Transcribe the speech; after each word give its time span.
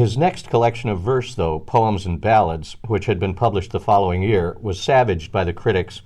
His 0.00 0.16
next 0.16 0.48
collection 0.48 0.88
of 0.88 1.00
verse, 1.00 1.34
though, 1.34 1.58
Poems 1.58 2.06
and 2.06 2.18
Ballads, 2.18 2.78
which 2.86 3.04
had 3.04 3.20
been 3.20 3.34
published 3.34 3.70
the 3.70 3.78
following 3.78 4.22
year, 4.22 4.56
was 4.62 4.80
savaged 4.80 5.30
by 5.30 5.44
the 5.44 5.52
critics, 5.52 6.00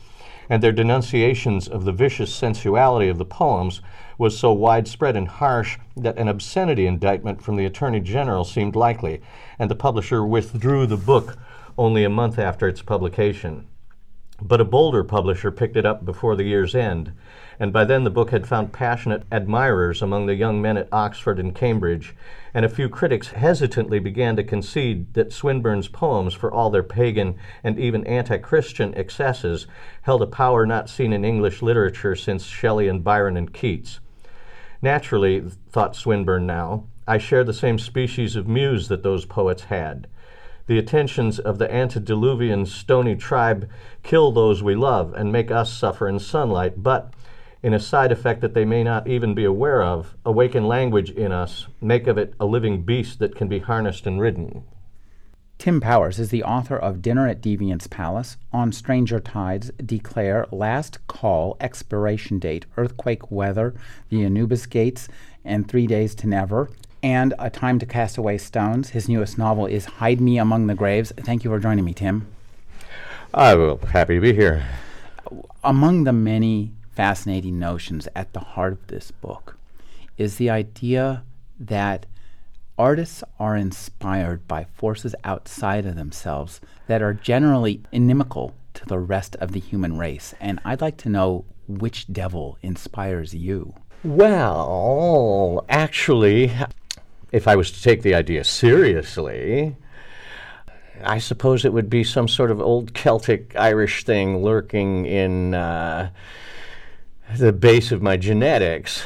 and 0.51 0.61
their 0.61 0.73
denunciations 0.73 1.69
of 1.69 1.85
the 1.85 1.93
vicious 1.93 2.35
sensuality 2.35 3.09
of 3.09 3.19
the 3.19 3.25
poems 3.25 3.81
was 4.19 4.37
so 4.37 4.53
widespread 4.53 5.15
and 5.15 5.29
harsh 5.29 5.79
that 5.97 6.19
an 6.19 6.27
obscenity 6.27 6.89
indictment 6.89 7.41
from 7.41 7.55
the 7.55 7.67
Attorney 7.67 8.01
General 8.01 8.43
seemed 8.43 8.75
likely, 8.75 9.23
and 9.61 9.71
the 9.71 9.77
publisher 9.77 10.27
withdrew 10.27 10.89
the 10.89 10.97
book 10.97 11.39
only 11.79 12.03
a 12.03 12.11
month 12.11 12.37
after 12.37 12.67
its 12.67 12.83
publication. 12.83 13.65
But 14.43 14.61
a 14.61 14.65
bolder 14.65 15.05
publisher 15.05 15.53
picked 15.53 15.77
it 15.77 15.87
up 15.87 16.05
before 16.05 16.35
the 16.35 16.43
year's 16.43 16.75
end, 16.75 17.13
and 17.61 17.73
by 17.73 17.85
then 17.85 18.03
the 18.03 18.11
book 18.11 18.31
had 18.31 18.49
found 18.49 18.73
passionate 18.73 19.23
admirers 19.31 20.03
among 20.03 20.27
the 20.27 20.35
young 20.35 20.61
men 20.61 20.77
at 20.77 20.89
Oxford 20.91 21.39
and 21.39 21.55
Cambridge, 21.55 22.17
and 22.53 22.65
a 22.65 22.69
few 22.69 22.89
critics 22.89 23.29
hesitantly 23.29 24.01
began 24.01 24.35
to 24.35 24.43
concede 24.43 25.15
that 25.15 25.33
Swinburne's 25.33 25.87
poems, 25.87 26.35
for 26.35 26.51
all 26.53 26.69
their 26.69 26.83
pagan 26.83 27.37
and 27.63 27.79
even 27.79 28.05
anti 28.09 28.37
Christian 28.39 28.93
excesses, 28.95 29.69
held 30.03 30.21
a 30.21 30.27
power 30.27 30.67
not 30.67 30.91
seen 30.91 31.13
in 31.13 31.25
English 31.25 31.63
literature 31.63 32.17
since 32.17 32.45
Shelley 32.45 32.89
and 32.89 33.05
Byron 33.05 33.37
and 33.37 33.53
Keats. 33.55 34.01
Naturally, 34.83 35.45
thought 35.71 35.95
Swinburne 35.95 36.45
now, 36.45 36.87
I 37.07 37.19
share 37.19 37.45
the 37.45 37.55
same 37.55 37.79
species 37.79 38.35
of 38.35 38.49
muse 38.49 38.89
that 38.89 39.05
those 39.05 39.27
poets 39.27 39.65
had. 39.65 40.09
The 40.67 40.79
attentions 40.79 41.39
of 41.39 41.59
the 41.59 41.73
antediluvian 41.73 42.65
stony 42.65 43.17
tribe 43.17 43.69
kill 44.03 44.33
those 44.33 44.63
we 44.63 44.75
love 44.75 45.13
and 45.13 45.31
make 45.31 45.51
us 45.51 45.73
suffer 45.73 46.09
in 46.09 46.19
sunlight, 46.19 46.83
but 46.83 47.13
in 47.63 47.75
a 47.75 47.81
side 47.81 48.13
effect 48.13 48.41
that 48.41 48.55
they 48.55 48.65
may 48.65 48.83
not 48.83 49.07
even 49.07 49.35
be 49.35 49.45
aware 49.45 49.83
of, 49.83 50.15
awaken 50.25 50.67
language 50.67 51.11
in 51.11 51.33
us, 51.33 51.67
make 51.81 52.07
of 52.07 52.17
it 52.17 52.35
a 52.41 52.47
living 52.47 52.83
beast 52.83 53.19
that 53.19 53.35
can 53.35 53.49
be 53.49 53.59
harnessed 53.59 54.07
and 54.07 54.21
ridden. 54.21 54.65
Tim 55.59 55.81
Powers 55.81 56.19
is 56.19 56.31
the 56.31 56.43
author 56.43 56.77
of 56.77 57.01
Dinner 57.01 57.29
at 57.29 57.41
Deviant's 57.41 57.87
Palace, 57.87 58.37
On 58.53 58.73
Stranger 58.73 59.21
Tides, 59.21 59.71
Declare, 59.85 60.47
Last 60.51 61.07
Call, 61.07 61.57
Expiration 61.61 62.39
Date, 62.39 62.67
Earthquake 62.77 63.31
Weather, 63.31 63.75
The 64.09 64.25
Anubis 64.25 64.67
Gates, 64.67 65.09
and 65.45 65.69
Three 65.69 65.87
Days 65.87 66.15
to 66.17 66.27
Never, 66.27 66.71
and 67.05 67.35
A 67.39 67.51
Time 67.51 67.79
to 67.81 67.85
Cast 67.85 68.17
Away 68.17 68.39
Stones. 68.39 68.89
His 68.89 69.11
newest 69.11 69.37
novel 69.37 69.67
is 69.67 69.85
Hide 69.85 70.23
Me 70.23 70.39
Among 70.39 70.69
the 70.69 70.75
Graves. 70.75 71.13
Thank 71.19 71.45
you 71.45 71.51
for 71.51 71.59
joining 71.59 71.85
me, 71.85 71.93
Tim. 71.93 72.27
I'm 73.35 73.79
happy 73.81 74.15
to 74.15 74.21
be 74.23 74.33
here. 74.33 74.65
Among 75.63 76.05
the 76.05 76.15
many 76.15 76.73
fascinating 76.93 77.59
notions 77.59 78.09
at 78.17 78.33
the 78.33 78.41
heart 78.41 78.73
of 78.73 78.87
this 78.87 79.11
book 79.11 79.59
is 80.17 80.37
the 80.37 80.49
idea 80.49 81.25
that 81.61 82.07
artists 82.79 83.23
are 83.39 83.55
inspired 83.55 84.49
by 84.49 84.65
forces 84.73 85.15
outside 85.25 85.85
of 85.85 85.97
themselves 85.97 86.59
that 86.87 87.03
are 87.03 87.13
generally 87.13 87.83
inimical 87.93 88.55
to 88.73 88.87
the 88.87 88.99
rest 88.99 89.37
of 89.37 89.53
the 89.53 89.61
human 89.61 89.99
race. 89.99 90.35
And 90.41 90.59
I'd 90.65 90.81
like 90.81 90.97
to 90.99 91.11
know 91.11 91.45
which 91.69 92.11
devil 92.11 92.57
inspires 92.63 93.35
you. 93.35 93.75
Well, 94.05 95.67
actually, 95.69 96.51
if 97.35 97.49
I 97.49 97.57
was 97.57 97.71
to 97.73 97.83
take 97.83 98.03
the 98.03 98.15
idea 98.15 98.45
seriously, 98.45 99.77
I 101.03 101.19
suppose 101.19 101.65
it 101.65 101.73
would 101.73 101.91
be 101.91 102.05
some 102.05 102.29
sort 102.29 102.51
of 102.51 102.61
old 102.61 102.95
Celtic 102.95 103.55
Irish 103.57 104.05
thing 104.05 104.43
lurking 104.43 105.07
in. 105.07 105.55
Uh, 105.55 106.11
the 107.37 107.53
base 107.53 107.93
of 107.93 108.03
my 108.03 108.17
genetics. 108.17 109.05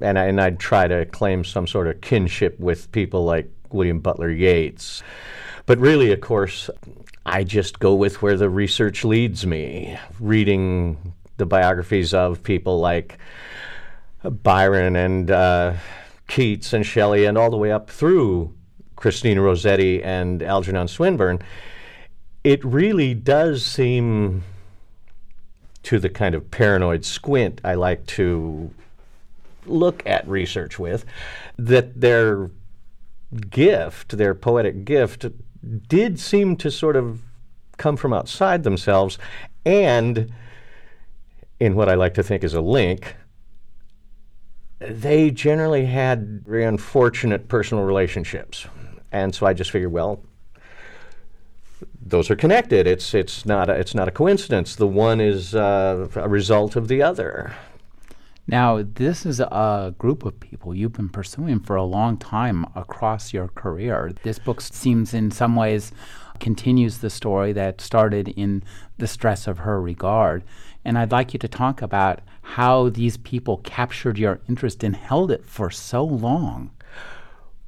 And, 0.00 0.18
I, 0.18 0.26
and 0.26 0.40
I'd 0.40 0.58
try 0.58 0.86
to 0.88 1.04
claim 1.06 1.44
some 1.44 1.66
sort 1.66 1.86
of 1.86 2.00
kinship 2.00 2.58
with 2.58 2.90
people 2.92 3.24
like 3.24 3.50
William 3.70 4.00
Butler 4.00 4.30
Yeats. 4.30 5.02
But 5.66 5.78
really, 5.78 6.12
of 6.12 6.20
course, 6.20 6.70
I 7.26 7.44
just 7.44 7.78
go 7.78 7.94
with 7.94 8.22
where 8.22 8.36
the 8.36 8.48
research 8.48 9.04
leads 9.04 9.46
me, 9.46 9.98
reading 10.20 11.14
the 11.36 11.46
biographies 11.46 12.14
of 12.14 12.42
people 12.42 12.80
like 12.80 13.18
Byron 14.22 14.96
and 14.96 15.30
uh, 15.30 15.74
Keats 16.28 16.72
and 16.72 16.84
Shelley, 16.84 17.24
and 17.24 17.36
all 17.36 17.50
the 17.50 17.56
way 17.56 17.70
up 17.70 17.90
through 17.90 18.54
Christina 18.96 19.42
Rossetti 19.42 20.02
and 20.02 20.42
Algernon 20.42 20.88
Swinburne. 20.88 21.40
It 22.42 22.64
really 22.64 23.14
does 23.14 23.64
seem 23.64 24.42
to 25.84 25.98
the 25.98 26.08
kind 26.08 26.34
of 26.34 26.50
paranoid 26.50 27.04
squint 27.04 27.60
I 27.64 27.74
like 27.74 28.06
to 28.06 28.70
look 29.66 30.02
at 30.06 30.26
research 30.26 30.78
with, 30.78 31.04
that 31.58 32.00
their 32.00 32.50
gift, 33.50 34.16
their 34.16 34.34
poetic 34.34 34.84
gift, 34.84 35.26
did 35.88 36.18
seem 36.18 36.56
to 36.56 36.70
sort 36.70 36.96
of 36.96 37.22
come 37.76 37.96
from 37.96 38.12
outside 38.12 38.62
themselves 38.62 39.18
and 39.64 40.32
in 41.60 41.74
what 41.74 41.88
I 41.88 41.94
like 41.94 42.14
to 42.14 42.22
think 42.22 42.44
is 42.44 42.54
a 42.54 42.60
link, 42.60 43.16
they 44.78 45.30
generally 45.30 45.86
had 45.86 46.44
very 46.44 46.64
unfortunate 46.64 47.48
personal 47.48 47.84
relationships. 47.84 48.66
And 49.12 49.34
so 49.34 49.46
I 49.46 49.52
just 49.52 49.70
figured, 49.70 49.92
well, 49.92 50.22
those 52.04 52.30
are 52.30 52.36
connected. 52.36 52.86
It's 52.86 53.14
it's 53.14 53.46
not 53.46 53.70
a, 53.70 53.74
it's 53.74 53.94
not 53.94 54.08
a 54.08 54.10
coincidence. 54.10 54.76
The 54.76 54.86
one 54.86 55.20
is 55.20 55.54
uh, 55.54 56.08
a 56.16 56.28
result 56.28 56.76
of 56.76 56.88
the 56.88 57.02
other. 57.02 57.54
Now, 58.46 58.82
this 58.82 59.24
is 59.24 59.40
a 59.40 59.94
group 59.96 60.24
of 60.26 60.38
people 60.38 60.74
you've 60.74 60.92
been 60.92 61.08
pursuing 61.08 61.60
for 61.60 61.76
a 61.76 61.84
long 61.84 62.18
time 62.18 62.66
across 62.74 63.32
your 63.32 63.48
career. 63.48 64.12
This 64.22 64.38
book 64.38 64.60
seems, 64.60 65.14
in 65.14 65.30
some 65.30 65.56
ways, 65.56 65.92
continues 66.40 66.98
the 66.98 67.08
story 67.08 67.54
that 67.54 67.80
started 67.80 68.28
in 68.28 68.62
The 68.98 69.06
Stress 69.06 69.46
of 69.46 69.60
Her 69.60 69.80
Regard. 69.80 70.44
And 70.84 70.98
I'd 70.98 71.12
like 71.12 71.32
you 71.32 71.38
to 71.38 71.48
talk 71.48 71.80
about 71.80 72.20
how 72.44 72.90
these 72.90 73.16
people 73.16 73.56
captured 73.58 74.18
your 74.18 74.38
interest 74.48 74.84
and 74.84 74.94
held 74.94 75.30
it 75.30 75.44
for 75.46 75.70
so 75.70 76.04
long. 76.04 76.70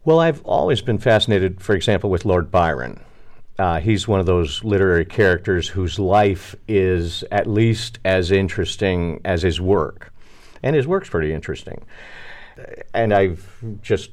Well, 0.04 0.20
I've 0.20 0.42
always 0.44 0.82
been 0.82 0.98
fascinated, 0.98 1.60
for 1.60 1.74
example, 1.74 2.10
with 2.10 2.24
Lord 2.24 2.50
Byron. 2.50 3.00
Uh, 3.58 3.80
he's 3.80 4.06
one 4.06 4.20
of 4.20 4.26
those 4.26 4.62
literary 4.62 5.06
characters 5.06 5.66
whose 5.66 5.98
life 5.98 6.54
is 6.68 7.24
at 7.32 7.46
least 7.46 7.98
as 8.04 8.30
interesting 8.30 9.20
as 9.24 9.42
his 9.42 9.60
work. 9.60 10.12
And 10.62 10.76
his 10.76 10.86
work's 10.86 11.08
pretty 11.08 11.32
interesting. 11.32 11.84
And 12.92 13.14
I've 13.14 13.48
just, 13.82 14.10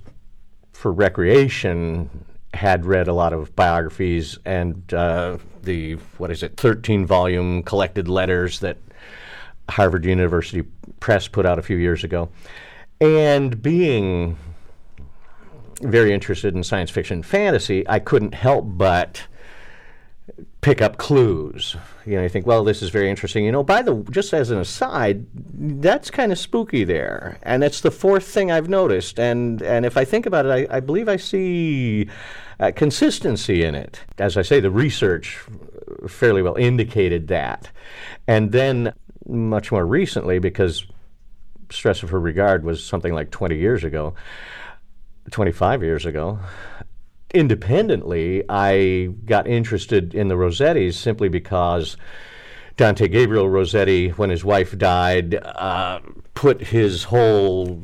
for 0.72 0.94
recreation, 0.94 2.10
had 2.54 2.86
read 2.86 3.10
a 3.10 3.14
lot 3.14 3.34
of 3.34 3.54
biographies 3.56 4.40
and 4.46 4.94
uh, 4.94 5.38
the, 5.62 5.94
what 6.18 6.32
is 6.32 6.42
it, 6.42 6.56
13 6.56 7.06
volume 7.06 7.64
collected 7.64 8.08
letters 8.08 8.62
that 8.62 8.78
Harvard 9.70 10.06
University 10.06 10.64
Press 11.00 11.28
put 11.28 11.46
out 11.46 11.60
a 11.60 11.62
few 11.62 11.78
years 11.78 12.04
ago. 12.04 12.30
And 13.02 13.62
being 13.62 14.38
very 15.82 16.14
interested 16.14 16.56
in 16.56 16.64
science 16.64 16.90
fiction 16.90 17.16
and 17.16 17.26
fantasy, 17.26 17.88
I 17.88 18.00
couldn't 18.00 18.34
help 18.34 18.66
but 18.68 19.28
pick 20.62 20.82
up 20.82 20.98
clues. 20.98 21.76
You 22.06 22.16
know, 22.16 22.24
you 22.24 22.30
think, 22.30 22.46
well, 22.46 22.64
this 22.64 22.82
is 22.82 22.90
very 22.90 23.10
interesting. 23.10 23.46
You 23.46 23.52
know, 23.52 23.64
by 23.64 23.82
the 23.82 23.96
just 24.10 24.34
as 24.34 24.50
an 24.50 24.60
aside, 24.60 25.26
that's 25.34 26.10
kind 26.10 26.32
of 26.32 26.40
spooky 26.40 26.84
there, 26.84 27.38
and 27.44 27.64
it's 27.64 27.82
the 27.82 27.92
fourth 27.92 28.26
thing 28.26 28.52
I've 28.52 28.70
noticed. 28.70 29.20
And 29.20 29.62
and 29.62 29.86
if 29.86 29.98
I 29.98 30.06
think 30.06 30.26
about 30.26 30.46
it, 30.46 30.70
I, 30.72 30.78
I 30.78 30.80
believe 30.80 31.10
I 31.10 31.18
see 31.18 32.08
uh, 32.60 32.72
consistency 32.76 33.64
in 33.64 33.76
it. 33.76 34.02
As 34.18 34.38
I 34.38 34.42
say, 34.42 34.60
the 34.60 34.72
research 34.72 35.44
fairly 36.08 36.42
well 36.42 36.56
indicated 36.56 37.28
that, 37.28 37.70
and 38.28 38.52
then 38.52 38.94
much 39.28 39.72
more 39.72 39.86
recently, 39.86 40.40
because 40.40 40.86
stress 41.70 42.04
of 42.04 42.10
her 42.10 42.20
regard 42.20 42.64
was 42.64 42.84
something 42.84 43.14
like 43.14 43.32
20 43.32 43.58
years 43.58 43.84
ago. 43.84 44.14
25 45.32 45.84
years 45.84 46.06
ago, 46.06 46.40
independently, 47.34 48.44
I 48.50 49.10
got 49.26 49.48
interested 49.48 50.14
in 50.14 50.28
the 50.28 50.36
Rossettis 50.36 50.96
simply 50.96 51.30
because 51.30 51.98
Dante 52.78 53.08
Gabriel 53.08 53.50
Rossetti, 53.50 54.10
when 54.10 54.30
his 54.30 54.44
wife 54.44 54.78
died, 54.78 55.36
uh, 55.36 56.00
put 56.34 56.62
his 56.62 57.06
whole 57.06 57.82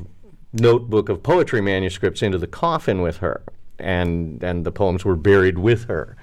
notebook 0.54 1.10
of 1.10 1.22
poetry 1.24 1.62
manuscripts 1.62 2.22
into 2.22 2.38
the 2.38 2.48
coffin 2.48 3.02
with 3.02 3.18
her, 3.18 3.42
and 3.78 4.44
and 4.44 4.66
the 4.66 4.72
poems 4.72 5.06
were 5.06 5.16
buried 5.16 5.60
with 5.60 5.86
her. 5.86 6.18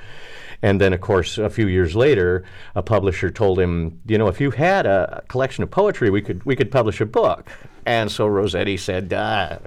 And 0.62 0.80
then, 0.80 0.92
of 0.92 1.00
course, 1.00 1.38
a 1.38 1.50
few 1.50 1.66
years 1.66 1.94
later, 1.94 2.44
a 2.74 2.82
publisher 2.82 3.30
told 3.30 3.58
him, 3.60 4.00
you 4.06 4.18
know, 4.18 4.28
if 4.28 4.40
you 4.40 4.50
had 4.50 4.86
a 4.86 5.22
collection 5.28 5.62
of 5.62 5.70
poetry, 5.70 6.10
we 6.10 6.22
could 6.22 6.44
we 6.44 6.56
could 6.56 6.70
publish 6.70 7.00
a 7.00 7.06
book. 7.06 7.48
And 7.84 8.10
so 8.10 8.26
Rossetti 8.26 8.76
said, 8.76 9.12
ah, 9.14 9.58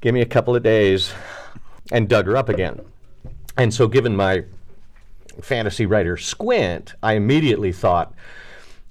"Give 0.00 0.14
me 0.14 0.20
a 0.20 0.26
couple 0.26 0.56
of 0.56 0.62
days," 0.62 1.12
and 1.92 2.08
dug 2.08 2.26
her 2.26 2.36
up 2.36 2.48
again. 2.48 2.80
And 3.56 3.74
so, 3.74 3.88
given 3.88 4.16
my 4.16 4.44
fantasy 5.42 5.86
writer 5.86 6.16
squint, 6.16 6.94
I 7.02 7.14
immediately 7.14 7.72
thought, 7.72 8.14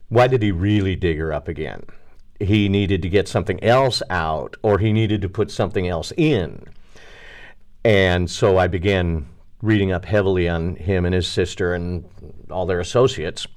why 0.10 0.28
did 0.28 0.42
he 0.42 0.52
really 0.52 0.96
dig 0.96 1.18
her 1.18 1.34
up 1.34 1.48
again? 1.48 1.84
He 2.40 2.69
needed 2.69 3.02
to 3.02 3.10
get 3.10 3.28
something 3.28 3.62
else 3.64 4.02
out, 4.10 4.56
or 4.62 4.78
he 4.78 4.94
needed 4.94 5.22
to 5.22 5.30
put 5.30 5.52
something 5.52 5.88
else 5.88 6.14
in. 6.16 6.66
And 7.84 8.30
so 8.30 8.58
I 8.58 8.68
began 8.68 9.25
reading 9.62 9.92
up 9.92 10.06
heavily 10.06 10.48
on 10.48 10.75
him 10.75 11.06
and 11.06 11.15
his 11.15 11.27
sister 11.27 11.74
and 11.74 12.06
all 12.51 12.65
their 12.65 12.80
associates, 12.80 13.48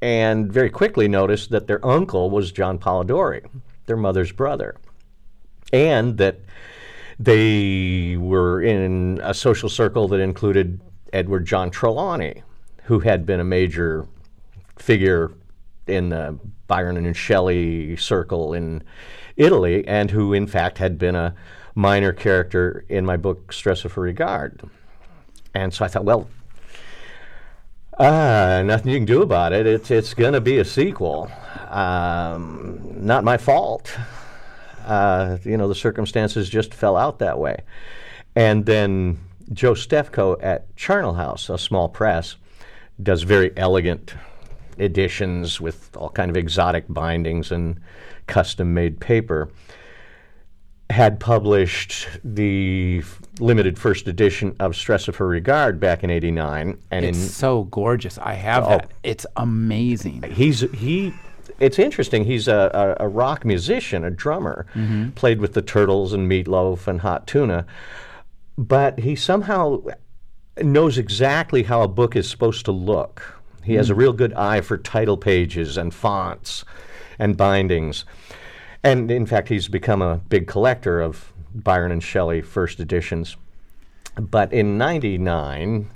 and 0.00 0.52
very 0.52 0.70
quickly 0.70 1.08
noticed 1.08 1.50
that 1.50 1.66
their 1.66 1.84
uncle 1.84 2.30
was 2.30 2.52
John 2.52 2.78
Polidori, 2.78 3.44
their 3.86 3.96
mother's 3.96 4.32
brother, 4.32 4.76
and 5.72 6.18
that 6.18 6.40
they 7.18 8.16
were 8.16 8.62
in 8.62 9.20
a 9.22 9.34
social 9.34 9.68
circle 9.68 10.08
that 10.08 10.20
included 10.20 10.80
Edward 11.12 11.46
John 11.46 11.70
Trelawny, 11.70 12.42
who 12.84 13.00
had 13.00 13.26
been 13.26 13.40
a 13.40 13.44
major 13.44 14.06
figure 14.76 15.32
in 15.86 16.10
the 16.10 16.38
Byron 16.66 16.96
and 16.96 17.16
Shelley 17.16 17.96
circle 17.96 18.54
in 18.54 18.82
Italy, 19.36 19.86
and 19.86 20.10
who 20.10 20.32
in 20.32 20.46
fact 20.46 20.78
had 20.78 20.98
been 20.98 21.16
a 21.16 21.34
minor 21.74 22.12
character 22.12 22.84
in 22.88 23.06
my 23.06 23.16
book 23.16 23.52
Stress 23.52 23.84
of 23.84 23.96
Regard. 23.96 24.62
And 25.58 25.74
so 25.74 25.84
I 25.84 25.88
thought, 25.88 26.04
well, 26.04 26.28
uh, 27.98 28.62
nothing 28.64 28.92
you 28.92 28.98
can 28.98 29.06
do 29.06 29.22
about 29.22 29.52
it. 29.52 29.66
It's 29.66 29.90
it's 29.90 30.14
going 30.14 30.34
to 30.34 30.40
be 30.40 30.58
a 30.58 30.64
sequel. 30.64 31.30
Um, 31.68 32.80
not 32.94 33.24
my 33.24 33.36
fault. 33.36 33.96
Uh, 34.86 35.38
you 35.44 35.56
know, 35.56 35.66
the 35.66 35.74
circumstances 35.74 36.48
just 36.48 36.72
fell 36.72 36.96
out 36.96 37.18
that 37.18 37.38
way. 37.38 37.56
And 38.36 38.64
then 38.64 39.18
Joe 39.52 39.72
Stefko 39.72 40.38
at 40.40 40.74
Charnel 40.76 41.14
House, 41.14 41.50
a 41.50 41.58
small 41.58 41.88
press, 41.88 42.36
does 43.02 43.22
very 43.24 43.50
elegant 43.56 44.14
editions 44.78 45.60
with 45.60 45.96
all 45.96 46.10
kind 46.10 46.30
of 46.30 46.36
exotic 46.36 46.84
bindings 46.88 47.50
and 47.50 47.80
custom-made 48.28 49.00
paper. 49.00 49.50
Had 50.90 51.18
published 51.18 52.08
the 52.22 53.02
limited 53.40 53.78
first 53.78 54.08
edition 54.08 54.54
of 54.60 54.76
Stress 54.76 55.08
of 55.08 55.16
Her 55.16 55.28
Regard 55.28 55.80
back 55.80 56.04
in 56.04 56.10
'89, 56.10 56.78
and 56.90 57.04
it's 57.04 57.18
in, 57.18 57.28
so 57.28 57.64
gorgeous. 57.64 58.18
I 58.18 58.34
have 58.34 58.64
oh, 58.64 58.68
that. 58.68 58.90
It's 59.02 59.26
amazing. 59.36 60.22
He's 60.30 60.60
he 60.72 61.14
it's 61.58 61.78
interesting. 61.78 62.24
He's 62.24 62.46
a, 62.46 62.96
a, 63.00 63.04
a, 63.04 63.08
rock 63.08 63.44
musician, 63.44 64.04
a 64.04 64.10
drummer, 64.10 64.66
mm-hmm. 64.74 65.10
played 65.10 65.40
with 65.40 65.54
the 65.54 65.62
Turtles 65.62 66.12
and 66.12 66.30
Meatloaf 66.30 66.86
and 66.86 67.00
Hot 67.00 67.26
Tuna 67.26 67.66
but 68.58 68.98
he 68.98 69.14
somehow 69.14 69.80
knows 70.60 70.98
exactly 70.98 71.62
how 71.62 71.82
a 71.82 71.88
book 71.88 72.16
is 72.16 72.28
supposed 72.28 72.64
to 72.64 72.72
look. 72.72 73.40
He 73.62 73.74
has 73.74 73.88
a 73.88 73.94
hmm. 73.94 74.00
real 74.00 74.12
good 74.12 74.34
eye 74.34 74.60
for 74.60 74.76
title 74.76 75.16
pages 75.16 75.76
and 75.76 75.94
fonts 75.94 76.64
and 77.18 77.36
bindings. 77.36 78.04
And 78.82 79.10
in 79.10 79.26
fact, 79.26 79.48
he's 79.48 79.68
become 79.68 80.02
a 80.02 80.16
big 80.28 80.48
collector 80.48 81.00
of 81.00 81.32
Byron 81.62 81.92
and 81.92 82.02
Shelley 82.02 82.40
first 82.40 82.80
editions. 82.80 83.36
But 84.16 84.52
in 84.52 84.78
99, 84.78 85.90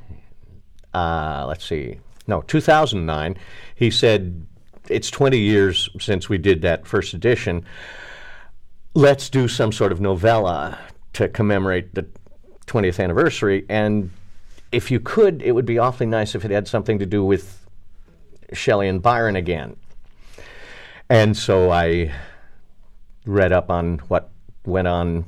uh, 0.94 1.44
let's 1.49 1.64
see, 1.64 1.99
no, 2.26 2.43
2009, 2.43 3.37
he 3.75 3.91
said, 3.91 4.47
It's 4.88 5.11
20 5.11 5.38
years 5.38 5.91
since 5.99 6.29
we 6.29 6.38
did 6.38 6.62
that 6.62 6.87
first 6.87 7.14
edition. 7.14 7.64
Let's 8.94 9.31
do 9.31 9.49
some 9.49 9.73
sort 9.73 9.93
of 9.93 10.00
novella 10.00 10.79
to 11.14 11.29
commemorate 11.29 11.94
the 11.94 12.06
20th 12.67 13.03
anniversary. 13.03 13.64
And 13.69 14.11
if 14.70 14.91
you 14.91 15.00
could, 15.00 15.43
it 15.43 15.53
would 15.53 15.67
be 15.67 15.79
awfully 15.79 16.06
nice 16.06 16.35
if 16.35 16.44
it 16.44 16.50
had 16.50 16.69
something 16.69 16.99
to 16.99 17.06
do 17.06 17.25
with 17.25 17.67
Shelley 18.53 18.88
and 18.88 19.03
Byron 19.03 19.37
again. 19.37 19.76
And 21.09 21.37
so 21.37 21.70
I 21.70 22.12
read 23.26 23.53
up 23.53 23.70
on 23.70 23.99
what 24.09 24.31
went 24.64 24.88
on 24.88 25.25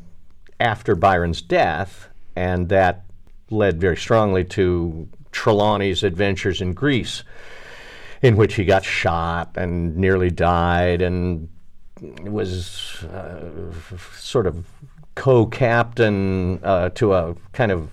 after 0.61 0.95
Byron's 0.95 1.43
death, 1.43 2.09
and 2.37 2.69
that 2.69 3.05
led 3.51 3.81
very 3.81 3.97
strongly 3.97 4.45
to 4.45 5.09
Trelawny's 5.33 6.03
adventures 6.03 6.61
in 6.61 6.73
Greece, 6.73 7.25
in 8.23 8.37
which 8.37 8.55
he 8.55 8.65
got 8.65 8.85
shot 8.85 9.57
and 9.57 9.97
nearly 9.97 10.31
died 10.31 11.03
and 11.03 11.49
was 12.23 13.05
uh, 13.05 13.73
sort 14.17 14.47
of 14.47 14.67
co-captain 15.15 16.59
uh, 16.63 16.89
to 16.91 17.15
a 17.15 17.35
kind 17.53 17.71
of 17.71 17.91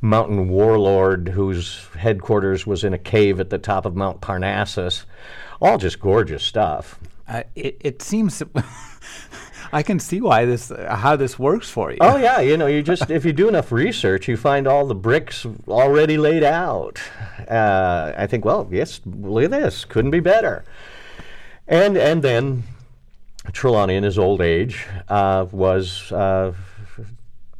mountain 0.00 0.48
warlord 0.48 1.28
whose 1.28 1.86
headquarters 1.98 2.66
was 2.66 2.84
in 2.84 2.94
a 2.94 2.98
cave 2.98 3.40
at 3.40 3.50
the 3.50 3.58
top 3.58 3.84
of 3.84 3.96
Mount 3.96 4.20
Parnassus. 4.20 5.04
All 5.60 5.78
just 5.78 6.00
gorgeous 6.00 6.42
stuff. 6.42 6.98
Uh, 7.28 7.42
it, 7.54 7.76
it 7.80 8.02
seems. 8.02 8.42
I 9.72 9.82
can 9.82 9.98
see 9.98 10.20
why 10.20 10.44
this, 10.44 10.70
uh, 10.70 10.96
how 10.96 11.16
this 11.16 11.38
works 11.38 11.70
for 11.70 11.90
you. 11.92 11.98
Oh 12.00 12.16
yeah, 12.16 12.40
you 12.40 12.56
know, 12.56 12.66
you 12.66 12.82
just 12.82 13.10
if 13.10 13.24
you 13.24 13.32
do 13.32 13.48
enough 13.48 13.70
research, 13.72 14.28
you 14.28 14.36
find 14.36 14.66
all 14.66 14.86
the 14.86 14.94
bricks 14.94 15.46
already 15.68 16.18
laid 16.18 16.42
out. 16.42 17.00
Uh, 17.48 18.12
I 18.16 18.26
think, 18.26 18.44
well, 18.44 18.68
yes, 18.70 19.00
look 19.06 19.44
at 19.44 19.50
this, 19.50 19.84
couldn't 19.84 20.10
be 20.10 20.20
better. 20.20 20.64
And 21.68 21.96
and 21.96 22.22
then 22.22 22.64
Trelawny, 23.52 23.96
in 23.96 24.04
his 24.04 24.18
old 24.18 24.40
age, 24.40 24.86
uh, 25.08 25.46
was 25.50 26.12
uh, 26.12 26.52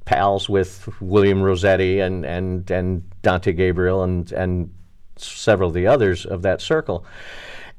pals 0.05 0.49
with 0.49 0.89
William 1.01 1.43
Rossetti 1.43 2.01
and, 2.01 2.27
and, 2.27 2.71
and 2.71 3.03
Dante 3.23 3.53
Gabriel 3.53 4.03
and, 4.03 4.31
and 4.33 4.75
several 5.17 5.69
of 5.69 5.75
the 5.75 5.87
others 5.87 6.27
of 6.27 6.43
that 6.43 6.61
circle. 6.61 7.05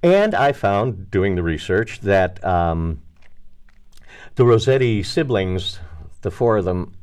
And 0.01 0.33
I 0.33 0.51
found, 0.53 1.11
doing 1.11 1.35
the 1.35 1.43
research, 1.43 1.99
that 2.01 2.43
um, 2.43 3.01
the 4.35 4.45
Rossetti 4.45 5.03
siblings, 5.03 5.79
the 6.21 6.31
four 6.31 6.57
of 6.57 6.65
them, 6.65 6.93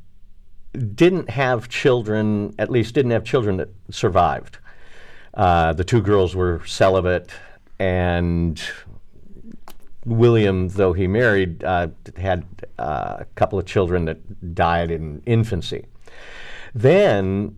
didn't 0.94 1.30
have 1.30 1.68
children, 1.68 2.54
at 2.58 2.70
least 2.70 2.94
didn't 2.94 3.10
have 3.10 3.24
children 3.24 3.56
that 3.56 3.68
survived. 3.90 4.58
Uh, 5.34 5.72
the 5.72 5.84
two 5.84 6.02
girls 6.02 6.34
were 6.34 6.62
celibate, 6.66 7.30
and 7.78 8.62
William, 10.04 10.68
though 10.68 10.92
he 10.92 11.06
married, 11.06 11.62
uh, 11.64 11.88
had 12.16 12.44
uh, 12.78 13.16
a 13.20 13.26
couple 13.34 13.58
of 13.58 13.66
children 13.66 14.04
that 14.06 14.54
died 14.54 14.90
in 14.90 15.22
infancy. 15.26 15.86
Then 16.74 17.56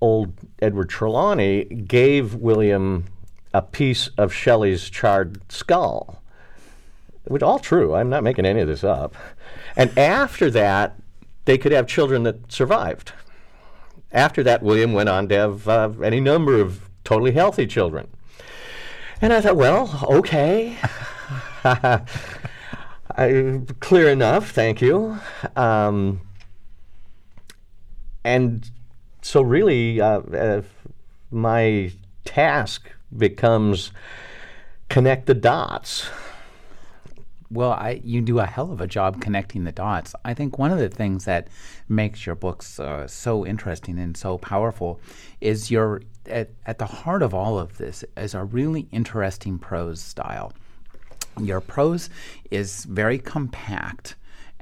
old 0.00 0.32
Edward 0.60 0.90
Trelawny 0.90 1.86
gave 1.86 2.34
William 2.34 3.06
a 3.54 3.62
piece 3.62 4.08
of 4.18 4.32
Shelley's 4.32 4.88
charred 4.90 5.40
skull. 5.50 6.22
Which 7.28 7.42
all 7.42 7.58
true. 7.58 7.94
I'm 7.94 8.08
not 8.08 8.24
making 8.24 8.46
any 8.46 8.60
of 8.60 8.68
this 8.68 8.82
up. 8.82 9.14
And 9.76 9.96
after 9.98 10.50
that, 10.50 10.96
they 11.44 11.58
could 11.58 11.72
have 11.72 11.86
children 11.86 12.22
that 12.24 12.50
survived. 12.50 13.12
After 14.12 14.42
that, 14.42 14.62
William 14.62 14.92
went 14.92 15.08
on 15.08 15.28
to 15.28 15.34
have 15.34 15.68
uh, 15.68 15.90
any 16.02 16.20
number 16.20 16.60
of 16.60 16.88
totally 17.04 17.32
healthy 17.32 17.66
children. 17.66 18.08
And 19.20 19.32
I 19.32 19.40
thought, 19.40 19.56
well, 19.56 20.04
okay. 20.08 20.76
I, 21.64 23.60
clear 23.80 24.08
enough, 24.08 24.50
thank 24.50 24.80
you. 24.80 25.18
Um, 25.56 26.20
and 28.24 28.70
so, 29.22 29.42
really, 29.42 30.00
uh, 30.00 30.20
uh, 30.20 30.62
my 31.30 31.92
task 32.24 32.90
becomes 33.16 33.90
connect 34.88 35.26
the 35.26 35.34
dots. 35.34 36.08
Well, 37.50 37.72
I, 37.72 38.00
you 38.04 38.20
do 38.20 38.40
a 38.40 38.46
hell 38.46 38.72
of 38.72 38.80
a 38.80 38.86
job 38.86 39.22
connecting 39.22 39.64
the 39.64 39.72
dots. 39.72 40.14
I 40.24 40.34
think 40.34 40.58
one 40.58 40.70
of 40.70 40.78
the 40.78 40.90
things 40.90 41.24
that 41.24 41.48
makes 41.88 42.26
your 42.26 42.34
books 42.34 42.78
uh, 42.78 43.06
so 43.06 43.46
interesting 43.46 43.98
and 43.98 44.16
so 44.16 44.36
powerful 44.36 45.00
is 45.40 45.70
your 45.70 46.02
at, 46.26 46.50
at 46.66 46.78
the 46.78 46.86
heart 46.86 47.22
of 47.22 47.32
all 47.32 47.58
of 47.58 47.78
this 47.78 48.04
is 48.16 48.34
a 48.34 48.44
really 48.44 48.86
interesting 48.92 49.58
prose 49.58 50.00
style. 50.00 50.52
Your 51.40 51.60
prose 51.60 52.10
is 52.50 52.84
very 52.84 53.18
compact, 53.18 54.16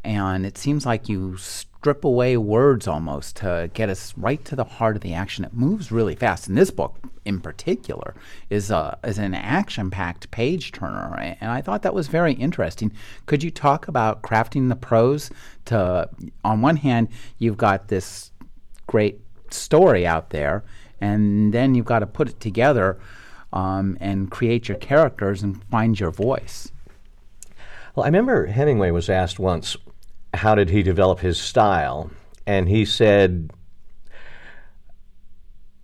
and 0.06 0.46
it 0.46 0.56
seems 0.56 0.86
like 0.86 1.08
you 1.08 1.36
strip 1.36 2.04
away 2.04 2.36
words 2.36 2.86
almost 2.86 3.36
to 3.36 3.68
get 3.74 3.88
us 3.88 4.14
right 4.16 4.44
to 4.44 4.54
the 4.54 4.62
heart 4.62 4.94
of 4.94 5.02
the 5.02 5.12
action. 5.12 5.44
It 5.44 5.52
moves 5.52 5.90
really 5.90 6.14
fast. 6.14 6.46
And 6.46 6.56
this 6.56 6.70
book, 6.70 6.96
in 7.24 7.40
particular, 7.40 8.14
is 8.48 8.70
a 8.70 8.98
is 9.02 9.18
an 9.18 9.34
action-packed 9.34 10.30
page 10.30 10.70
turner, 10.70 11.12
and 11.40 11.50
I 11.50 11.60
thought 11.60 11.82
that 11.82 11.92
was 11.92 12.06
very 12.06 12.34
interesting. 12.34 12.92
Could 13.26 13.42
you 13.42 13.50
talk 13.50 13.88
about 13.88 14.22
crafting 14.22 14.68
the 14.68 14.76
prose? 14.76 15.30
To 15.66 16.08
on 16.44 16.62
one 16.62 16.76
hand, 16.76 17.08
you've 17.38 17.56
got 17.56 17.88
this 17.88 18.30
great 18.86 19.20
story 19.50 20.06
out 20.06 20.30
there, 20.30 20.62
and 21.00 21.52
then 21.52 21.74
you've 21.74 21.84
got 21.84 21.98
to 21.98 22.06
put 22.06 22.28
it 22.28 22.38
together 22.38 23.00
um, 23.52 23.98
and 24.00 24.30
create 24.30 24.68
your 24.68 24.78
characters 24.78 25.42
and 25.42 25.64
find 25.64 25.98
your 25.98 26.12
voice. 26.12 26.70
Well, 27.96 28.04
I 28.04 28.08
remember 28.08 28.46
Hemingway 28.46 28.90
was 28.90 29.08
asked 29.08 29.38
once, 29.38 29.76
how 30.36 30.54
did 30.54 30.70
he 30.70 30.82
develop 30.82 31.20
his 31.20 31.38
style? 31.38 32.10
And 32.46 32.68
he 32.68 32.84
said, 32.84 33.50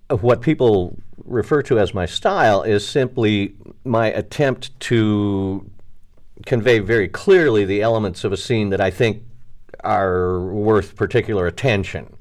what 0.09 0.41
people 0.41 0.99
refer 1.25 1.63
to 1.63 1.79
as 1.79 1.95
my 1.95 2.07
style 2.07 2.63
is 2.63 2.87
simply 2.87 3.55
my 3.85 4.09
attempt 4.09 4.79
to 4.81 5.71
convey 6.47 6.79
very 6.81 7.09
clearly 7.09 7.65
the 7.65 7.83
elements 7.83 8.25
of 8.25 8.33
a 8.33 8.37
scene 8.37 8.71
that 8.71 8.81
I 8.81 8.91
think 8.91 9.23
are 9.81 10.41
worth 10.41 10.97
particular 10.97 11.47
attention. 11.47 12.15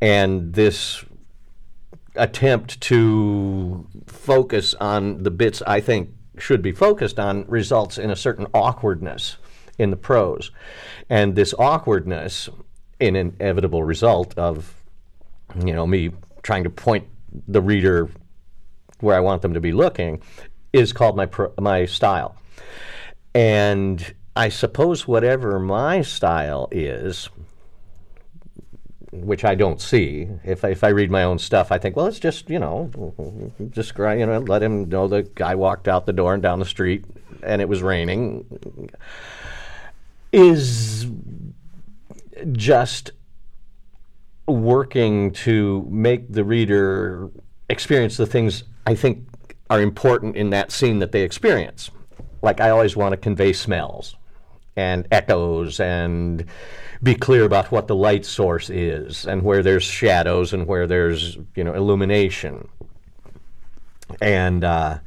And 0.00 0.52
this 0.52 1.04
attempt 2.16 2.80
to 2.80 3.86
focus 4.06 4.74
on 4.74 5.22
the 5.22 5.30
bits 5.30 5.62
I 5.66 5.80
think 5.80 6.10
should 6.38 6.62
be 6.62 6.72
focused 6.72 7.18
on 7.18 7.44
results 7.46 7.98
in 7.98 8.10
a 8.10 8.16
certain 8.16 8.46
awkwardness 8.52 9.36
in 9.78 9.90
the 9.90 9.96
prose. 9.96 10.50
And 11.08 11.34
this 11.34 11.54
awkwardness, 11.58 12.48
an 13.00 13.16
inevitable 13.16 13.84
result 13.84 14.36
of, 14.38 14.74
you 15.64 15.72
know, 15.72 15.86
me 15.86 16.10
trying 16.42 16.64
to 16.64 16.70
point 16.70 17.06
the 17.46 17.60
reader 17.60 18.08
where 19.00 19.16
I 19.16 19.20
want 19.20 19.42
them 19.42 19.54
to 19.54 19.60
be 19.60 19.72
looking, 19.72 20.22
is 20.72 20.92
called 20.92 21.16
my 21.16 21.26
pro- 21.26 21.52
my 21.60 21.84
style. 21.86 22.36
And 23.34 24.14
I 24.34 24.48
suppose 24.48 25.06
whatever 25.06 25.58
my 25.58 26.02
style 26.02 26.68
is, 26.70 27.28
which 29.12 29.44
I 29.44 29.54
don't 29.54 29.80
see. 29.80 30.28
If 30.44 30.64
I, 30.64 30.70
if 30.70 30.84
I 30.84 30.88
read 30.88 31.10
my 31.10 31.24
own 31.24 31.38
stuff, 31.38 31.72
I 31.72 31.78
think, 31.78 31.96
well, 31.96 32.06
it's 32.06 32.18
just 32.18 32.50
you 32.50 32.58
know, 32.58 32.90
just 33.70 33.96
you 33.96 34.26
know, 34.26 34.38
let 34.40 34.62
him 34.62 34.88
know 34.88 35.08
the 35.08 35.22
guy 35.22 35.54
walked 35.54 35.88
out 35.88 36.06
the 36.06 36.12
door 36.12 36.34
and 36.34 36.42
down 36.42 36.58
the 36.58 36.64
street, 36.64 37.04
and 37.42 37.60
it 37.60 37.68
was 37.68 37.82
raining. 37.82 38.90
Is 40.36 41.06
just 42.52 43.12
working 44.46 45.32
to 45.32 45.86
make 45.90 46.30
the 46.30 46.44
reader 46.44 47.30
experience 47.70 48.18
the 48.18 48.26
things 48.26 48.64
I 48.86 48.94
think 48.94 49.26
are 49.70 49.80
important 49.80 50.36
in 50.36 50.50
that 50.50 50.70
scene 50.70 50.98
that 50.98 51.12
they 51.12 51.22
experience. 51.22 51.90
Like 52.42 52.60
I 52.60 52.68
always 52.68 52.96
want 52.96 53.12
to 53.12 53.16
convey 53.16 53.54
smells 53.54 54.14
and 54.76 55.08
echoes 55.10 55.80
and 55.80 56.44
be 57.02 57.14
clear 57.14 57.44
about 57.44 57.72
what 57.72 57.88
the 57.88 57.94
light 57.94 58.26
source 58.26 58.68
is 58.68 59.26
and 59.26 59.42
where 59.42 59.62
there's 59.62 59.84
shadows 59.84 60.52
and 60.52 60.66
where 60.66 60.86
there's 60.86 61.38
you 61.54 61.64
know 61.64 61.72
illumination 61.72 62.68
and 64.20 64.64
uh, 64.64 64.98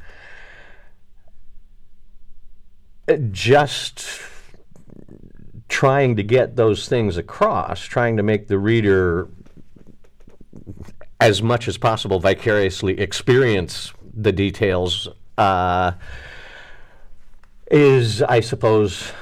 just 3.30 4.20
trying 5.70 6.16
to 6.16 6.22
get 6.22 6.56
those 6.56 6.88
things 6.88 7.16
across 7.16 7.80
trying 7.80 8.16
to 8.18 8.22
make 8.22 8.48
the 8.48 8.58
reader 8.58 9.28
as 11.20 11.42
much 11.42 11.66
as 11.68 11.78
possible 11.78 12.20
vicariously 12.20 13.00
experience 13.00 13.92
the 14.14 14.32
details 14.32 15.08
uh, 15.38 15.92
is 17.70 18.20
i 18.22 18.40
suppose 18.40 19.12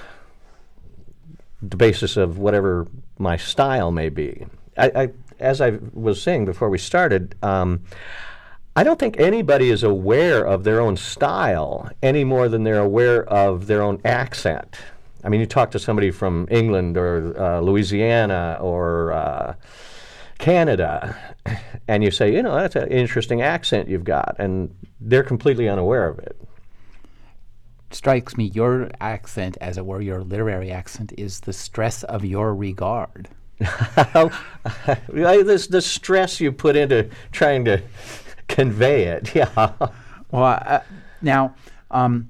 the 1.63 1.77
basis 1.77 2.17
of 2.17 2.39
whatever 2.39 2.87
my 3.19 3.37
style 3.37 3.91
may 3.91 4.09
be. 4.09 4.47
I, 4.77 4.91
I 4.95 5.09
as 5.41 5.61
I 5.61 5.79
was 5.93 6.21
saying 6.21 6.47
before 6.47 6.69
we 6.69 6.79
started, 6.79 7.37
um, 7.43 7.85
I 8.75 8.83
don't 8.83 8.99
think 8.99 9.19
anybody 9.21 9.71
is 9.71 9.83
aware 9.85 10.45
of 10.45 10.65
their 10.65 10.81
own 10.81 10.97
style 10.97 11.91
any 12.03 12.25
more 12.25 12.49
than 12.49 12.65
they're 12.65 12.81
aware 12.81 13.25
of 13.25 13.67
their 13.67 13.83
own 13.83 14.01
accent. 14.05 14.77
I 15.25 15.29
mean, 15.29 15.41
you 15.41 15.47
talk 15.47 15.71
to 15.73 15.79
somebody 15.79 16.11
from 16.11 16.47
England 16.51 16.97
or 16.97 17.35
uh, 17.41 17.61
Louisiana 17.61 18.59
or 18.61 19.13
uh, 19.13 19.55
Canada, 20.39 21.17
and 21.89 22.05
you 22.05 22.11
say, 22.11 22.33
you 22.33 22.43
know, 22.43 22.55
that's 22.55 22.77
an 22.77 22.89
interesting 22.89 23.43
accent 23.43 23.89
you've 23.89 24.05
got, 24.05 24.37
and 24.39 24.75
they're 25.01 25.25
completely 25.25 25.69
unaware 25.69 26.09
of 26.09 26.19
it 26.19 26.37
strikes 27.91 28.37
me 28.37 28.45
your 28.45 28.91
accent, 29.01 29.57
as 29.61 29.79
it 29.79 29.87
were, 29.87 30.01
your 30.01 30.23
literary 30.23 30.71
accent, 30.71 31.13
is 31.17 31.41
the 31.41 31.53
stress 31.53 32.03
of 32.05 32.25
your 32.25 32.55
regard. 32.55 33.29
this 35.09 35.67
the 35.67 35.81
stress 35.83 36.41
you 36.41 36.53
put 36.53 36.77
into 36.77 37.09
trying 37.33 37.65
to 37.65 37.83
convey 38.49 39.05
it. 39.05 39.35
Yeah. 39.35 39.73
Well, 40.31 40.45
uh, 40.45 40.81
now 41.23 41.55
um, 41.91 42.29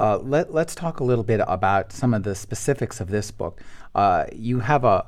uh, 0.00 0.18
let 0.18 0.52
let's 0.52 0.74
talk 0.74 1.00
a 1.00 1.04
little 1.04 1.24
bit 1.24 1.40
about 1.46 1.92
some 1.92 2.14
of 2.14 2.22
the 2.22 2.34
specifics 2.34 3.00
of 3.00 3.08
this 3.08 3.30
book. 3.30 3.60
Uh, 3.94 4.26
you 4.32 4.60
have 4.60 4.84
a 4.84 5.06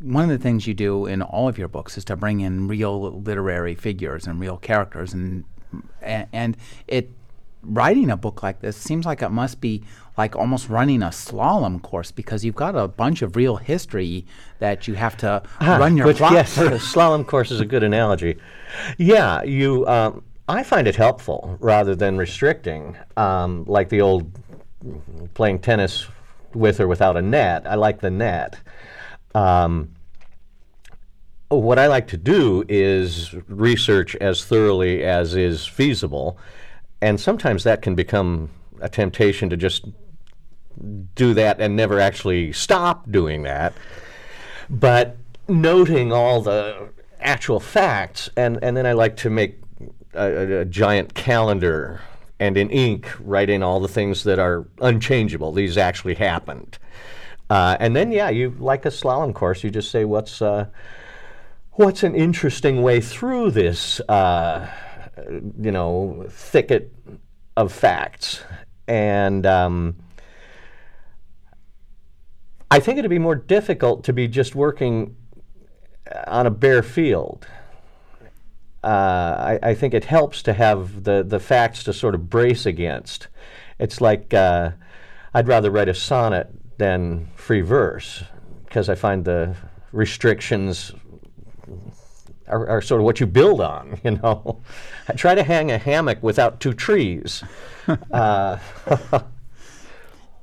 one 0.00 0.24
of 0.24 0.30
the 0.30 0.38
things 0.38 0.66
you 0.66 0.74
do 0.74 1.06
in 1.06 1.22
all 1.22 1.48
of 1.48 1.58
your 1.58 1.68
books 1.68 1.96
is 1.96 2.04
to 2.04 2.16
bring 2.16 2.40
in 2.40 2.66
real 2.66 3.20
literary 3.20 3.74
figures 3.74 4.26
and 4.26 4.40
real 4.40 4.56
characters, 4.56 5.12
and 5.12 5.44
and, 6.00 6.26
and 6.32 6.56
it 6.88 7.10
writing 7.62 8.10
a 8.10 8.16
book 8.16 8.42
like 8.42 8.60
this 8.60 8.76
seems 8.76 9.06
like 9.06 9.22
it 9.22 9.28
must 9.28 9.60
be 9.60 9.82
like 10.18 10.34
almost 10.34 10.68
running 10.68 11.02
a 11.02 11.08
slalom 11.08 11.80
course 11.80 12.10
because 12.10 12.44
you've 12.44 12.56
got 12.56 12.74
a 12.74 12.88
bunch 12.88 13.22
of 13.22 13.36
real 13.36 13.56
history 13.56 14.26
that 14.58 14.88
you 14.88 14.94
have 14.94 15.16
to 15.16 15.42
ah, 15.60 15.76
run 15.76 15.96
your 15.96 16.12
plot 16.12 16.32
yes, 16.32 16.58
a 16.58 16.70
slalom 16.70 17.26
course 17.26 17.50
is 17.50 17.60
a 17.60 17.64
good 17.64 17.82
analogy. 17.82 18.36
Yeah, 18.98 19.42
you. 19.42 19.86
Um, 19.86 20.24
I 20.48 20.62
find 20.62 20.88
it 20.88 20.96
helpful 20.96 21.56
rather 21.60 21.94
than 21.94 22.16
restricting, 22.16 22.96
um, 23.16 23.64
like 23.66 23.88
the 23.88 24.00
old 24.00 24.30
playing 25.34 25.60
tennis 25.60 26.06
with 26.54 26.80
or 26.80 26.88
without 26.88 27.16
a 27.16 27.22
net. 27.22 27.66
I 27.66 27.76
like 27.76 28.00
the 28.00 28.10
net. 28.10 28.58
Um, 29.34 29.92
what 31.48 31.78
I 31.78 31.86
like 31.86 32.08
to 32.08 32.16
do 32.16 32.64
is 32.68 33.34
research 33.48 34.16
as 34.16 34.44
thoroughly 34.44 35.04
as 35.04 35.34
is 35.34 35.66
feasible 35.66 36.38
and 37.02 37.20
sometimes 37.20 37.64
that 37.64 37.82
can 37.82 37.96
become 37.96 38.48
a 38.80 38.88
temptation 38.88 39.50
to 39.50 39.56
just 39.56 39.84
do 41.16 41.34
that 41.34 41.60
and 41.60 41.76
never 41.76 41.98
actually 41.98 42.52
stop 42.52 43.10
doing 43.10 43.42
that. 43.42 43.74
But 44.70 45.16
noting 45.48 46.12
all 46.12 46.40
the 46.40 46.90
actual 47.20 47.58
facts, 47.58 48.30
and, 48.36 48.58
and 48.62 48.76
then 48.76 48.86
I 48.86 48.92
like 48.92 49.16
to 49.18 49.30
make 49.30 49.61
a, 50.14 50.60
a, 50.60 50.64
giant 50.64 51.14
calendar 51.14 52.00
and 52.38 52.56
in 52.56 52.70
ink 52.70 53.08
write 53.20 53.50
in 53.50 53.62
all 53.62 53.80
the 53.80 53.88
things 53.88 54.24
that 54.24 54.38
are 54.38 54.66
unchangeable. 54.80 55.52
These 55.52 55.78
actually 55.78 56.14
happened. 56.14 56.78
Uh, 57.50 57.76
and 57.80 57.94
then, 57.94 58.12
yeah, 58.12 58.30
you 58.30 58.54
like 58.58 58.84
a 58.86 58.88
slalom 58.88 59.34
course. 59.34 59.62
You 59.62 59.70
just 59.70 59.90
say, 59.90 60.04
"What's 60.04 60.40
uh, 60.40 60.66
what's 61.72 62.02
an 62.02 62.14
interesting 62.14 62.82
way 62.82 63.00
through 63.00 63.50
this 63.50 64.00
uh, 64.08 64.70
you 65.60 65.70
know, 65.70 66.26
thicket 66.28 66.92
of 67.56 67.72
facts. 67.72 68.42
And 68.88 69.46
um, 69.46 69.96
I 72.70 72.80
think 72.80 72.98
it'd 72.98 73.10
be 73.10 73.18
more 73.18 73.34
difficult 73.34 74.04
to 74.04 74.12
be 74.12 74.28
just 74.28 74.54
working 74.54 75.16
on 76.26 76.46
a 76.46 76.50
bare 76.50 76.82
field. 76.82 77.46
Uh, 78.84 79.58
I, 79.62 79.70
I, 79.70 79.74
think 79.74 79.94
it 79.94 80.06
helps 80.06 80.42
to 80.42 80.52
have 80.52 81.04
the, 81.04 81.22
the 81.22 81.38
facts 81.38 81.84
to 81.84 81.92
sort 81.92 82.16
of 82.16 82.28
brace 82.28 82.66
against. 82.66 83.28
It's 83.78 84.00
like 84.00 84.34
uh, 84.34 84.72
I'd 85.32 85.46
rather 85.46 85.70
write 85.70 85.88
a 85.88 85.94
sonnet 85.94 86.50
than 86.78 87.28
free 87.36 87.60
verse 87.60 88.24
because 88.64 88.88
I 88.88 88.96
find 88.96 89.24
the 89.24 89.54
restrictions 89.92 90.92
are, 92.48 92.68
are, 92.68 92.82
sort 92.82 93.00
of 93.00 93.04
what 93.04 93.20
you 93.20 93.26
build 93.26 93.60
on, 93.60 94.00
you 94.04 94.12
know. 94.12 94.62
I 95.08 95.12
try 95.12 95.34
to 95.34 95.42
hang 95.42 95.70
a 95.70 95.78
hammock 95.78 96.22
without 96.22 96.60
two 96.60 96.72
trees. 96.72 97.44
uh, 98.10 98.58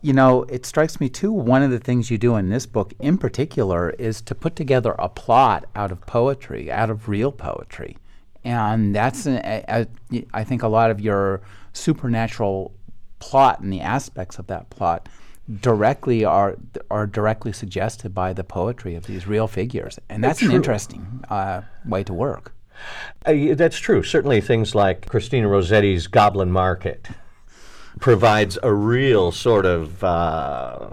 you 0.01 0.13
know, 0.13 0.43
it 0.43 0.65
strikes 0.65 0.99
me 0.99 1.09
too, 1.09 1.31
one 1.31 1.63
of 1.63 1.71
the 1.71 1.79
things 1.79 2.09
you 2.09 2.17
do 2.17 2.35
in 2.35 2.49
this 2.49 2.65
book 2.65 2.93
in 2.99 3.17
particular 3.17 3.91
is 3.91 4.21
to 4.21 4.35
put 4.35 4.55
together 4.55 4.95
a 4.97 5.09
plot 5.09 5.65
out 5.75 5.91
of 5.91 6.01
poetry, 6.01 6.71
out 6.71 6.89
of 6.89 7.09
real 7.09 7.31
poetry. 7.31 7.97
And 8.57 8.95
that's, 8.95 9.25
a, 9.27 9.63
a, 9.67 9.87
I 10.33 10.43
think, 10.43 10.63
a 10.63 10.67
lot 10.67 10.91
of 10.91 10.99
your 10.99 11.41
supernatural 11.73 12.73
plot 13.19 13.59
and 13.59 13.71
the 13.71 13.81
aspects 13.81 14.39
of 14.39 14.47
that 14.47 14.69
plot 14.69 15.07
directly 15.61 16.23
are 16.23 16.57
are 16.91 17.07
directly 17.07 17.51
suggested 17.51 18.13
by 18.13 18.33
the 18.33 18.43
poetry 18.43 18.95
of 18.95 19.05
these 19.07 19.25
real 19.27 19.47
figures, 19.47 19.99
and 20.09 20.23
that's 20.23 20.41
an 20.41 20.51
interesting 20.51 21.23
uh, 21.29 21.61
way 21.85 22.03
to 22.03 22.13
work. 22.13 22.53
Uh, 23.25 23.55
that's 23.55 23.77
true. 23.77 24.03
Certainly, 24.03 24.41
things 24.41 24.75
like 24.75 25.07
Christina 25.07 25.47
Rossetti's 25.47 26.07
Goblin 26.07 26.51
Market 26.51 27.07
provides 27.99 28.57
a 28.61 28.71
real 28.71 29.31
sort 29.31 29.65
of 29.65 30.03
uh, 30.03 30.91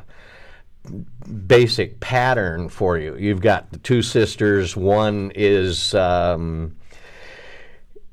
basic 1.47 2.01
pattern 2.01 2.69
for 2.69 2.99
you. 2.99 3.15
You've 3.17 3.43
got 3.43 3.71
the 3.71 3.79
two 3.79 4.03
sisters. 4.03 4.75
One 4.75 5.33
is 5.35 5.95
um, 5.95 6.77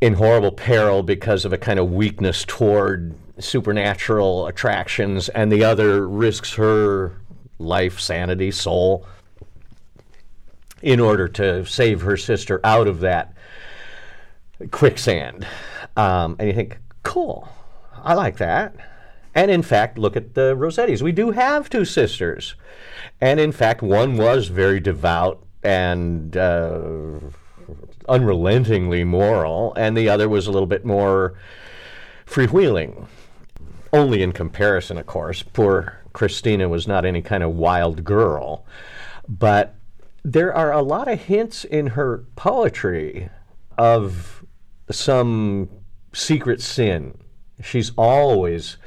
in 0.04 0.16
horrible 0.16 0.52
peril 0.52 1.02
because 1.02 1.46
of 1.46 1.54
a 1.54 1.58
kind 1.58 1.80
of 1.80 1.90
weakness 1.90 2.44
toward 2.46 3.16
supernatural 3.40 4.48
attractions, 4.48 5.30
and 5.30 5.50
the 5.50 5.64
other 5.64 6.06
risks 6.06 6.56
her 6.56 7.22
life, 7.58 8.02
sanity, 8.02 8.52
soul 8.52 9.08
in 10.82 11.00
order 11.00 11.30
to 11.30 11.66
save 11.66 12.02
her 12.02 12.18
sister 12.18 12.60
out 12.66 12.86
of 12.86 13.00
that 13.00 13.34
quicksand. 14.72 15.48
Um, 15.96 16.36
and 16.38 16.50
you 16.50 16.54
think, 16.54 16.80
cool, 17.04 17.48
I 18.04 18.14
like 18.14 18.36
that. 18.40 18.76
And 19.34 19.50
in 19.50 19.62
fact, 19.62 19.98
look 19.98 20.18
at 20.18 20.34
the 20.34 20.54
Rossettis. 20.54 21.02
We 21.02 21.14
do 21.14 21.32
have 21.32 21.70
two 21.70 21.86
sisters. 21.86 22.56
And 23.22 23.40
in 23.40 23.54
fact, 23.54 23.82
one 23.82 24.18
was 24.18 24.50
very 24.50 24.82
devout 24.82 25.42
and 25.64 26.36
uh, 26.36 27.20
unrelentingly 28.08 29.04
moral, 29.04 29.74
and 29.76 29.96
the 29.96 30.10
other 30.10 30.28
was 30.30 30.48
a 30.48 30.52
little 30.52 30.68
bit 30.68 30.86
more 30.86 31.36
freewheeling. 32.26 33.08
Only 33.92 34.24
in 34.24 34.32
comparison, 34.32 34.98
of 34.98 35.06
course. 35.06 35.44
Poor 35.44 36.00
Christina 36.14 36.70
was 36.70 36.88
not 36.88 37.06
any 37.06 37.22
kind 37.22 37.44
of 37.44 37.56
wild 37.56 38.04
girl. 38.04 38.66
But 39.28 39.76
there 40.24 40.54
are 40.54 40.72
a 40.72 40.82
lot 40.82 41.08
of 41.08 41.22
hints 41.22 41.64
in 41.66 41.88
her 41.88 42.26
poetry 42.36 43.30
of 43.78 44.46
some 44.90 45.70
secret 46.14 46.62
sin. 46.62 47.18
She's 47.64 47.92
always 47.98 48.78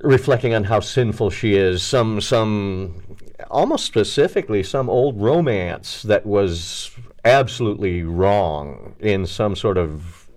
reflecting 0.00 0.54
on 0.54 0.64
how 0.64 0.80
sinful 0.80 1.30
she 1.30 1.54
is, 1.54 1.82
some 1.82 2.20
some 2.20 3.02
almost 3.50 3.84
specifically 3.84 4.62
some 4.62 4.88
old 4.88 5.20
romance 5.20 6.02
that 6.02 6.26
was 6.26 6.90
absolutely 7.26 8.02
wrong 8.02 8.94
in 9.00 9.26
some 9.26 9.56
sort 9.56 9.76
of 9.76 10.28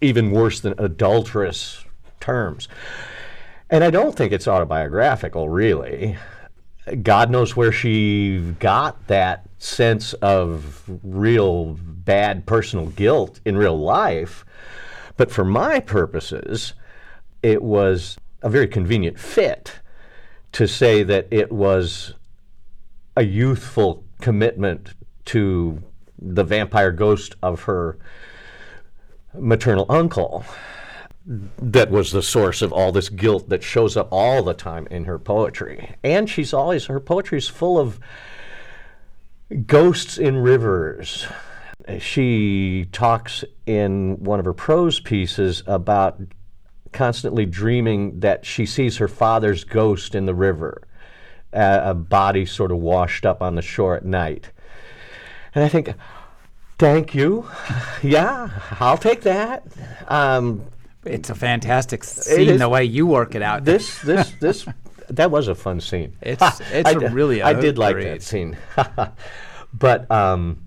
even 0.00 0.30
worse 0.30 0.60
than 0.60 0.74
adulterous 0.78 1.84
terms. 2.20 2.68
And 3.70 3.82
I 3.82 3.90
don't 3.90 4.16
think 4.16 4.32
it's 4.32 4.46
autobiographical, 4.46 5.48
really. 5.48 6.16
God 7.02 7.30
knows 7.30 7.56
where 7.56 7.72
she 7.72 8.54
got 8.60 9.08
that 9.08 9.48
sense 9.58 10.12
of 10.14 10.84
real 11.02 11.76
bad 11.80 12.46
personal 12.46 12.86
guilt 12.86 13.40
in 13.44 13.56
real 13.56 13.78
life. 13.78 14.44
But 15.16 15.30
for 15.30 15.44
my 15.44 15.80
purposes, 15.80 16.74
it 17.42 17.62
was 17.62 18.16
a 18.42 18.48
very 18.48 18.68
convenient 18.68 19.18
fit 19.18 19.80
to 20.52 20.68
say 20.68 21.02
that 21.02 21.26
it 21.30 21.50
was 21.50 22.14
a 23.16 23.24
youthful 23.24 24.04
commitment 24.20 24.94
to 25.26 25.82
the 26.18 26.44
vampire 26.44 26.92
ghost 26.92 27.36
of 27.42 27.62
her 27.62 27.98
maternal 29.34 29.86
uncle 29.88 30.44
that 31.26 31.90
was 31.90 32.12
the 32.12 32.22
source 32.22 32.62
of 32.62 32.72
all 32.72 32.92
this 32.92 33.08
guilt 33.08 33.48
that 33.48 33.62
shows 33.62 33.96
up 33.96 34.08
all 34.12 34.42
the 34.42 34.54
time 34.54 34.86
in 34.90 35.04
her 35.04 35.18
poetry. 35.18 35.96
And 36.04 36.30
she's 36.30 36.54
always, 36.54 36.86
her 36.86 37.00
poetry 37.00 37.38
is 37.38 37.48
full 37.48 37.78
of 37.78 37.98
ghosts 39.66 40.18
in 40.18 40.36
rivers. 40.36 41.26
She 41.98 42.86
talks 42.92 43.44
in 43.66 44.22
one 44.22 44.38
of 44.38 44.44
her 44.44 44.52
prose 44.52 45.00
pieces 45.00 45.64
about 45.66 46.20
constantly 46.92 47.44
dreaming 47.44 48.20
that 48.20 48.46
she 48.46 48.64
sees 48.64 48.96
her 48.98 49.08
father's 49.08 49.64
ghost 49.64 50.14
in 50.14 50.26
the 50.26 50.34
river, 50.34 50.82
a 51.52 51.94
body 51.94 52.46
sort 52.46 52.70
of 52.70 52.78
washed 52.78 53.26
up 53.26 53.42
on 53.42 53.56
the 53.56 53.62
shore 53.62 53.96
at 53.96 54.04
night. 54.04 54.52
And 55.56 55.64
I 55.64 55.68
think, 55.68 55.94
thank 56.78 57.14
you. 57.14 57.48
yeah, 58.02 58.50
I'll 58.78 58.98
take 58.98 59.22
that. 59.22 59.64
Um, 60.06 60.66
it's 61.06 61.30
a 61.30 61.34
fantastic 61.34 62.04
scene 62.04 62.58
the 62.58 62.68
way 62.68 62.84
you 62.84 63.06
work 63.06 63.34
it 63.34 63.40
out. 63.40 63.64
This 63.64 63.98
this 64.02 64.32
this 64.32 64.66
that 65.08 65.30
was 65.30 65.48
a 65.48 65.54
fun 65.54 65.80
scene. 65.80 66.14
It's 66.20 66.60
it's 66.72 66.90
a 66.90 67.08
really 67.08 67.42
I 67.42 67.54
did 67.54 67.78
like 67.78 67.96
that 67.96 68.22
scene. 68.22 68.58
but 69.72 70.10
um, 70.10 70.62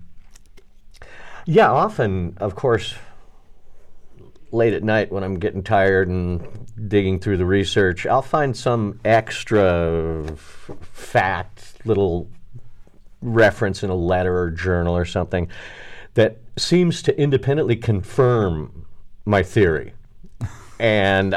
yeah, 1.46 1.70
often 1.70 2.36
of 2.38 2.56
course 2.56 2.94
late 4.50 4.72
at 4.72 4.82
night 4.82 5.12
when 5.12 5.22
I'm 5.22 5.38
getting 5.38 5.62
tired 5.62 6.08
and 6.08 6.66
digging 6.88 7.20
through 7.20 7.36
the 7.36 7.46
research, 7.46 8.06
I'll 8.06 8.22
find 8.22 8.56
some 8.56 8.98
extra 9.04 10.24
f- 10.32 10.72
fact, 10.80 11.74
little 11.84 12.28
reference 13.22 13.82
in 13.82 13.90
a 13.90 13.94
letter 13.94 14.36
or 14.38 14.50
journal 14.50 14.96
or 14.96 15.04
something 15.04 15.48
that 16.14 16.38
seems 16.56 17.02
to 17.02 17.18
independently 17.20 17.76
confirm 17.76 18.86
my 19.24 19.42
theory 19.42 19.92
and 20.80 21.36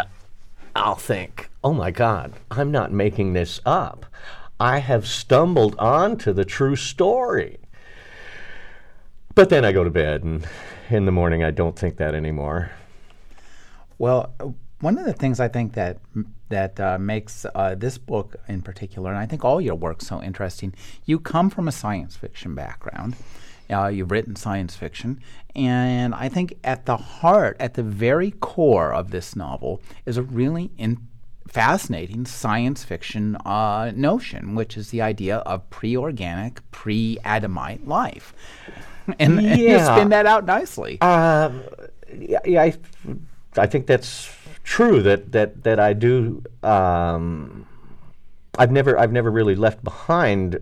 I'll 0.75 0.95
think, 0.95 1.49
oh 1.63 1.73
my 1.73 1.91
God, 1.91 2.33
I'm 2.49 2.71
not 2.71 2.91
making 2.91 3.33
this 3.33 3.59
up. 3.65 4.05
I 4.59 4.79
have 4.79 5.05
stumbled 5.05 5.75
onto 5.77 6.31
the 6.31 6.45
true 6.45 6.77
story. 6.77 7.59
But 9.35 9.49
then 9.49 9.65
I 9.65 9.71
go 9.71 9.83
to 9.83 9.89
bed, 9.89 10.23
and 10.23 10.47
in 10.89 11.05
the 11.05 11.11
morning, 11.11 11.43
I 11.43 11.51
don't 11.51 11.77
think 11.77 11.97
that 11.97 12.15
anymore. 12.15 12.71
Well, 13.97 14.33
one 14.83 14.97
of 14.97 15.05
the 15.05 15.13
things 15.13 15.39
I 15.39 15.47
think 15.47 15.73
that 15.73 15.99
that 16.49 16.77
uh, 16.79 16.99
makes 16.99 17.45
uh, 17.55 17.73
this 17.75 17.97
book 17.97 18.35
in 18.47 18.61
particular, 18.61 19.09
and 19.09 19.17
I 19.17 19.25
think 19.25 19.45
all 19.45 19.61
your 19.61 19.75
work 19.75 20.01
so 20.01 20.21
interesting, 20.21 20.75
you 21.05 21.19
come 21.19 21.49
from 21.49 21.67
a 21.67 21.71
science 21.71 22.17
fiction 22.17 22.53
background. 22.53 23.15
Uh, 23.69 23.87
you've 23.87 24.11
written 24.11 24.35
science 24.35 24.75
fiction, 24.75 25.21
and 25.55 26.13
I 26.13 26.27
think 26.27 26.55
at 26.65 26.85
the 26.85 26.97
heart, 26.97 27.55
at 27.61 27.75
the 27.75 27.81
very 27.81 28.31
core 28.31 28.93
of 28.93 29.11
this 29.11 29.37
novel, 29.37 29.81
is 30.05 30.17
a 30.17 30.21
really 30.21 30.69
in- 30.77 31.07
fascinating 31.47 32.25
science 32.25 32.83
fiction 32.83 33.37
uh, 33.45 33.91
notion, 33.95 34.53
which 34.53 34.75
is 34.75 34.89
the 34.89 35.01
idea 35.01 35.37
of 35.37 35.67
pre-organic, 35.69 36.59
pre-Adamite 36.71 37.87
life, 37.87 38.33
and, 39.17 39.41
yeah. 39.41 39.51
and, 39.51 39.61
you 39.61 39.79
spin 39.79 40.09
that 40.09 40.25
out 40.25 40.45
nicely. 40.45 40.99
Um, 40.99 41.63
yeah, 42.13 42.39
yeah 42.45 42.63
I, 42.63 42.73
I 43.55 43.65
think 43.65 43.87
that's 43.87 44.29
true. 44.63 45.01
That 45.01 45.31
that 45.31 45.63
that 45.63 45.79
I 45.79 45.93
do. 45.93 46.43
Um, 46.61 47.67
I've 48.57 48.71
never 48.71 48.97
I've 48.97 49.11
never 49.11 49.31
really 49.31 49.55
left 49.55 49.83
behind 49.83 50.59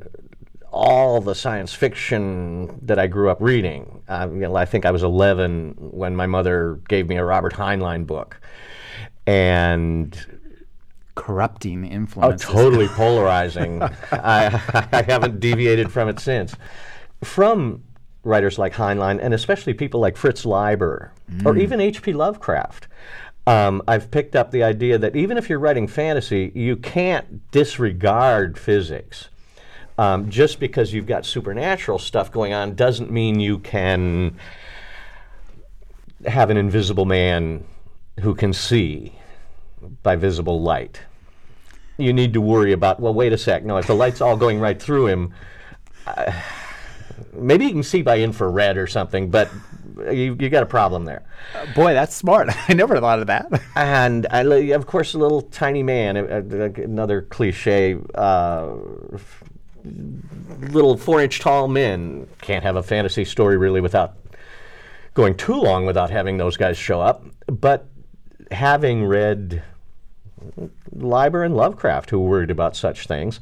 all 0.71 1.19
the 1.19 1.35
science 1.35 1.73
fiction 1.73 2.79
that 2.81 2.97
I 2.97 3.07
grew 3.07 3.29
up 3.29 3.41
reading. 3.41 4.01
Uh, 4.07 4.29
you 4.31 4.39
know, 4.39 4.55
I 4.55 4.65
think 4.65 4.85
I 4.85 4.91
was 4.91 5.03
11 5.03 5.75
when 5.77 6.15
my 6.15 6.27
mother 6.27 6.79
gave 6.87 7.09
me 7.09 7.17
a 7.17 7.25
Robert 7.25 7.53
Heinlein 7.53 8.07
book, 8.07 8.39
and 9.27 10.41
corrupting 11.15 11.85
influence. 11.85 12.45
Oh, 12.45 12.53
totally 12.53 12.87
polarizing. 12.95 13.83
I, 14.11 14.61
I 14.91 15.01
haven't 15.01 15.39
deviated 15.39 15.91
from 15.91 16.07
it 16.07 16.19
since. 16.19 16.55
From 17.23 17.83
writers 18.23 18.57
like 18.57 18.73
Heinlein, 18.73 19.19
and 19.21 19.33
especially 19.33 19.73
people 19.73 19.99
like 19.99 20.15
Fritz 20.15 20.45
Leiber, 20.45 21.11
mm. 21.29 21.45
or 21.45 21.57
even 21.57 21.81
H.P. 21.81 22.13
Lovecraft. 22.13 22.87
Um, 23.47 23.81
I've 23.87 24.11
picked 24.11 24.35
up 24.35 24.51
the 24.51 24.63
idea 24.63 24.97
that 24.97 25.15
even 25.15 25.37
if 25.37 25.49
you're 25.49 25.59
writing 25.59 25.87
fantasy, 25.87 26.51
you 26.53 26.75
can't 26.75 27.49
disregard 27.51 28.57
physics. 28.57 29.29
Um, 29.97 30.29
just 30.29 30.59
because 30.59 30.93
you've 30.93 31.05
got 31.05 31.25
supernatural 31.25 31.99
stuff 31.99 32.31
going 32.31 32.53
on 32.53 32.75
doesn't 32.75 33.11
mean 33.11 33.39
you 33.39 33.59
can 33.59 34.37
have 36.25 36.49
an 36.49 36.57
invisible 36.57 37.05
man 37.05 37.63
who 38.21 38.35
can 38.35 38.53
see 38.53 39.13
by 40.03 40.15
visible 40.15 40.61
light. 40.61 41.01
You 41.97 42.13
need 42.13 42.33
to 42.33 42.41
worry 42.41 42.71
about, 42.71 42.99
well, 42.99 43.13
wait 43.13 43.33
a 43.33 43.37
sec. 43.37 43.63
No, 43.63 43.77
if 43.77 43.87
the 43.87 43.95
light's 43.95 44.21
all 44.21 44.37
going 44.37 44.59
right 44.59 44.81
through 44.81 45.07
him, 45.07 45.33
uh, 46.07 46.31
maybe 47.33 47.65
you 47.65 47.71
can 47.71 47.83
see 47.83 48.01
by 48.01 48.19
infrared 48.19 48.77
or 48.77 48.87
something, 48.87 49.29
but 49.29 49.49
you, 49.97 50.35
you 50.39 50.49
got 50.49 50.63
a 50.63 50.67
problem 50.67 51.05
there. 51.05 51.23
Uh, 51.55 51.73
boy, 51.73 51.93
that's 51.93 52.15
smart. 52.15 52.49
I 52.69 52.73
never 52.73 52.99
thought 52.99 53.19
of 53.19 53.27
that. 53.27 53.61
and 53.75 54.27
I, 54.29 54.41
of 54.41 54.87
course, 54.87 55.13
a 55.13 55.17
little 55.17 55.41
tiny 55.41 55.83
man, 55.83 56.17
another 56.17 57.21
cliche. 57.23 57.97
Uh, 58.15 58.75
little 60.69 60.95
four 60.95 61.21
inch 61.21 61.39
tall 61.39 61.67
men 61.67 62.27
can't 62.41 62.63
have 62.63 62.75
a 62.75 62.83
fantasy 62.83 63.25
story 63.25 63.57
really 63.57 63.81
without 63.81 64.15
going 65.13 65.35
too 65.35 65.55
long 65.55 65.85
without 65.85 66.09
having 66.09 66.37
those 66.37 66.57
guys 66.57 66.77
show 66.77 67.01
up. 67.01 67.25
But 67.47 67.87
having 68.51 69.05
read 69.05 69.63
Leiber 70.91 71.43
and 71.43 71.55
Lovecraft, 71.55 72.09
who 72.09 72.19
worried 72.19 72.51
about 72.51 72.75
such 72.75 73.07
things, 73.07 73.39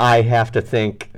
I 0.00 0.22
have 0.22 0.52
to 0.52 0.62
think 0.62 1.10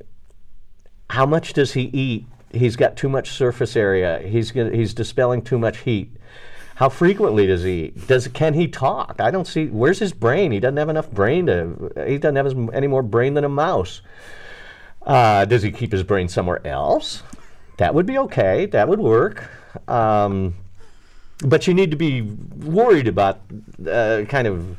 how 1.11 1.27
much 1.27 1.53
does 1.53 1.73
he 1.73 1.83
eat? 1.83 2.27
He's 2.53 2.77
got 2.77 2.97
too 2.97 3.09
much 3.09 3.31
surface 3.31 3.77
area. 3.77 4.19
He's 4.21 4.51
he's 4.51 4.95
dispelling 4.95 5.43
too 5.43 5.59
much 5.59 5.79
heat. 5.79 6.17
How 6.77 6.89
frequently 6.89 7.47
does 7.47 7.63
he 7.63 7.85
eat? 7.85 8.07
Does 8.07 8.27
can 8.29 8.55
he 8.55 8.67
talk? 8.67 9.17
I 9.21 9.31
don't 9.31 9.47
see. 9.47 9.67
Where's 9.67 9.99
his 9.99 10.13
brain? 10.13 10.51
He 10.51 10.61
doesn't 10.61 10.79
have 10.79 10.89
enough 10.89 11.11
brain 11.11 11.47
to. 11.47 11.93
He 12.07 12.19
doesn't 12.19 12.37
have 12.37 12.75
any 12.75 12.87
more 12.87 13.03
brain 13.03 13.35
than 13.35 13.45
a 13.45 13.49
mouse. 13.49 14.01
Uh, 15.03 15.45
does 15.45 15.63
he 15.63 15.71
keep 15.71 15.93
his 15.93 16.03
brain 16.03 16.29
somewhere 16.29 16.67
else? 16.67 17.23
that 17.81 17.95
would 17.95 18.05
be 18.05 18.19
okay. 18.19 18.67
That 18.67 18.89
would 18.89 19.01
work. 19.01 19.49
Um, 19.89 20.55
but 21.43 21.67
you 21.67 21.73
need 21.73 21.91
to 21.91 21.97
be 21.97 22.21
worried 22.21 23.09
about 23.09 23.41
uh, 23.89 24.25
kind 24.29 24.47
of 24.47 24.79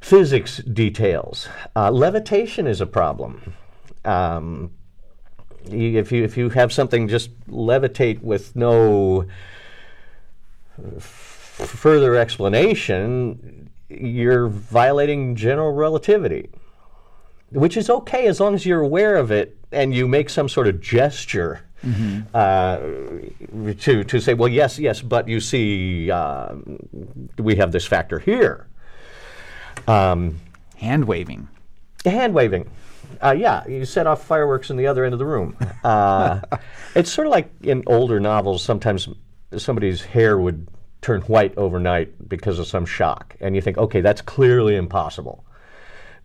physics 0.00 0.58
details. 0.58 1.48
Uh, 1.76 1.92
levitation 1.92 2.66
is 2.66 2.80
a 2.80 2.86
problem. 2.86 3.54
Um, 4.04 4.72
you, 5.70 5.98
if 5.98 6.12
you 6.12 6.24
if 6.24 6.36
you 6.36 6.48
have 6.50 6.72
something 6.72 7.08
just 7.08 7.30
levitate 7.48 8.20
with 8.20 8.54
no 8.56 9.26
further 10.98 12.16
explanation, 12.16 13.70
you're 13.88 14.48
violating 14.48 15.34
general 15.34 15.72
relativity, 15.72 16.50
which 17.50 17.76
is 17.76 17.90
okay 17.90 18.26
as 18.26 18.40
long 18.40 18.54
as 18.54 18.64
you're 18.64 18.80
aware 18.80 19.16
of 19.16 19.30
it 19.30 19.56
and 19.72 19.94
you 19.94 20.06
make 20.06 20.30
some 20.30 20.48
sort 20.48 20.68
of 20.68 20.80
gesture. 20.80 21.60
Mm-hmm. 21.84 22.22
Uh, 22.34 23.74
to 23.74 24.02
to 24.02 24.20
say, 24.20 24.34
well, 24.34 24.48
yes, 24.48 24.80
yes, 24.80 25.00
but 25.00 25.28
you 25.28 25.38
see, 25.38 26.10
uh, 26.10 26.56
we 27.38 27.54
have 27.54 27.70
this 27.70 27.86
factor 27.86 28.18
here. 28.18 28.66
Um, 29.86 30.40
hand 30.76 31.04
waving. 31.04 31.46
Hand 32.04 32.34
waving. 32.34 32.68
Uh, 33.22 33.34
yeah, 33.36 33.66
you 33.66 33.84
set 33.84 34.06
off 34.06 34.24
fireworks 34.24 34.70
in 34.70 34.76
the 34.76 34.86
other 34.86 35.04
end 35.04 35.12
of 35.12 35.18
the 35.18 35.26
room. 35.26 35.56
Uh, 35.82 36.40
it's 36.94 37.12
sort 37.12 37.26
of 37.26 37.32
like 37.32 37.50
in 37.62 37.82
older 37.86 38.20
novels, 38.20 38.62
sometimes 38.62 39.08
somebody's 39.56 40.02
hair 40.02 40.38
would 40.38 40.68
turn 41.00 41.20
white 41.22 41.56
overnight 41.56 42.28
because 42.28 42.58
of 42.58 42.66
some 42.66 42.84
shock. 42.84 43.36
And 43.40 43.54
you 43.54 43.62
think, 43.62 43.78
okay, 43.78 44.00
that's 44.00 44.20
clearly 44.20 44.76
impossible. 44.76 45.44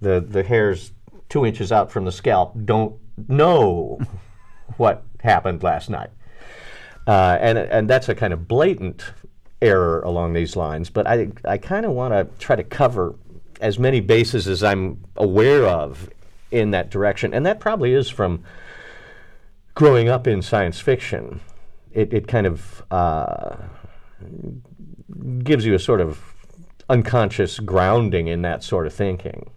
The, 0.02 0.20
the 0.20 0.44
hairs 0.44 0.92
two 1.30 1.46
inches 1.46 1.72
out 1.72 1.92
from 1.92 2.06
the 2.06 2.12
scalp 2.12 2.54
don't 2.66 2.96
know 3.28 4.00
what 4.78 5.04
happened 5.22 5.64
last 5.64 5.90
night. 5.90 6.10
Uh, 7.08 7.38
and, 7.40 7.58
and 7.58 7.90
that's 7.90 8.10
a 8.10 8.16
kind 8.16 8.34
of 8.34 8.48
blatant 8.48 9.04
error 9.62 10.02
along 10.02 10.34
these 10.34 10.56
lines. 10.56 10.90
But 10.90 11.08
I, 11.08 11.30
I 11.46 11.58
kind 11.58 11.86
of 11.86 11.94
want 11.94 12.14
to 12.14 12.28
try 12.44 12.56
to 12.56 12.64
cover 12.64 13.16
as 13.62 13.80
many 13.80 14.00
bases 14.00 14.48
as 14.48 14.64
I'm 14.64 15.04
aware 15.16 15.66
of 15.66 16.10
in 16.54 16.72
that 16.72 16.92
direction. 16.92 17.34
And 17.34 17.46
that 17.46 17.60
probably 17.60 17.94
is 17.94 18.10
from 18.10 18.44
growing 19.74 20.08
up 20.08 20.28
in 20.28 20.42
science 20.42 20.80
fiction. 20.80 21.42
It, 21.92 22.14
it 22.14 22.28
kind 22.28 22.46
of 22.46 22.84
uh, 22.92 23.56
gives 25.40 25.66
you 25.66 25.74
a 25.74 25.80
sort 25.80 26.00
of 26.00 26.22
unconscious 26.90 27.60
grounding 27.60 28.28
in 28.28 28.44
that 28.44 28.64
sort 28.64 28.86
of 28.86 28.94
thinking. 28.94 29.50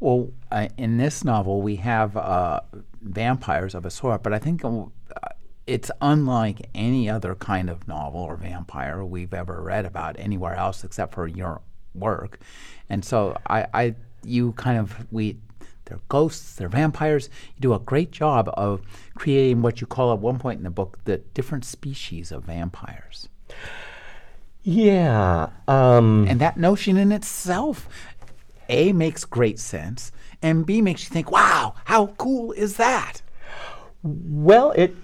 Well, 0.00 0.30
uh, 0.50 0.68
in 0.76 0.98
this 0.98 1.24
novel, 1.24 1.62
we 1.62 1.76
have 1.76 2.16
uh, 2.16 2.60
vampires 3.00 3.74
of 3.74 3.86
a 3.86 3.90
sort, 3.90 4.22
but 4.22 4.34
I 4.34 4.38
think 4.38 4.64
uh, 4.64 4.86
it's 5.66 5.90
unlike 6.00 6.68
any 6.74 7.08
other 7.08 7.34
kind 7.36 7.70
of 7.70 7.88
novel 7.88 8.20
or 8.20 8.36
vampire 8.36 9.02
we've 9.04 9.32
ever 9.32 9.62
read 9.62 9.86
about 9.86 10.16
anywhere 10.18 10.54
else 10.56 10.84
except 10.84 11.14
for 11.14 11.26
your 11.26 11.62
work. 11.94 12.38
And 12.90 13.04
so 13.04 13.36
I, 13.46 13.66
I 13.72 13.94
you 14.24 14.52
kind 14.52 14.78
of 14.78 15.06
we 15.10 15.38
they're 15.84 16.00
ghosts, 16.08 16.56
they're 16.56 16.68
vampires. 16.68 17.28
You 17.56 17.60
do 17.60 17.74
a 17.74 17.78
great 17.78 18.10
job 18.10 18.50
of 18.54 18.82
creating 19.14 19.62
what 19.62 19.80
you 19.80 19.86
call 19.86 20.12
at 20.12 20.18
one 20.18 20.38
point 20.38 20.58
in 20.58 20.64
the 20.64 20.70
book 20.70 20.98
the 21.04 21.18
different 21.18 21.64
species 21.64 22.32
of 22.32 22.44
vampires. 22.44 23.28
Yeah. 24.62 25.48
Um, 25.66 26.26
and 26.28 26.40
that 26.40 26.56
notion 26.56 26.96
in 26.96 27.10
itself, 27.12 27.88
A, 28.68 28.92
makes 28.92 29.24
great 29.24 29.58
sense, 29.58 30.12
and 30.40 30.64
B, 30.64 30.80
makes 30.80 31.02
you 31.02 31.10
think, 31.10 31.30
wow, 31.30 31.74
how 31.84 32.08
cool 32.18 32.52
is 32.52 32.76
that? 32.76 33.22
Well, 34.02 34.72
it 34.72 34.94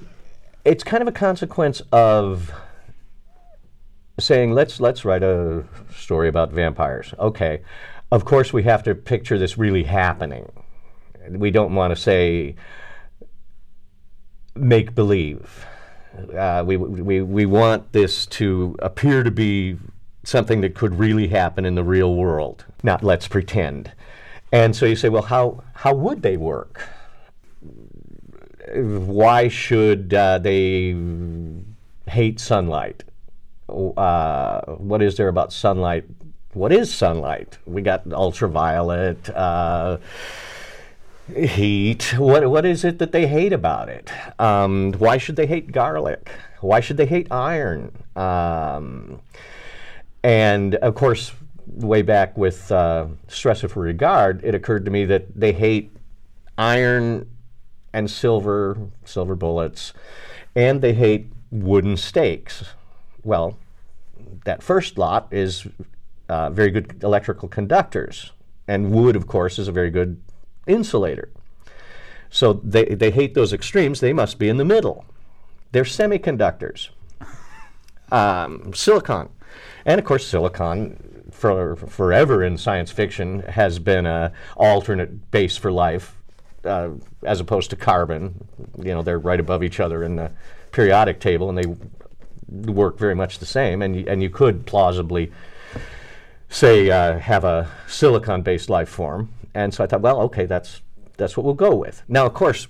it's 0.65 0.85
kind 0.85 1.03
of 1.03 1.09
a 1.09 1.13
consequence 1.13 1.81
of 1.93 2.53
saying 4.19 4.53
let's 4.53 4.81
let's 4.81 5.05
write 5.05 5.23
a 5.23 5.65
story 5.95 6.29
about 6.29 6.53
vampires. 6.53 7.15
Okay. 7.19 7.63
Of 8.11 8.25
course 8.25 8.53
we 8.53 8.63
have 8.65 8.83
to 8.85 8.95
picture 8.95 9.39
this 9.39 9.59
really 9.59 9.85
happening 9.85 10.51
we 11.31 11.51
don't 11.51 11.75
want 11.75 11.95
to 11.95 12.01
say 12.01 12.55
make 14.55 14.95
believe. 14.95 15.67
Uh, 16.37 16.65
we, 16.67 16.77
we, 16.77 17.21
we 17.21 17.47
want 17.47 17.93
this 17.93 18.27
to 18.27 18.77
appear 18.81 19.23
to 19.23 19.31
be 19.31 19.77
something 20.25 20.61
that 20.61 20.75
could 20.75 20.99
really 20.99 21.29
happen 21.29 21.65
in 21.65 21.75
the 21.75 21.85
real 21.85 22.15
world, 22.15 22.65
not 22.83 23.03
let's 23.03 23.29
pretend. 23.29 23.93
And 24.53 24.75
so 24.75 24.87
you 24.87 24.97
say, 24.97 25.09
well, 25.09 25.23
how, 25.23 25.63
how 25.75 25.95
would 25.95 26.23
they 26.23 26.37
work? 26.37 26.89
Why 28.75 29.49
should 29.49 30.13
uh, 30.13 30.39
they 30.39 30.97
hate 32.07 32.41
sunlight? 32.41 33.05
Uh, 33.69 34.61
what 34.77 35.03
is 35.03 35.17
there 35.17 35.29
about 35.29 35.53
sunlight? 35.53 36.05
What 36.55 36.73
is 36.73 36.93
sunlight? 36.93 37.59
We 37.67 37.83
got 37.83 38.11
ultraviolet 38.13 39.31
uh, 39.31 39.99
heat. 41.37 42.15
What 42.19 42.49
what 42.51 42.65
is 42.65 42.85
it 42.85 42.99
that 42.99 43.13
they 43.13 43.27
hate 43.27 43.53
about 43.53 43.89
it? 43.89 44.11
Um, 44.39 44.93
why 44.95 45.19
should 45.19 45.37
they 45.37 45.47
hate 45.47 45.73
garlic? 45.73 46.31
Why 46.61 46.81
should 46.81 46.97
they 46.97 47.07
hate 47.07 47.31
iron? 47.31 47.93
Um, 48.17 49.21
and 50.23 50.75
of 50.77 50.95
course, 50.95 51.33
way 51.67 52.03
back 52.03 52.37
with 52.37 52.71
uh, 52.73 53.07
Stress 53.29 53.61
for 53.61 53.81
Regard, 53.81 54.45
it 54.45 54.55
occurred 54.55 54.85
to 54.87 54.91
me 54.91 55.05
that 55.05 55.39
they 55.39 55.53
hate 55.53 55.91
iron 56.57 57.29
and 57.93 58.11
silver, 58.11 58.77
silver 59.05 59.35
bullets, 59.35 59.93
and 60.55 60.83
they 60.83 60.95
hate 60.95 61.33
wooden 61.51 61.97
stakes. 61.97 62.65
Well, 63.23 63.59
that 64.45 64.63
first 64.63 64.99
lot 64.99 65.29
is 65.31 65.67
uh, 66.29 66.51
very 66.51 66.71
good 66.71 67.03
electrical 67.03 67.49
conductors, 67.49 68.33
and 68.67 68.91
wood, 68.91 69.17
of 69.17 69.27
course, 69.27 69.59
is 69.59 69.69
a 69.69 69.73
very 69.73 69.91
good 69.91 70.21
insulator. 70.69 71.31
So 72.31 72.55
they, 72.63 72.85
they 72.85 73.11
hate 73.11 73.35
those 73.35 73.53
extremes. 73.53 74.01
They 74.01 74.13
must 74.13 74.39
be 74.39 74.49
in 74.49 74.59
the 74.59 74.65
middle. 74.65 75.05
They're 75.73 75.85
semiconductors, 75.85 76.91
um, 78.13 78.73
silicon. 78.75 79.31
And 79.85 79.99
of 79.99 80.05
course, 80.05 80.27
silicon, 80.27 81.25
for 81.31 81.77
forever 81.77 82.45
in 82.45 82.59
science 82.59 82.91
fiction, 82.91 83.41
has 83.41 83.79
been 83.79 84.07
an 84.07 84.33
alternate 84.57 85.31
base 85.31 85.57
for 85.57 85.73
life 85.73 86.15
uh, 86.65 86.91
as 87.23 87.41
opposed 87.41 87.71
to 87.71 87.77
carbon. 87.77 88.47
You 88.79 88.95
know, 88.95 89.03
they're 89.03 89.19
right 89.19 89.41
above 89.41 89.63
each 89.63 89.81
other 89.81 90.03
in 90.03 90.17
the 90.17 90.31
periodic 90.73 91.21
table, 91.21 91.49
and 91.49 91.57
they 91.57 92.71
work 92.73 92.99
very 92.99 93.15
much 93.15 93.39
the 93.39 93.47
same. 93.47 93.83
And, 93.83 93.95
y- 93.95 94.05
and 94.07 94.23
you 94.23 94.31
could 94.31 94.67
plausibly 94.67 95.33
say 96.51 96.91
uh, 96.91 97.19
have 97.19 97.45
a 97.45 97.71
silicon 97.87 98.43
based 98.43 98.71
life 98.71 98.89
form 98.89 99.31
and 99.59 99.75
so 99.75 99.83
I 99.83 99.89
thought, 99.89 100.03
well, 100.03 100.21
okay, 100.23 100.47
that's 100.47 100.83
that's 101.17 101.37
what 101.37 101.45
we'll 101.45 101.55
go 101.55 101.75
with. 101.75 102.05
Now, 102.07 102.27
of 102.27 102.33
course, 102.33 102.69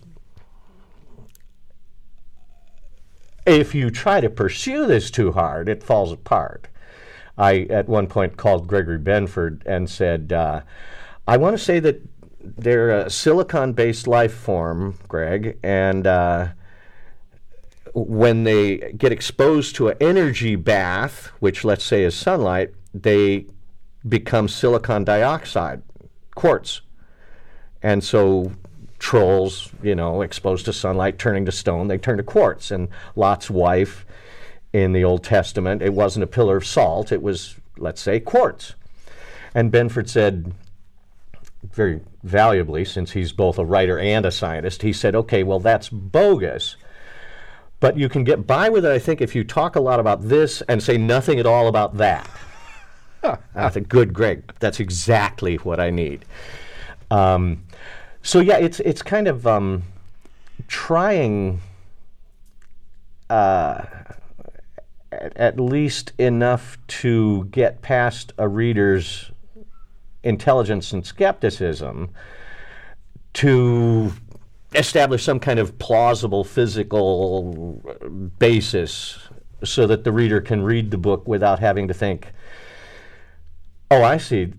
if 3.47 3.75
you 3.75 3.91
try 3.91 4.23
to 4.23 4.31
pursue 4.31 4.87
this 4.87 5.11
too 5.11 5.33
hard, 5.33 5.69
it 5.69 5.83
falls 5.83 6.13
apart. 6.13 6.69
I 7.37 7.67
at 7.69 7.89
one 7.89 8.07
point 8.07 8.39
called 8.39 8.67
Gregory 8.67 8.99
Benford 8.99 9.63
and 9.67 9.89
said, 9.89 10.33
uh, 10.33 10.63
I 11.27 11.37
want 11.37 11.59
to 11.59 11.63
say 11.63 11.79
that 11.79 12.01
they're 12.41 12.91
a 12.91 13.11
silicon-based 13.11 14.07
life 14.07 14.33
form, 14.33 14.99
Greg, 15.09 15.59
and 15.63 16.07
uh, 16.07 16.49
when 17.93 18.45
they 18.45 18.95
get 18.97 19.13
exposed 19.13 19.77
to 19.77 19.89
an 19.89 19.97
energy 20.01 20.57
bath, 20.57 21.27
which 21.41 21.65
let's 21.65 21.85
say 21.85 22.03
is 22.03 22.15
sunlight, 22.15 22.73
they 22.95 23.45
become 24.09 24.49
silicon 24.49 25.05
dioxide 25.05 25.83
quartz. 26.39 26.81
And 27.83 28.03
so 28.03 28.53
trolls, 28.99 29.71
you 29.83 29.95
know, 29.95 30.23
exposed 30.23 30.65
to 30.67 30.73
sunlight, 30.73 31.19
turning 31.19 31.45
to 31.47 31.53
stone, 31.53 31.89
they 31.89 31.99
turn 31.99 32.17
to 32.17 32.23
quartz. 32.23 32.71
And 32.71 32.89
Lot's 33.17 33.51
wife 33.51 34.07
in 34.73 34.93
the 34.93 35.05
Old 35.05 35.25
Testament, 35.25 35.83
it 35.83 35.93
wasn't 35.93 36.23
a 36.23 36.27
pillar 36.27 36.57
of 36.57 36.67
salt, 36.67 37.11
it 37.11 37.23
was, 37.23 37.57
let's 37.77 38.01
say, 38.01 38.21
quartz. 38.21 38.75
And 39.55 39.73
Benford 39.73 40.09
said, 40.09 40.53
very 41.73 42.01
valuably, 42.23 42.85
since 42.85 43.13
he's 43.13 43.33
both 43.33 43.59
a 43.59 43.65
writer 43.65 43.99
and 43.99 44.25
a 44.25 44.31
scientist, 44.31 44.83
he 44.83 44.93
said, 44.93 45.15
okay, 45.15 45.43
well, 45.43 45.59
that's 45.61 45.89
bogus. 45.89 46.77
But 47.81 47.97
you 47.97 48.09
can 48.09 48.25
get 48.25 48.47
by 48.47 48.69
with 48.69 48.85
it, 48.85 48.93
I 48.93 48.99
think, 48.99 49.21
if 49.21 49.35
you 49.35 49.45
talk 49.45 49.75
a 49.75 49.81
lot 49.81 50.01
about 50.01 50.29
this 50.29 50.63
and 50.63 50.83
say 50.83 50.99
nothing 50.99 51.39
at 51.39 51.47
all 51.47 51.69
about 51.69 51.97
that. 51.97 52.29
I 53.55 53.69
think, 53.69 53.89
good, 53.89 54.15
Greg, 54.15 54.55
that's 54.61 54.81
exactly 54.81 55.57
what 55.57 55.81
I 55.81 55.91
need. 55.91 56.25
Um, 57.11 57.65
so 58.23 58.41
yeah, 58.41 58.59
it's 58.59 58.81
it's 58.81 59.03
kind 59.03 59.29
of 59.29 59.47
um, 59.47 59.83
trying 60.67 61.61
uh, 63.31 63.85
at, 65.13 65.37
at, 65.37 65.61
least 65.61 66.13
enough 66.19 66.79
to 66.89 67.45
get 67.47 67.81
past 67.83 68.33
a 68.39 68.49
reader's 68.49 69.31
intelligence 70.23 70.93
and 70.93 71.07
skepticism 71.07 72.11
to 73.35 74.13
establish 74.75 75.25
some 75.25 75.41
kind 75.41 75.59
of 75.59 75.79
plausible 75.79 76.45
physical 76.45 77.81
basis 78.39 79.19
so 79.65 79.87
that 79.87 80.05
the 80.05 80.13
reader 80.13 80.41
can 80.41 80.63
read 80.63 80.91
the 80.91 80.99
book 80.99 81.27
without 81.27 81.59
having 81.59 81.89
to 81.89 81.95
think, 81.95 82.33
oh, 83.91 84.03
I 84.03 84.17
see, 84.19 84.53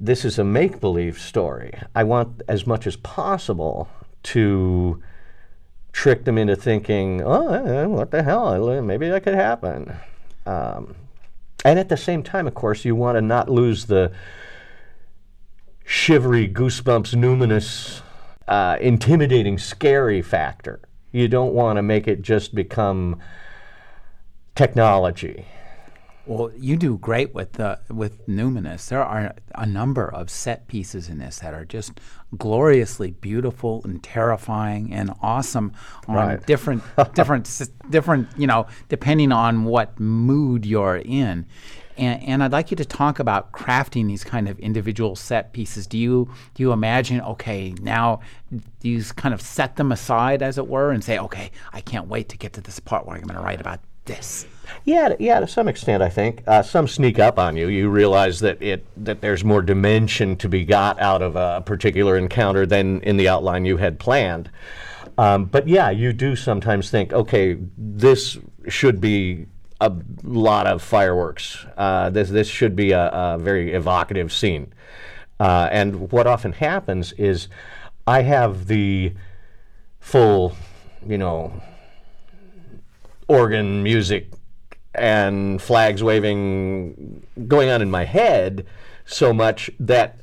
this 0.00 0.24
is 0.24 0.38
a 0.38 0.44
make 0.44 0.80
believe 0.80 1.18
story. 1.18 1.72
I 1.94 2.04
want 2.04 2.42
as 2.48 2.66
much 2.66 2.86
as 2.86 2.96
possible 2.96 3.88
to 4.24 5.02
trick 5.92 6.24
them 6.24 6.38
into 6.38 6.56
thinking, 6.56 7.22
oh, 7.22 7.88
what 7.88 8.10
the 8.10 8.22
hell, 8.22 8.82
maybe 8.82 9.08
that 9.08 9.22
could 9.22 9.34
happen. 9.34 9.94
Um, 10.46 10.96
and 11.64 11.78
at 11.78 11.88
the 11.88 11.96
same 11.96 12.22
time, 12.22 12.46
of 12.46 12.54
course, 12.54 12.84
you 12.84 12.96
want 12.96 13.16
to 13.16 13.22
not 13.22 13.48
lose 13.48 13.86
the 13.86 14.12
shivery, 15.84 16.48
goosebumps, 16.48 17.14
numinous, 17.14 18.00
uh, 18.48 18.76
intimidating, 18.80 19.58
scary 19.58 20.22
factor. 20.22 20.80
You 21.12 21.28
don't 21.28 21.52
want 21.52 21.76
to 21.76 21.82
make 21.82 22.08
it 22.08 22.22
just 22.22 22.54
become 22.54 23.20
technology. 24.54 25.46
Well, 26.24 26.52
you 26.56 26.76
do 26.76 26.98
great 26.98 27.34
with 27.34 27.54
the 27.54 27.80
with 27.90 28.26
Numinous. 28.28 28.88
There 28.88 29.02
are 29.02 29.34
a 29.56 29.66
number 29.66 30.08
of 30.12 30.30
set 30.30 30.68
pieces 30.68 31.08
in 31.08 31.18
this 31.18 31.40
that 31.40 31.52
are 31.52 31.64
just 31.64 31.98
gloriously 32.38 33.10
beautiful 33.10 33.82
and 33.84 34.02
terrifying 34.02 34.92
and 34.92 35.12
awesome 35.20 35.72
on 36.06 36.14
Right. 36.14 36.46
different 36.46 36.82
different 37.14 37.68
different 37.90 38.28
you 38.36 38.46
know 38.46 38.66
depending 38.88 39.32
on 39.32 39.64
what 39.64 39.98
mood 39.98 40.64
you're 40.64 41.02
in. 41.04 41.46
And, 41.98 42.22
and 42.22 42.42
I'd 42.42 42.52
like 42.52 42.70
you 42.70 42.76
to 42.78 42.86
talk 42.86 43.18
about 43.18 43.52
crafting 43.52 44.06
these 44.06 44.24
kind 44.24 44.48
of 44.48 44.58
individual 44.60 45.14
set 45.14 45.52
pieces. 45.52 45.86
Do 45.86 45.98
you 45.98 46.30
do 46.54 46.62
you 46.62 46.72
imagine 46.72 47.20
okay 47.22 47.74
now 47.82 48.20
do 48.78 48.88
you 48.88 49.02
kind 49.16 49.34
of 49.34 49.40
set 49.40 49.74
them 49.76 49.90
aside 49.90 50.40
as 50.40 50.56
it 50.56 50.68
were 50.68 50.92
and 50.92 51.02
say 51.02 51.18
okay 51.18 51.50
I 51.72 51.80
can't 51.80 52.06
wait 52.06 52.28
to 52.28 52.38
get 52.38 52.52
to 52.52 52.60
this 52.60 52.78
part 52.78 53.06
where 53.06 53.16
I'm 53.16 53.22
going 53.24 53.36
to 53.36 53.44
write 53.44 53.60
about 53.60 53.80
this. 54.04 54.46
Yeah, 54.84 55.14
yeah, 55.18 55.40
to 55.40 55.46
some 55.46 55.68
extent, 55.68 56.02
I 56.02 56.08
think. 56.08 56.42
Uh, 56.46 56.62
some 56.62 56.88
sneak 56.88 57.18
up 57.18 57.38
on 57.38 57.56
you. 57.56 57.68
You 57.68 57.88
realize 57.88 58.40
that 58.40 58.60
it 58.62 58.84
that 59.04 59.20
there's 59.20 59.44
more 59.44 59.62
dimension 59.62 60.36
to 60.36 60.48
be 60.48 60.64
got 60.64 61.00
out 61.00 61.22
of 61.22 61.36
a 61.36 61.62
particular 61.64 62.16
encounter 62.16 62.66
than 62.66 63.00
in 63.02 63.16
the 63.16 63.28
outline 63.28 63.64
you 63.64 63.76
had 63.76 63.98
planned. 63.98 64.50
Um, 65.18 65.44
but 65.44 65.68
yeah, 65.68 65.90
you 65.90 66.12
do 66.12 66.34
sometimes 66.36 66.90
think, 66.90 67.12
okay, 67.12 67.58
this 67.76 68.38
should 68.68 69.00
be 69.00 69.46
a 69.80 69.92
lot 70.22 70.66
of 70.66 70.82
fireworks. 70.82 71.64
Uh, 71.76 72.10
this 72.10 72.30
this 72.30 72.48
should 72.48 72.74
be 72.76 72.92
a, 72.92 73.08
a 73.08 73.38
very 73.38 73.72
evocative 73.74 74.32
scene. 74.32 74.72
Uh, 75.38 75.68
and 75.72 76.12
what 76.12 76.26
often 76.26 76.52
happens 76.52 77.12
is, 77.12 77.48
I 78.06 78.22
have 78.22 78.68
the 78.68 79.12
full, 80.00 80.54
you 81.06 81.18
know, 81.18 81.52
organ 83.28 83.82
music 83.82 84.30
and 84.94 85.60
flags 85.60 86.02
waving 86.02 87.26
going 87.48 87.70
on 87.70 87.82
in 87.82 87.90
my 87.90 88.04
head 88.04 88.66
so 89.06 89.32
much 89.32 89.70
that 89.80 90.18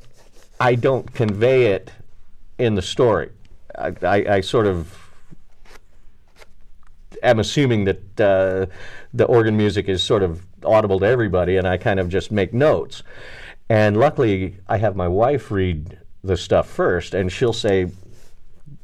I 0.60 0.76
don't 0.76 1.14
convey 1.14 1.68
it 1.68 1.92
in 2.58 2.76
the 2.76 2.82
story. 2.82 3.32
I, 3.78 3.94
I, 4.02 4.16
I 4.36 4.42
sort 4.42 4.68
of 4.68 4.96
am 7.24 7.40
assuming 7.40 7.86
that 7.86 8.22
uh, 8.22 8.66
the 9.14 9.26
organ 9.26 9.58
music 9.58 9.90
is 9.90 10.04
sort 10.04 10.24
of 10.24 10.46
audible 10.64 11.00
to 11.00 11.06
everybody, 11.06 11.58
and 11.58 11.68
I 11.68 11.78
kind 11.78 12.00
of 12.00 12.10
just 12.10 12.32
make 12.32 12.54
notes. 12.54 13.04
And 13.70 13.98
luckily, 13.98 14.58
I 14.68 14.78
have 14.78 14.96
my 14.96 15.08
wife 15.08 15.52
read 15.52 16.00
the 16.24 16.38
stuff 16.38 16.70
first, 16.70 17.14
and 17.14 17.32
she'll 17.32 17.54
say, 17.54 17.92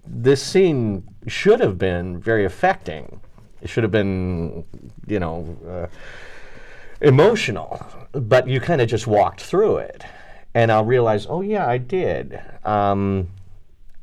This 0.05 0.41
scene 0.41 1.03
should 1.27 1.59
have 1.59 1.77
been 1.77 2.19
very 2.19 2.45
affecting. 2.45 3.19
It 3.65 3.69
should 3.69 3.83
have 3.83 3.91
been, 3.91 4.63
you 5.07 5.19
know, 5.19 5.57
uh, 5.67 5.87
emotional, 7.01 7.83
but 8.11 8.47
you 8.47 8.59
kind 8.59 8.79
of 8.79 8.87
just 8.87 9.07
walked 9.07 9.41
through 9.41 9.77
it. 9.77 10.03
And 10.53 10.71
I'll 10.71 10.85
realize, 10.85 11.25
oh, 11.27 11.41
yeah, 11.41 11.67
I 11.67 11.79
did. 11.79 12.39
Um, 12.63 13.27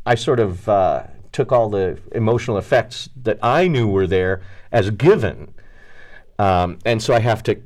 I 0.04 0.16
sort 0.16 0.40
of 0.40 0.68
uh, 0.68 1.04
took 1.30 1.52
all 1.52 1.70
the 1.70 1.96
emotional 2.10 2.58
effects 2.58 3.08
that 3.22 3.38
I 3.40 3.68
knew 3.68 3.86
were 3.86 4.08
there 4.08 4.42
as 4.72 4.90
given. 4.90 5.54
Um, 6.40 6.80
and 6.84 7.00
so 7.00 7.14
I 7.14 7.20
have 7.20 7.44
to 7.44 7.56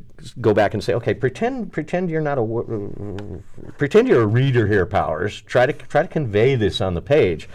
go 0.42 0.52
back 0.52 0.74
and 0.74 0.84
say, 0.84 0.92
okay, 0.92 1.14
pretend 1.14 1.72
pretend 1.72 2.10
you're 2.10 2.20
not 2.20 2.36
a 2.36 2.42
wo- 2.42 3.42
pretend 3.78 4.06
you're 4.06 4.22
a 4.22 4.26
reader 4.26 4.66
here, 4.66 4.84
Powers. 4.84 5.40
Try 5.40 5.64
to 5.64 5.72
try 5.72 6.02
to 6.02 6.08
convey 6.08 6.56
this 6.56 6.82
on 6.82 6.92
the 6.92 7.00
page, 7.00 7.48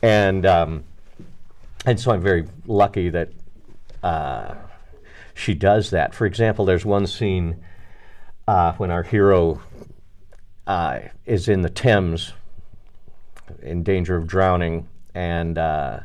and 0.00 0.46
um, 0.46 0.84
and 1.84 2.00
so 2.00 2.12
I'm 2.12 2.22
very 2.22 2.46
lucky 2.66 3.10
that 3.10 3.28
uh, 4.04 4.54
she 5.32 5.54
does 5.54 5.90
that. 5.90 6.14
For 6.14 6.26
example, 6.26 6.66
there's 6.66 6.84
one 6.84 7.06
scene 7.06 7.64
uh, 8.46 8.74
when 8.74 8.90
our 8.90 9.02
hero 9.02 9.62
uh, 10.66 11.00
is 11.24 11.48
in 11.48 11.62
the 11.62 11.70
Thames 11.70 12.34
in 13.62 13.82
danger 13.82 14.14
of 14.14 14.26
drowning, 14.26 14.88
and 15.14 15.56
uh, 15.56 16.00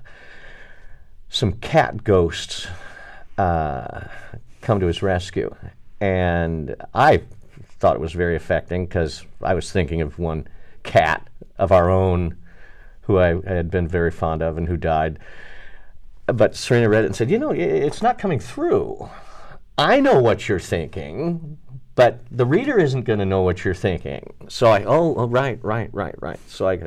some 1.28 1.54
cat 1.54 2.06
ghosts 2.06 2.68
uh, 3.38 4.08
come 4.62 4.80
to 4.80 4.86
his 4.86 5.02
rescue. 5.02 5.54
And 6.00 6.76
I 6.94 7.24
thought 7.80 7.96
it 7.96 8.02
was 8.02 8.14
very 8.14 8.38
affecting 8.38 8.86
because 8.86 9.26
I 9.42 9.54
was 9.54 9.72
thinking 9.72 10.02
of 10.02 10.18
one 10.18 10.48
cat 10.84 11.28
of 11.58 11.74
our 11.74 11.90
own 11.90 12.38
who 13.02 13.20
I 13.20 13.42
had 13.46 13.70
been 13.70 13.90
very 13.90 14.12
fond 14.12 14.42
of 14.42 14.58
and 14.58 14.70
who 14.70 14.78
died. 14.78 15.20
But 16.36 16.56
Serena 16.56 16.90
read 16.90 17.04
it 17.04 17.08
and 17.08 17.16
said, 17.16 17.30
You 17.30 17.40
know, 17.40 17.52
it's 17.52 18.02
not 18.02 18.18
coming 18.18 18.40
through. 18.40 19.10
I 19.78 20.00
know 20.00 20.20
what 20.20 20.50
you're 20.50 20.60
thinking, 20.60 21.58
but 21.96 22.20
the 22.32 22.46
reader 22.46 22.78
isn't 22.78 23.04
going 23.04 23.20
to 23.20 23.26
know 23.26 23.42
what 23.42 23.64
you're 23.64 23.74
thinking. 23.74 24.34
So 24.50 24.68
I, 24.68 24.84
oh, 24.84 25.16
oh, 25.16 25.28
right, 25.28 25.60
right, 25.64 25.90
right, 25.94 26.16
right. 26.20 26.40
So 26.48 26.68
I 26.68 26.80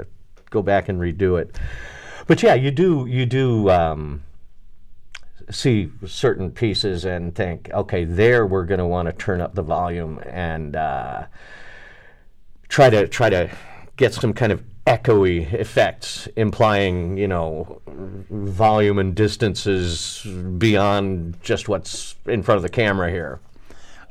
go 0.50 0.62
back 0.62 0.88
and 0.88 1.00
redo 1.00 1.40
it. 1.40 1.58
But 2.26 2.42
yeah, 2.42 2.54
you 2.54 2.70
do, 2.70 3.06
you 3.08 3.26
do 3.26 3.70
um, 3.70 4.22
see 5.50 5.90
certain 6.06 6.50
pieces 6.50 7.04
and 7.04 7.34
think, 7.34 7.70
okay, 7.72 8.04
there 8.04 8.46
we're 8.46 8.64
going 8.64 8.78
to 8.78 8.86
want 8.86 9.06
to 9.06 9.12
turn 9.12 9.40
up 9.40 9.54
the 9.54 9.62
volume 9.62 10.20
and 10.26 10.76
uh, 10.76 11.26
try 12.68 12.90
to 12.90 13.08
try 13.08 13.28
to 13.30 13.50
get 13.96 14.14
some 14.14 14.32
kind 14.32 14.52
of 14.52 14.62
echoey 14.86 15.52
effects, 15.52 16.26
implying 16.36 17.16
you 17.16 17.28
know 17.28 17.80
volume 17.86 18.98
and 18.98 19.14
distances 19.14 20.26
beyond 20.58 21.36
just 21.42 21.68
what's 21.68 22.16
in 22.26 22.42
front 22.42 22.56
of 22.56 22.62
the 22.62 22.68
camera 22.68 23.10
here. 23.10 23.40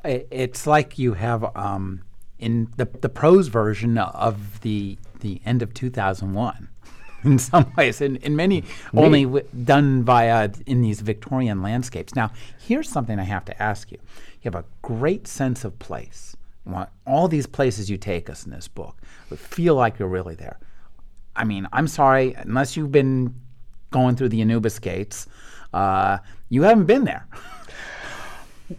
It's 0.04 0.66
like 0.66 0.98
you 0.98 1.14
have 1.14 1.56
um, 1.56 2.02
in 2.40 2.70
the 2.78 2.86
the 2.86 3.10
prose 3.10 3.48
version 3.48 3.98
of 3.98 4.62
the 4.62 4.98
the 5.20 5.42
end 5.46 5.62
of 5.62 5.74
2001. 5.74 6.68
In 7.24 7.38
some 7.38 7.72
ways, 7.78 8.02
in, 8.02 8.16
in 8.16 8.36
many 8.36 8.64
only 8.96 9.26
w- 9.26 9.46
done 9.64 10.04
via 10.04 10.50
in 10.66 10.82
these 10.82 11.02
Victorian 11.02 11.62
landscapes. 11.62 12.16
Now, 12.16 12.32
here's 12.60 12.90
something 12.90 13.20
I 13.20 13.26
have 13.26 13.46
to 13.46 13.62
ask 13.62 13.92
you. 13.92 14.00
You 14.42 14.52
have 14.52 14.56
a 14.56 14.66
great 14.82 15.28
sense 15.28 15.64
of 15.64 15.78
place. 15.78 16.36
Want 16.66 16.90
all 17.08 17.28
these 17.28 17.48
places 17.48 17.90
you 17.90 17.98
take 17.98 18.30
us 18.30 18.46
in 18.46 18.52
this 18.52 18.68
book 18.68 19.02
would 19.30 19.40
feel 19.40 19.76
like 19.76 19.98
you're 19.98 20.08
really 20.08 20.36
there. 20.36 20.60
I 21.36 21.44
mean, 21.44 21.68
I'm 21.74 21.88
sorry, 21.88 22.34
unless 22.34 22.78
you've 22.78 22.92
been 22.92 23.34
going 23.90 24.16
through 24.16 24.30
the 24.30 24.42
Anubis 24.42 24.80
gates, 24.80 25.28
uh, 25.74 26.20
you 26.50 26.64
haven't 26.64 26.86
been 26.86 27.04
there. 27.04 27.28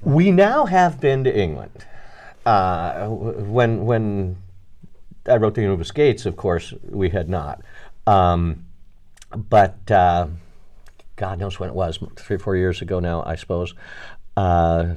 We 0.01 0.31
now 0.31 0.64
have 0.64 1.03
been 1.03 1.23
to 1.25 1.38
England. 1.38 1.85
Uh, 2.47 3.09
when 3.09 3.85
when 3.85 4.37
I 5.27 5.37
wrote 5.37 5.55
the 5.55 5.62
Anubis 5.62 5.90
Gates, 5.90 6.27
of 6.27 6.37
course, 6.37 6.73
we 6.88 7.11
had 7.11 7.29
not. 7.29 7.62
Um, 8.07 8.64
but 9.37 9.90
uh, 9.90 10.29
God 11.16 11.38
knows 11.38 11.61
when 11.61 11.68
it 11.68 11.75
was, 11.75 11.99
three 12.16 12.37
or 12.37 12.38
four 12.38 12.57
years 12.57 12.83
ago 12.83 13.01
now, 13.01 13.23
I 13.25 13.37
suppose. 13.37 13.75
Uh, 14.37 14.95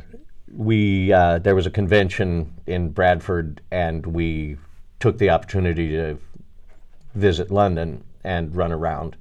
we 0.56 1.12
uh, 1.12 1.40
there 1.40 1.56
was 1.56 1.66
a 1.66 1.72
convention 1.72 2.54
in 2.66 2.90
Bradford, 2.90 3.62
and 3.72 4.06
we 4.06 4.58
took 5.00 5.18
the 5.18 5.30
opportunity 5.30 5.90
to 5.90 6.18
visit 7.14 7.52
London 7.52 8.04
and 8.24 8.56
run 8.56 8.72
around. 8.72 9.16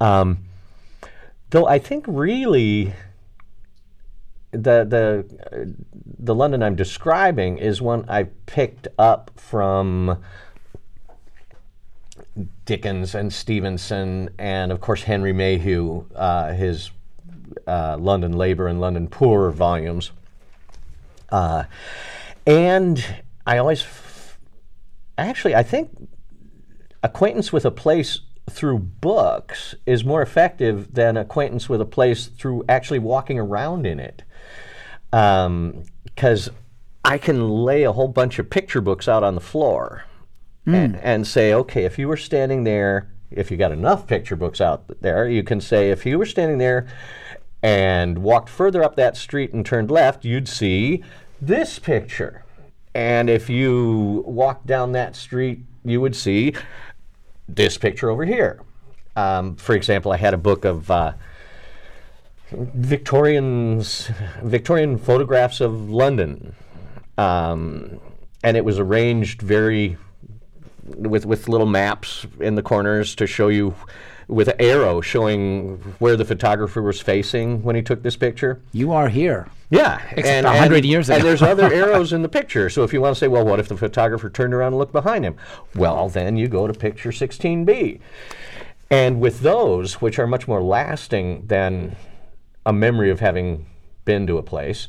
Um, 0.00 0.38
though 1.50 1.66
I 1.66 1.78
think 1.78 2.04
really 2.06 2.92
the 4.50 4.84
the 4.84 5.74
the 6.18 6.34
London 6.34 6.62
I'm 6.62 6.76
describing 6.76 7.58
is 7.58 7.80
one 7.80 8.04
I 8.08 8.24
picked 8.46 8.88
up 8.98 9.30
from 9.36 10.22
Dickens 12.64 13.14
and 13.14 13.32
Stevenson, 13.32 14.30
and 14.38 14.70
of 14.70 14.80
course 14.80 15.02
Henry 15.02 15.32
Mayhew, 15.32 16.04
uh, 16.14 16.52
his 16.52 16.90
uh, 17.66 17.96
London 17.98 18.32
Labour 18.32 18.68
and 18.68 18.80
London 18.80 19.08
Poor 19.08 19.50
volumes. 19.50 20.12
Uh, 21.30 21.64
and 22.46 23.04
I 23.46 23.58
always, 23.58 23.82
f- 23.82 24.38
actually, 25.16 25.54
I 25.54 25.62
think 25.62 26.08
acquaintance 27.02 27.52
with 27.52 27.64
a 27.64 27.70
place 27.70 28.20
through 28.50 28.78
books 28.78 29.74
is 29.84 30.04
more 30.04 30.22
effective 30.22 30.94
than 30.94 31.16
acquaintance 31.16 31.68
with 31.68 31.80
a 31.80 31.86
place 31.86 32.26
through 32.26 32.64
actually 32.68 32.98
walking 32.98 33.38
around 33.38 33.86
in 33.86 34.00
it. 34.00 34.22
Because 35.10 36.50
I 37.04 37.18
can 37.18 37.48
lay 37.48 37.84
a 37.84 37.92
whole 37.92 38.08
bunch 38.08 38.38
of 38.38 38.50
picture 38.50 38.80
books 38.80 39.08
out 39.08 39.22
on 39.22 39.34
the 39.34 39.40
floor 39.40 40.04
and, 40.66 40.96
and 40.96 41.26
say, 41.26 41.54
okay, 41.54 41.84
if 41.84 41.98
you 41.98 42.08
were 42.08 42.16
standing 42.16 42.64
there, 42.64 43.10
if 43.30 43.50
you 43.50 43.56
got 43.56 43.72
enough 43.72 44.06
picture 44.06 44.36
books 44.36 44.60
out 44.60 44.84
there, 45.00 45.28
you 45.28 45.42
can 45.42 45.60
say, 45.60 45.90
if 45.90 46.04
you 46.04 46.18
were 46.18 46.26
standing 46.26 46.58
there 46.58 46.86
and 47.62 48.18
walked 48.18 48.48
further 48.48 48.82
up 48.82 48.96
that 48.96 49.16
street 49.16 49.52
and 49.52 49.64
turned 49.64 49.90
left, 49.90 50.24
you'd 50.24 50.48
see 50.48 51.02
this 51.40 51.78
picture. 51.78 52.44
And 52.94 53.28
if 53.30 53.48
you 53.48 54.24
walked 54.26 54.66
down 54.66 54.92
that 54.92 55.16
street, 55.16 55.60
you 55.84 56.00
would 56.00 56.16
see 56.16 56.54
this 57.48 57.78
picture 57.78 58.10
over 58.10 58.24
here. 58.24 58.60
Um, 59.16 59.56
for 59.56 59.74
example, 59.74 60.12
I 60.12 60.16
had 60.16 60.34
a 60.34 60.38
book 60.38 60.64
of 60.64 60.90
uh, 60.90 61.12
Victorians, 62.50 64.10
Victorian 64.42 64.96
photographs 64.96 65.60
of 65.60 65.90
London, 65.90 66.54
um, 67.16 68.00
and 68.42 68.56
it 68.56 68.64
was 68.64 68.78
arranged 68.78 69.42
very 69.42 69.96
with 70.96 71.26
with 71.26 71.48
little 71.48 71.66
maps 71.66 72.26
in 72.40 72.54
the 72.54 72.62
corners 72.62 73.14
to 73.16 73.26
show 73.26 73.48
you 73.48 73.74
with 74.28 74.48
an 74.48 74.56
arrow 74.60 75.00
showing 75.00 75.78
where 75.98 76.16
the 76.16 76.24
photographer 76.24 76.82
was 76.82 77.00
facing 77.00 77.62
when 77.62 77.74
he 77.74 77.82
took 77.82 78.02
this 78.02 78.16
picture. 78.16 78.60
You 78.72 78.92
are 78.92 79.08
here. 79.08 79.48
Yeah, 79.70 80.00
Except 80.12 80.46
100 80.46 80.84
years 80.84 81.08
ago. 81.08 81.16
And 81.16 81.24
there's 81.24 81.42
other 81.42 81.72
arrows 81.72 82.12
in 82.12 82.22
the 82.22 82.28
picture. 82.28 82.70
So 82.70 82.84
if 82.84 82.92
you 82.92 83.00
want 83.00 83.14
to 83.14 83.18
say, 83.18 83.28
well, 83.28 83.44
what 83.44 83.58
if 83.58 83.68
the 83.68 83.76
photographer 83.76 84.30
turned 84.30 84.54
around 84.54 84.68
and 84.68 84.78
looked 84.78 84.92
behind 84.92 85.24
him? 85.24 85.36
Well, 85.74 86.08
then 86.08 86.36
you 86.36 86.48
go 86.48 86.66
to 86.66 86.72
picture 86.72 87.10
16b. 87.10 88.00
And 88.90 89.20
with 89.20 89.40
those, 89.40 90.00
which 90.00 90.18
are 90.18 90.26
much 90.26 90.48
more 90.48 90.62
lasting 90.62 91.46
than 91.46 91.96
a 92.64 92.72
memory 92.72 93.10
of 93.10 93.20
having 93.20 93.66
been 94.04 94.26
to 94.26 94.38
a 94.38 94.42
place, 94.42 94.88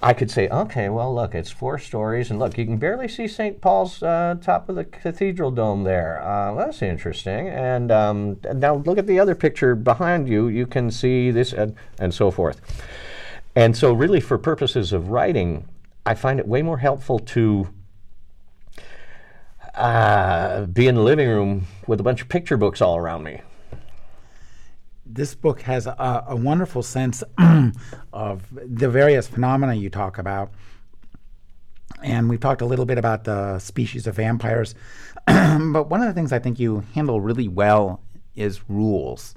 I 0.00 0.12
could 0.12 0.30
say, 0.30 0.48
okay, 0.48 0.88
well, 0.88 1.12
look, 1.12 1.34
it's 1.34 1.50
four 1.50 1.78
stories, 1.78 2.30
and 2.30 2.38
look, 2.38 2.56
you 2.56 2.64
can 2.64 2.76
barely 2.76 3.08
see 3.08 3.26
St. 3.26 3.60
Paul's 3.60 4.00
uh, 4.00 4.36
top 4.40 4.68
of 4.68 4.76
the 4.76 4.84
cathedral 4.84 5.50
dome 5.50 5.82
there. 5.82 6.22
Uh, 6.22 6.54
that's 6.54 6.82
interesting. 6.82 7.48
And 7.48 7.90
um, 7.90 8.38
now 8.54 8.76
look 8.76 8.98
at 8.98 9.08
the 9.08 9.18
other 9.18 9.34
picture 9.34 9.74
behind 9.74 10.28
you. 10.28 10.46
You 10.46 10.66
can 10.66 10.92
see 10.92 11.32
this, 11.32 11.52
and, 11.52 11.74
and 11.98 12.14
so 12.14 12.30
forth. 12.30 12.60
And 13.56 13.76
so, 13.76 13.92
really, 13.92 14.20
for 14.20 14.38
purposes 14.38 14.92
of 14.92 15.08
writing, 15.08 15.68
I 16.06 16.14
find 16.14 16.38
it 16.38 16.46
way 16.46 16.62
more 16.62 16.78
helpful 16.78 17.18
to 17.18 17.68
uh, 19.74 20.66
be 20.66 20.86
in 20.86 20.94
the 20.94 21.02
living 21.02 21.28
room 21.28 21.66
with 21.88 21.98
a 21.98 22.04
bunch 22.04 22.22
of 22.22 22.28
picture 22.28 22.56
books 22.56 22.80
all 22.80 22.96
around 22.96 23.24
me. 23.24 23.40
This 25.08 25.34
book 25.34 25.62
has 25.62 25.86
a, 25.86 26.24
a 26.28 26.36
wonderful 26.36 26.82
sense 26.82 27.24
of 28.12 28.42
the 28.52 28.88
various 28.88 29.26
phenomena 29.26 29.74
you 29.74 29.88
talk 29.88 30.18
about. 30.18 30.52
And 32.02 32.28
we've 32.28 32.40
talked 32.40 32.60
a 32.60 32.66
little 32.66 32.84
bit 32.84 32.98
about 32.98 33.24
the 33.24 33.58
species 33.58 34.06
of 34.06 34.16
vampires. 34.16 34.74
but 35.26 35.88
one 35.88 36.02
of 36.02 36.06
the 36.06 36.12
things 36.12 36.32
I 36.32 36.38
think 36.38 36.60
you 36.60 36.84
handle 36.94 37.20
really 37.20 37.48
well 37.48 38.00
is 38.36 38.68
rules. 38.68 39.34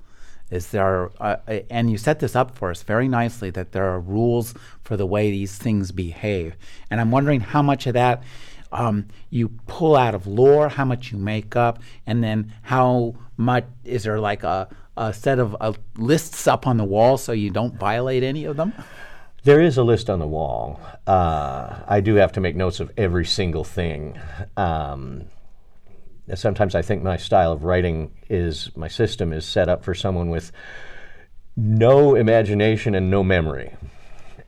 Is 0.49 0.67
there, 0.71 1.09
uh, 1.21 1.37
uh, 1.47 1.59
and 1.69 1.89
you 1.89 1.97
set 1.97 2.19
this 2.19 2.35
up 2.35 2.53
for 2.53 2.69
us 2.69 2.83
very 2.83 3.07
nicely 3.07 3.49
that 3.51 3.71
there 3.71 3.85
are 3.85 3.99
rules 3.99 4.53
for 4.83 4.97
the 4.97 5.05
way 5.05 5.31
these 5.31 5.57
things 5.57 5.93
behave. 5.93 6.57
And 6.89 6.99
I'm 6.99 7.09
wondering 7.09 7.39
how 7.39 7.61
much 7.61 7.87
of 7.87 7.93
that 7.93 8.21
um, 8.73 9.07
you 9.29 9.49
pull 9.67 9.95
out 9.95 10.13
of 10.13 10.27
lore, 10.27 10.67
how 10.67 10.85
much 10.85 11.11
you 11.11 11.17
make 11.17 11.55
up, 11.55 11.81
and 12.05 12.21
then 12.21 12.53
how 12.63 13.15
much 13.37 13.65
is 13.85 14.03
there 14.03 14.19
like 14.19 14.43
a, 14.43 14.67
a 15.01 15.13
set 15.13 15.39
of 15.39 15.55
uh, 15.59 15.73
lists 15.97 16.47
up 16.47 16.67
on 16.67 16.77
the 16.77 16.83
wall 16.83 17.17
so 17.17 17.31
you 17.31 17.49
don't 17.49 17.75
violate 17.75 18.23
any 18.23 18.45
of 18.45 18.55
them? 18.55 18.73
There 19.43 19.59
is 19.59 19.77
a 19.77 19.83
list 19.83 20.09
on 20.09 20.19
the 20.19 20.27
wall. 20.27 20.79
Uh, 21.07 21.79
I 21.87 21.99
do 22.01 22.15
have 22.15 22.31
to 22.33 22.39
make 22.39 22.55
notes 22.55 22.79
of 22.79 22.91
every 22.95 23.25
single 23.25 23.63
thing. 23.63 24.19
Um, 24.55 25.25
sometimes 26.35 26.75
I 26.75 26.83
think 26.83 27.01
my 27.01 27.17
style 27.17 27.51
of 27.51 27.63
writing 27.63 28.11
is 28.29 28.69
my 28.75 28.87
system 28.87 29.33
is 29.33 29.43
set 29.43 29.67
up 29.67 29.83
for 29.83 29.95
someone 29.95 30.29
with 30.29 30.51
no 31.57 32.13
imagination 32.13 32.93
and 32.93 33.09
no 33.09 33.23
memory. 33.23 33.75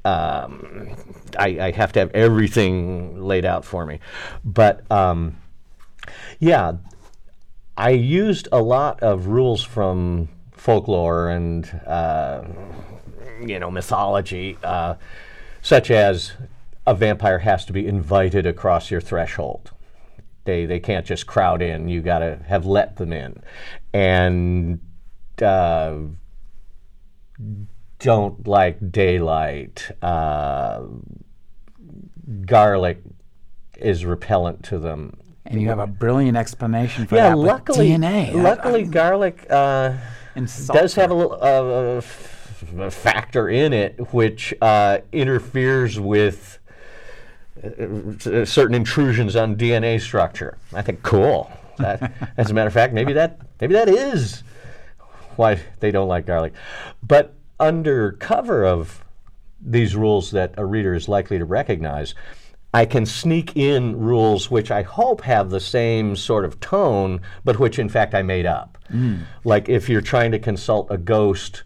Um, 0.05 0.95
I, 1.39 1.59
I, 1.59 1.71
have 1.71 1.93
to 1.93 2.01
have 2.01 2.11
everything 2.11 3.23
laid 3.23 3.45
out 3.45 3.63
for 3.63 3.85
me. 3.85 3.99
But 4.43 4.89
um, 4.91 5.37
yeah, 6.39 6.73
I 7.77 7.91
used 7.91 8.49
a 8.51 8.61
lot 8.61 9.01
of 9.01 9.27
rules 9.27 9.63
from 9.63 10.27
folklore 10.63 11.28
and 11.28 11.82
uh, 11.86 12.41
you 13.45 13.60
know 13.60 13.69
mythology, 13.69 14.58
uh, 14.63 14.95
such 15.62 15.91
as 15.91 16.32
a 16.88 16.95
vampire 16.95 17.39
has 17.39 17.65
to 17.65 17.73
be 17.73 17.86
invited 17.86 18.45
across 18.47 18.89
your 18.89 19.02
threshold. 19.02 19.71
They 20.45 20.65
they 20.65 20.80
can't 20.80 21.06
just 21.06 21.28
crowd 21.28 21.62
in. 21.62 21.89
You 21.89 22.02
got 22.02 22.19
to 22.19 22.39
have 22.47 22.65
let 22.65 22.95
them 22.95 23.12
in, 23.12 23.43
and 23.93 24.80
uh, 25.41 25.97
don't 27.99 28.47
like 28.47 28.89
daylight. 28.89 29.91
Uh, 30.02 30.84
garlic 32.45 33.02
is 33.78 34.06
repellent 34.06 34.63
to 34.63 34.80
them. 34.80 35.17
And 35.45 35.62
you 35.62 35.67
have 35.67 35.80
a 35.80 35.88
brilliant 35.88 36.38
explanation 36.38 37.06
for 37.06 37.15
yeah, 37.15 37.23
that. 37.23 37.38
Yeah, 37.38 37.52
luckily, 37.52 37.89
DNA. 37.89 38.34
luckily, 38.34 38.86
garlic 38.86 39.45
uh, 39.49 39.97
And 40.36 40.50
salt 40.50 40.80
does 40.80 40.96
have 40.96 41.12
a 41.12 41.13
little 41.13 41.38
uh, 41.41 41.98
f- 41.98 42.93
factor 42.93 43.50
in 43.50 43.74
it 43.74 44.13
which 44.13 44.54
uh, 44.62 45.00
interferes 45.12 46.00
with 46.00 46.60
uh, 47.63 48.46
certain 48.46 48.76
intrusions 48.76 49.36
on 49.36 49.56
DNA 49.56 50.02
structure. 50.02 50.58
I 50.74 50.82
think 50.82 51.04
cool. 51.04 51.52
That, 51.78 52.34
as 52.38 52.52
a 52.52 52.54
matter 52.54 52.67
of 52.67 52.74
fact, 52.74 52.93
maybe 52.93 53.13
that 53.13 53.39
maybe 53.62 53.74
that 53.74 53.89
is 53.89 54.43
why 55.36 55.60
they 55.80 55.91
don't 55.91 56.08
like 56.08 56.26
garlic. 56.26 56.54
But 57.02 57.36
under 57.60 58.13
cover 58.13 58.65
of 58.65 59.04
these 59.62 59.96
rules 59.96 60.32
that 60.32 60.54
a 60.58 60.65
reader 60.65 60.93
is 60.93 61.08
likely 61.08 61.38
to 61.38 61.46
recognize, 61.46 62.13
I 62.73 62.86
can 62.86 63.05
sneak 63.05 63.55
in 63.55 63.99
rules 63.99 64.49
which 64.49 64.71
I 64.71 64.81
hope 64.81 65.21
have 65.21 65.49
the 65.51 65.59
same 65.59 66.15
sort 66.15 66.43
of 66.43 66.59
tone, 66.59 67.21
but 67.43 67.59
which 67.59 67.77
in 67.77 67.88
fact 67.89 68.15
I 68.15 68.23
made 68.23 68.45
up. 68.45 68.77
Like 69.43 69.69
if 69.69 69.89
you're 69.89 70.01
trying 70.01 70.31
to 70.31 70.39
consult 70.39 70.88
a 70.89 70.97
ghost, 70.97 71.63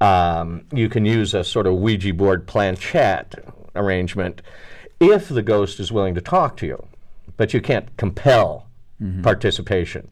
um, 0.00 0.64
you 0.72 0.88
can 0.88 1.04
use 1.04 1.34
a 1.34 1.44
sort 1.44 1.66
of 1.66 1.74
Ouija 1.74 2.12
board 2.14 2.46
planchette 2.46 3.34
arrangement 3.74 4.42
if 5.00 5.28
the 5.28 5.42
ghost 5.42 5.80
is 5.80 5.92
willing 5.92 6.14
to 6.14 6.20
talk 6.20 6.56
to 6.58 6.66
you, 6.66 6.86
but 7.36 7.52
you 7.52 7.60
can't 7.60 7.94
compel 7.96 8.66
participation. 9.22 10.08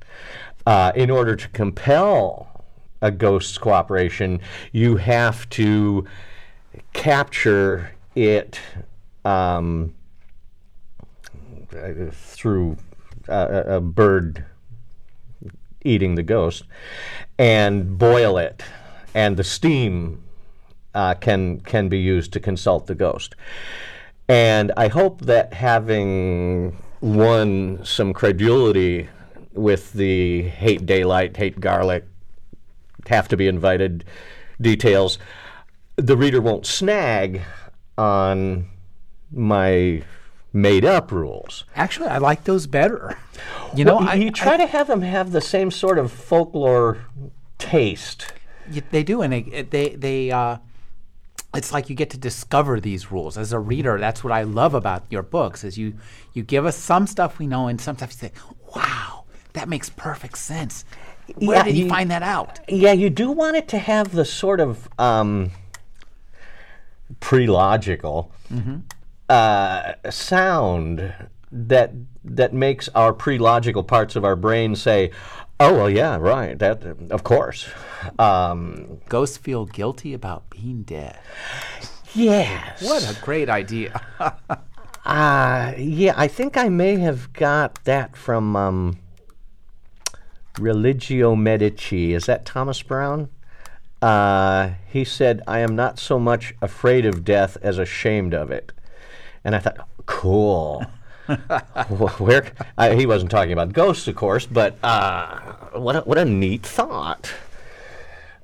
Uh, 0.66 0.92
in 0.94 1.10
order 1.10 1.34
to 1.36 1.48
compel 1.48 2.64
a 3.00 3.10
ghost's 3.10 3.58
cooperation, 3.58 4.40
you 4.72 4.96
have 4.96 5.48
to 5.50 6.06
capture 6.92 7.90
it 8.14 8.60
um, 9.24 9.94
through 12.12 12.76
a 13.28 13.76
a 13.76 13.80
bird 13.80 14.44
eating 15.84 16.14
the 16.14 16.22
ghost 16.22 16.64
and 17.38 17.98
boil 17.98 18.38
it, 18.38 18.62
and 19.14 19.36
the 19.36 19.44
steam 19.44 20.22
uh, 20.94 21.14
can 21.14 21.60
can 21.60 21.88
be 21.88 21.98
used 21.98 22.32
to 22.32 22.40
consult 22.40 22.86
the 22.86 22.94
ghost. 22.94 23.34
And 24.28 24.72
I 24.76 24.88
hope 24.88 25.20
that 25.22 25.52
having 25.52 26.76
won 27.00 27.84
some 27.84 28.14
credulity 28.14 29.08
with 29.52 29.92
the 29.92 30.42
hate 30.42 30.86
daylight, 30.86 31.36
hate 31.36 31.60
garlic, 31.60 32.04
have 33.06 33.28
to 33.28 33.36
be 33.36 33.46
invited 33.46 34.04
details, 34.60 35.18
the 35.96 36.16
reader 36.16 36.40
won't 36.40 36.64
snag 36.64 37.42
on 37.98 38.66
my 39.34 40.02
made 40.52 40.84
up 40.84 41.10
rules. 41.10 41.64
Actually, 41.74 42.08
I 42.08 42.18
like 42.18 42.44
those 42.44 42.66
better. 42.66 43.18
You 43.74 43.84
know, 43.84 43.96
Well, 43.96 44.08
I, 44.08 44.14
you 44.14 44.28
I- 44.28 44.30
try 44.30 44.56
to 44.56 44.66
have 44.66 44.86
them 44.86 45.02
have 45.02 45.32
the 45.32 45.40
same 45.40 45.70
sort 45.70 45.98
of 45.98 46.12
folklore 46.12 46.98
taste. 47.58 48.32
They 48.90 49.02
do, 49.02 49.20
and 49.22 49.32
they 49.32 49.42
they 49.62 49.88
they. 49.96 50.30
Uh, 50.30 50.58
it's 51.54 51.72
like 51.72 51.88
you 51.90 51.94
get 51.94 52.10
to 52.10 52.18
discover 52.18 52.80
these 52.80 53.12
rules 53.12 53.36
as 53.38 53.52
a 53.52 53.58
reader. 53.60 53.98
That's 53.98 54.24
what 54.24 54.32
I 54.32 54.42
love 54.42 54.74
about 54.74 55.04
your 55.10 55.22
books. 55.22 55.62
Is 55.64 55.76
you 55.76 55.94
you 56.32 56.42
give 56.42 56.64
us 56.66 56.76
some 56.76 57.06
stuff 57.06 57.38
we 57.38 57.46
know, 57.46 57.68
and 57.68 57.80
some 57.80 57.96
stuff 57.96 58.10
you 58.10 58.16
say, 58.28 58.32
"Wow, 58.74 59.24
that 59.52 59.68
makes 59.68 59.90
perfect 59.90 60.38
sense." 60.38 60.84
Where 61.36 61.58
Yeah, 61.58 61.62
did 61.64 61.74
he 61.74 61.82
you- 61.82 61.88
find 61.88 62.10
that 62.10 62.22
out? 62.22 62.60
Yeah, 62.68 62.92
you 62.92 63.08
do 63.10 63.30
want 63.30 63.56
it 63.56 63.68
to 63.68 63.78
have 63.78 64.12
the 64.12 64.24
sort 64.24 64.60
of 64.60 64.88
um, 64.98 65.50
pre-logical 67.20 68.30
uh, 69.28 69.92
sound 70.10 71.14
that 71.50 71.92
that 72.24 72.52
makes 72.52 72.88
our 72.94 73.12
pre-logical 73.12 73.82
parts 73.82 74.16
of 74.16 74.24
our 74.24 74.36
brain 74.36 74.74
say, 74.74 75.10
Oh 75.60 75.72
well, 75.74 75.90
yeah, 75.90 76.16
right. 76.16 76.58
That 76.58 76.84
of 77.10 77.22
course. 77.22 77.68
Um, 78.18 79.00
Ghosts 79.08 79.36
feel 79.36 79.66
guilty 79.66 80.12
about 80.12 80.50
being 80.50 80.82
dead. 80.82 81.18
yes. 82.12 82.82
What 82.82 83.02
a 83.08 83.20
great 83.20 83.48
idea. 83.48 84.00
Uh, 85.04 85.74
yeah, 85.76 86.14
I 86.16 86.28
think 86.28 86.56
I 86.56 86.70
may 86.70 86.96
have 86.96 87.32
got 87.34 87.84
that 87.84 88.16
from 88.16 88.56
um, 88.56 88.98
Religio 90.58 91.36
Medici. 91.36 92.14
Is 92.14 92.24
that 92.24 92.46
Thomas 92.46 92.82
Browne? 92.82 93.28
Uh, 94.00 94.70
he 94.88 95.04
said, 95.04 95.42
I 95.46 95.58
am 95.58 95.76
not 95.76 95.98
so 95.98 96.18
much 96.18 96.54
afraid 96.62 97.04
of 97.04 97.22
death 97.22 97.58
as 97.60 97.76
ashamed 97.78 98.32
of 98.32 98.50
it. 98.50 98.72
And 99.44 99.54
I 99.54 99.58
thought, 99.58 99.88
cool. 100.06 100.82
Where 102.18 102.52
uh, 102.76 102.90
he 102.90 103.06
wasn't 103.06 103.30
talking 103.30 103.52
about 103.52 103.72
ghosts, 103.72 104.06
of 104.08 104.14
course, 104.16 104.46
but 104.46 104.76
uh, 104.82 105.38
what 105.72 105.96
a, 105.96 106.00
what 106.00 106.18
a 106.18 106.24
neat 106.24 106.62
thought. 106.62 107.32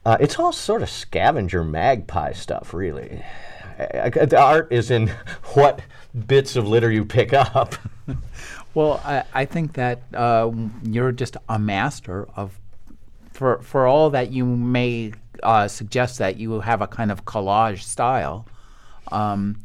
Uh, 0.05 0.16
it's 0.20 0.38
all 0.38 0.53
sort 0.53 0.82
of 0.82 0.88
scavenger 0.88 1.62
magpie 1.62 2.32
stuff, 2.32 2.72
really. 2.72 3.22
I- 3.78 4.07
I- 4.14 4.24
the 4.26 4.38
art 4.40 4.68
is 4.72 4.90
in 4.90 5.09
what 5.55 5.80
bits 6.26 6.57
of 6.57 6.66
litter 6.66 6.90
you 6.90 7.05
pick 7.05 7.32
up. 7.32 7.74
Well, 8.72 9.01
I, 9.05 9.24
I 9.34 9.44
think 9.46 9.72
that 9.72 10.01
uh, 10.14 10.48
you're 10.84 11.11
just 11.11 11.36
a 11.48 11.59
master 11.59 12.28
of, 12.36 12.57
for 13.32 13.59
for 13.62 13.88
all 13.88 14.11
that 14.11 14.30
you 14.30 14.44
may 14.46 15.12
uh, 15.42 15.66
suggest 15.66 16.18
that 16.18 16.36
you 16.36 16.61
have 16.61 16.80
a 16.80 16.86
kind 16.86 17.11
of 17.11 17.24
collage 17.24 17.82
style. 17.82 18.46
Um, 19.11 19.59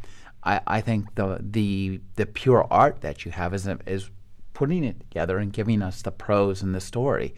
I, 0.45 0.61
I 0.67 0.81
think 0.81 1.15
the 1.15 1.39
the 1.41 1.99
the 2.15 2.25
pure 2.25 2.67
art 2.69 3.01
that 3.01 3.25
you 3.25 3.31
have 3.31 3.53
is 3.53 3.67
is 3.85 4.09
putting 4.53 4.83
it 4.83 4.99
together 4.99 5.37
and 5.37 5.51
giving 5.51 5.81
us 5.81 6.01
the 6.01 6.11
prose 6.11 6.61
and 6.61 6.73
the 6.73 6.81
story, 6.81 7.33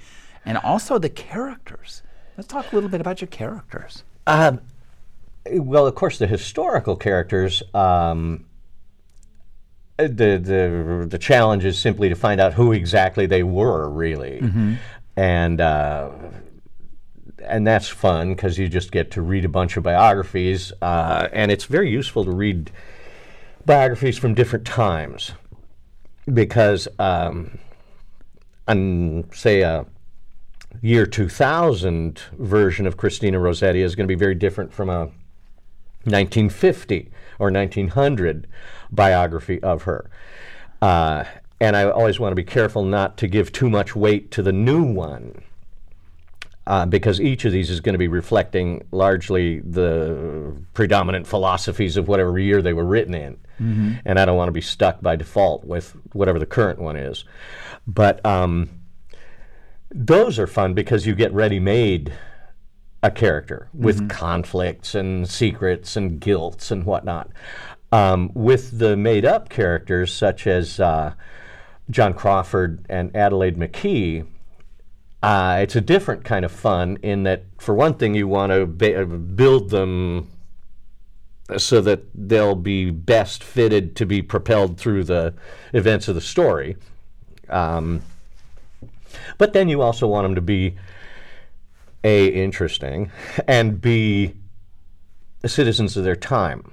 and 0.45 0.57
also 0.57 0.99
the 0.99 1.09
characters. 1.09 2.03
Let's 2.35 2.47
talk 2.47 2.71
a 2.71 2.75
little 2.75 2.89
bit 2.89 3.01
about 3.01 3.21
your 3.21 3.29
characters. 3.29 4.03
Um, 4.27 4.61
well, 5.51 5.87
of 5.87 5.95
course, 5.95 6.19
the 6.19 6.27
historical 6.27 6.95
characters. 6.95 7.63
Um, 7.73 8.45
the 9.97 10.37
the 10.37 11.07
the 11.09 11.17
challenge 11.17 11.65
is 11.65 11.79
simply 11.79 12.09
to 12.09 12.15
find 12.15 12.39
out 12.39 12.53
who 12.53 12.71
exactly 12.71 13.25
they 13.25 13.41
were, 13.41 13.89
really, 13.89 14.39
and 15.15 15.59
uh, 15.59 16.11
and 17.43 17.65
that's 17.65 17.87
fun 17.87 18.35
because 18.35 18.59
you 18.59 18.67
just 18.67 18.91
get 18.91 19.11
to 19.11 19.21
read 19.21 19.45
a 19.45 19.49
bunch 19.49 19.77
of 19.77 19.83
biographies, 19.83 20.71
uh, 20.81 21.29
and 21.31 21.51
it's 21.51 21.63
very 21.63 21.89
useful 21.89 22.25
to 22.25 22.31
read 22.31 22.69
biographies 23.67 24.17
from 24.17 24.33
different 24.33 24.65
times 24.65 25.33
because, 26.33 26.87
um, 26.97 27.59
on 28.67 29.25
say 29.33 29.61
a 29.61 29.85
year 30.81 31.05
2000 31.05 32.19
version 32.39 32.87
of 32.87 32.97
Christina 32.97 33.39
Rossetti 33.39 33.81
is 33.81 33.93
going 33.93 34.05
to 34.05 34.11
be 34.11 34.17
very 34.17 34.35
different 34.35 34.73
from 34.73 34.89
a 34.89 35.11
1950 36.05 37.11
or 37.39 37.51
1900 37.51 38.47
biography 38.89 39.61
of 39.61 39.83
her. 39.83 40.09
Uh, 40.81 41.25
and 41.59 41.75
I 41.75 41.89
always 41.89 42.19
want 42.19 42.31
to 42.31 42.35
be 42.35 42.43
careful 42.43 42.83
not 42.83 43.17
to 43.17 43.27
give 43.27 43.51
too 43.51 43.69
much 43.69 43.95
weight 43.95 44.31
to 44.31 44.41
the 44.41 44.53
new 44.53 44.83
one. 44.83 45.43
Uh, 46.67 46.85
because 46.85 47.21
each 47.21 47.45
of 47.45 47.53
these 47.53 47.69
is 47.69 47.79
going 47.79 47.93
to 47.93 47.99
be 47.99 48.09
reflecting 48.09 48.85
largely 48.91 49.61
the 49.61 50.53
predominant 50.73 51.25
philosophies 51.25 51.95
of 51.95 52.09
whatever 52.09 52.37
year 52.37 52.61
they 52.61 52.73
were 52.73 52.83
written 52.83 53.15
in. 53.15 53.37
And 54.03 54.19
I 54.19 54.25
don't 54.25 54.35
want 54.35 54.49
to 54.49 54.53
be 54.53 54.59
stuck 54.59 55.01
by 55.01 55.15
default 55.15 55.63
with 55.63 55.95
whatever 56.11 56.39
the 56.39 56.45
current 56.45 56.79
one 56.79 56.97
is. 56.97 57.23
But 57.87 58.23
um, 58.25 58.69
those 59.89 60.37
are 60.37 60.45
fun 60.45 60.73
because 60.73 61.05
you 61.05 61.15
get 61.15 61.31
ready 61.31 61.59
made 61.61 62.11
a 63.01 63.11
character 63.11 63.69
with 63.73 64.09
conflicts 64.09 64.93
and 64.93 65.29
secrets 65.29 65.95
and 65.95 66.19
guilts 66.19 66.69
and 66.69 66.85
whatnot. 66.85 67.29
Um, 67.93 68.29
with 68.33 68.77
the 68.77 68.97
made 68.97 69.23
up 69.23 69.47
characters 69.47 70.11
such 70.11 70.45
as 70.45 70.81
uh, 70.81 71.13
John 71.89 72.13
Crawford 72.13 72.85
and 72.89 73.15
Adelaide 73.15 73.55
McKee, 73.55 74.25
uh, 75.27 75.59
it's 75.61 75.75
a 75.75 75.81
different 75.81 76.23
kind 76.23 76.45
of 76.45 76.51
fun 76.53 76.97
in 77.03 77.23
that, 77.23 77.43
for 77.57 77.75
one 77.75 77.93
thing, 77.95 78.15
you 78.15 78.29
want 78.29 78.49
to 78.53 78.65
ba- 78.65 79.05
build 79.05 79.69
them 79.71 80.25
so 81.57 81.81
that 81.81 81.99
they'll 82.15 82.55
be 82.55 82.91
best 82.91 83.43
fitted 83.43 83.93
to 83.97 84.05
be 84.05 84.21
propelled 84.21 84.77
through 84.77 85.03
the 85.03 85.33
events 85.73 86.07
of 86.07 86.15
the 86.15 86.21
story. 86.21 86.77
Um, 87.49 88.01
but 89.37 89.51
then 89.51 89.67
you 89.67 89.81
also 89.81 90.07
want 90.07 90.23
them 90.23 90.35
to 90.35 90.41
be 90.41 90.75
a 92.05 92.27
interesting 92.27 93.11
and 93.49 93.81
b 93.81 94.33
citizens 95.45 95.97
of 95.97 96.05
their 96.05 96.15
time. 96.15 96.71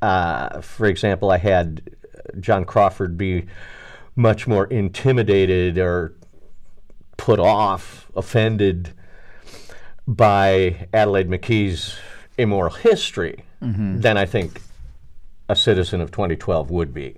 Uh, 0.00 0.60
for 0.62 0.86
example, 0.86 1.30
I 1.30 1.38
had 1.38 1.96
John 2.40 2.64
Crawford 2.64 3.16
be 3.16 3.46
much 4.16 4.48
more 4.48 4.66
intimidated 4.66 5.78
or 5.78 6.14
put 7.22 7.38
off, 7.38 8.10
offended 8.16 8.90
by 10.08 10.88
Adelaide 10.92 11.28
McKee's 11.28 11.96
immoral 12.36 12.72
history 12.74 13.44
than 14.00 14.16
I 14.16 14.26
think 14.26 14.60
a 15.48 15.54
citizen 15.54 16.00
of 16.00 16.10
2012 16.10 16.68
would 16.72 16.92
be. 16.92 17.16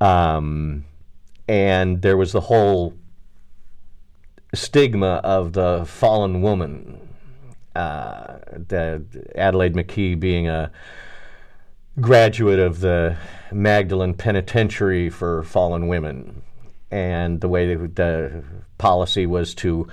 Um, 0.00 0.84
and 1.46 2.02
there 2.02 2.16
was 2.16 2.32
the 2.32 2.40
whole 2.40 2.94
stigma 4.54 5.20
of 5.22 5.52
the 5.52 5.84
fallen 5.86 6.42
woman. 6.42 6.98
Uh, 7.76 8.38
the 8.68 9.04
Adelaide 9.36 9.74
McKee 9.74 10.18
being 10.18 10.48
a 10.48 10.72
graduate 12.00 12.58
of 12.58 12.80
the 12.80 13.16
Magdalen 13.52 14.14
Penitentiary 14.14 15.08
for 15.10 15.44
Fallen 15.44 15.86
Women, 15.86 16.41
and 16.92 17.40
the 17.40 17.48
way 17.48 17.74
the 17.74 18.44
policy 18.76 19.26
was 19.26 19.54
to 19.54 19.88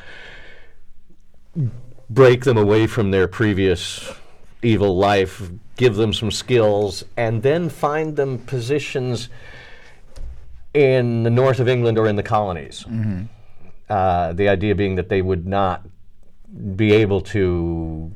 break 2.09 2.43
them 2.43 2.57
away 2.57 2.85
from 2.87 3.11
their 3.11 3.27
previous 3.27 4.11
evil 4.61 4.97
life, 4.97 5.49
give 5.77 5.95
them 5.95 6.11
some 6.13 6.29
skills, 6.29 7.05
and 7.15 7.41
then 7.41 7.69
find 7.69 8.17
them 8.17 8.37
positions 8.39 9.29
in 10.73 11.23
the 11.23 11.29
north 11.29 11.59
of 11.59 11.69
England 11.69 11.97
or 11.97 12.05
in 12.07 12.17
the 12.17 12.23
colonies. 12.23 12.85
Uh, 13.89 14.33
the 14.33 14.49
idea 14.49 14.75
being 14.75 14.95
that 14.95 15.09
they 15.09 15.21
would 15.21 15.47
not 15.47 15.87
be 16.75 16.91
able 16.91 17.21
to 17.21 18.11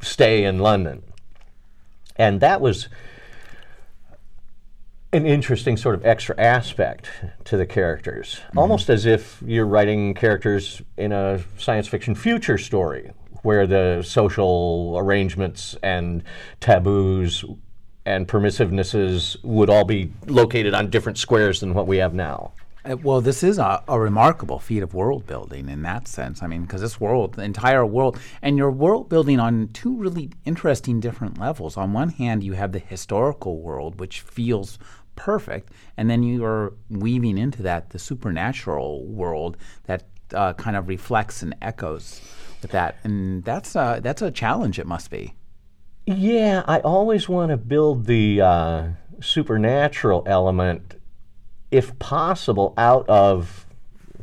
stay 0.00 0.44
in 0.44 0.58
London. 0.58 1.02
And 2.16 2.40
that 2.40 2.60
was 2.60 2.88
an 5.12 5.24
interesting 5.24 5.76
sort 5.76 5.94
of 5.94 6.04
extra 6.04 6.38
aspect 6.38 7.10
to 7.44 7.56
the 7.56 7.64
characters, 7.64 8.40
almost 8.56 8.90
as 8.90 9.06
if 9.06 9.42
you're 9.44 9.66
writing 9.66 10.12
characters 10.12 10.82
in 10.96 11.12
a 11.12 11.42
science 11.56 11.88
fiction 11.88 12.14
future 12.14 12.58
story 12.58 13.10
where 13.42 13.66
the 13.66 14.02
social 14.04 14.96
arrangements 14.98 15.76
and 15.82 16.22
taboos 16.60 17.44
and 18.04 18.28
permissivenesses 18.28 19.36
would 19.42 19.70
all 19.70 19.84
be 19.84 20.10
located 20.26 20.74
on 20.74 20.90
different 20.90 21.16
squares 21.16 21.60
than 21.60 21.72
what 21.72 21.86
we 21.86 21.98
have 21.98 22.12
now. 22.12 22.52
Uh, 22.88 22.96
well, 22.96 23.20
this 23.20 23.42
is 23.42 23.58
a, 23.58 23.82
a 23.88 23.98
remarkable 23.98 24.58
feat 24.58 24.82
of 24.82 24.94
world 24.94 25.26
building 25.26 25.68
in 25.68 25.82
that 25.82 26.08
sense. 26.08 26.42
I 26.42 26.46
mean, 26.46 26.62
because 26.62 26.80
this 26.80 27.00
world, 27.00 27.34
the 27.34 27.42
entire 27.42 27.84
world, 27.84 28.18
and 28.40 28.56
you're 28.56 28.70
world 28.70 29.08
building 29.08 29.40
on 29.40 29.68
two 29.72 29.94
really 29.96 30.30
interesting 30.44 31.00
different 31.00 31.38
levels. 31.38 31.76
On 31.76 31.92
one 31.92 32.10
hand, 32.10 32.42
you 32.42 32.52
have 32.54 32.72
the 32.72 32.78
historical 32.78 33.60
world, 33.60 34.00
which 34.00 34.20
feels 34.20 34.78
perfect, 35.18 35.72
and 35.96 36.08
then 36.08 36.22
you 36.22 36.44
are 36.44 36.72
weaving 36.88 37.36
into 37.36 37.62
that 37.62 37.90
the 37.90 37.98
supernatural 37.98 39.04
world 39.04 39.58
that 39.84 40.04
uh, 40.32 40.54
kind 40.54 40.76
of 40.76 40.88
reflects 40.88 41.42
and 41.42 41.54
echoes 41.60 42.22
with 42.62 42.70
that, 42.70 42.96
and 43.04 43.44
that's 43.44 43.76
a, 43.76 44.00
that's 44.02 44.22
a 44.22 44.30
challenge. 44.30 44.78
It 44.78 44.86
must 44.86 45.10
be. 45.10 45.34
Yeah, 46.06 46.64
I 46.66 46.78
always 46.80 47.28
want 47.28 47.50
to 47.50 47.58
build 47.58 48.06
the 48.06 48.40
uh, 48.40 48.88
supernatural 49.20 50.22
element, 50.24 50.94
if 51.70 51.98
possible, 51.98 52.72
out 52.78 53.06
of 53.08 53.66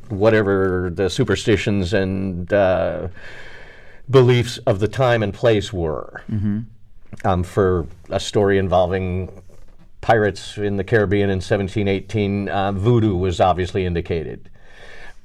whatever 0.09 0.89
the 0.93 1.09
superstitions 1.09 1.93
and 1.93 2.51
uh, 2.51 3.09
beliefs 4.09 4.57
of 4.65 4.79
the 4.79 4.87
time 4.87 5.21
and 5.21 5.33
place 5.33 5.71
were. 5.73 6.23
Um, 7.23 7.43
for 7.43 7.87
a 8.09 8.19
story 8.19 8.57
involving 8.57 9.29
pirates 10.06 10.60
in 10.60 10.78
the 10.78 10.84
Caribbean 10.84 11.32
in 11.32 11.38
1718, 11.38 12.47
uh, 12.47 12.72
voodoo 12.74 13.16
was 13.16 13.41
obviously 13.41 13.88
indicated. 13.88 14.51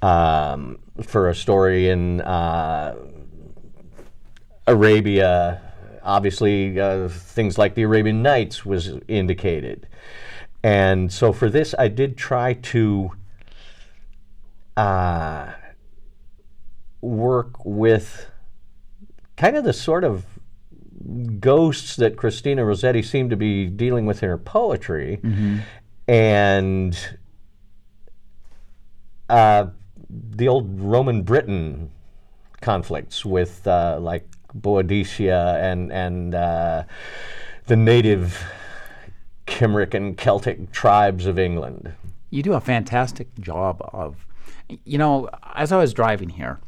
Um, 0.00 0.78
for 1.02 1.28
a 1.28 1.34
story 1.34 1.90
in 1.90 2.22
uh, 2.22 2.96
Arabia, 4.66 5.60
obviously 6.02 6.80
uh, 6.80 7.08
things 7.08 7.58
like 7.58 7.74
the 7.74 7.82
Arabian 7.82 8.22
Nights 8.22 8.64
was 8.64 8.92
indicated. 9.06 9.86
And 10.62 11.12
so 11.12 11.34
for 11.34 11.50
this, 11.50 11.74
I 11.78 11.88
did 11.88 12.16
try 12.16 12.54
to 12.54 13.10
uh, 14.78 15.52
work 17.02 17.66
with 17.66 18.30
kind 19.36 19.58
of 19.58 19.64
the 19.64 19.74
sort 19.74 20.04
of 20.04 20.24
ghosts 21.38 21.96
that 21.96 22.16
Christina 22.16 22.64
Rossetti 22.64 23.02
seemed 23.02 23.30
to 23.30 23.36
be 23.36 23.66
dealing 23.66 24.06
with 24.06 24.22
in 24.22 24.28
her 24.28 24.38
poetry, 24.38 25.20
and 26.08 26.98
uh, 29.28 29.66
the 30.08 30.48
old 30.48 30.80
Roman 30.80 31.22
Britain 31.22 31.90
conflicts 32.60 33.24
with 33.24 33.66
uh, 33.66 33.98
like 34.00 34.26
Boadicea 34.54 35.62
and 35.62 35.92
and 35.92 36.34
uh, 36.34 36.84
the 37.66 37.76
native 37.76 38.44
Cymric 39.48 39.94
and 39.94 40.16
Celtic 40.16 40.72
tribes 40.72 41.26
of 41.26 41.38
England. 41.38 41.92
You 42.30 42.42
do 42.42 42.52
a 42.52 42.60
fantastic 42.60 43.28
job 43.40 43.80
of, 43.92 44.26
you 44.84 44.98
know, 44.98 45.28
as 45.54 45.72
I 45.72 45.76
was 45.78 45.92
driving 45.92 46.30
here, 46.30 46.60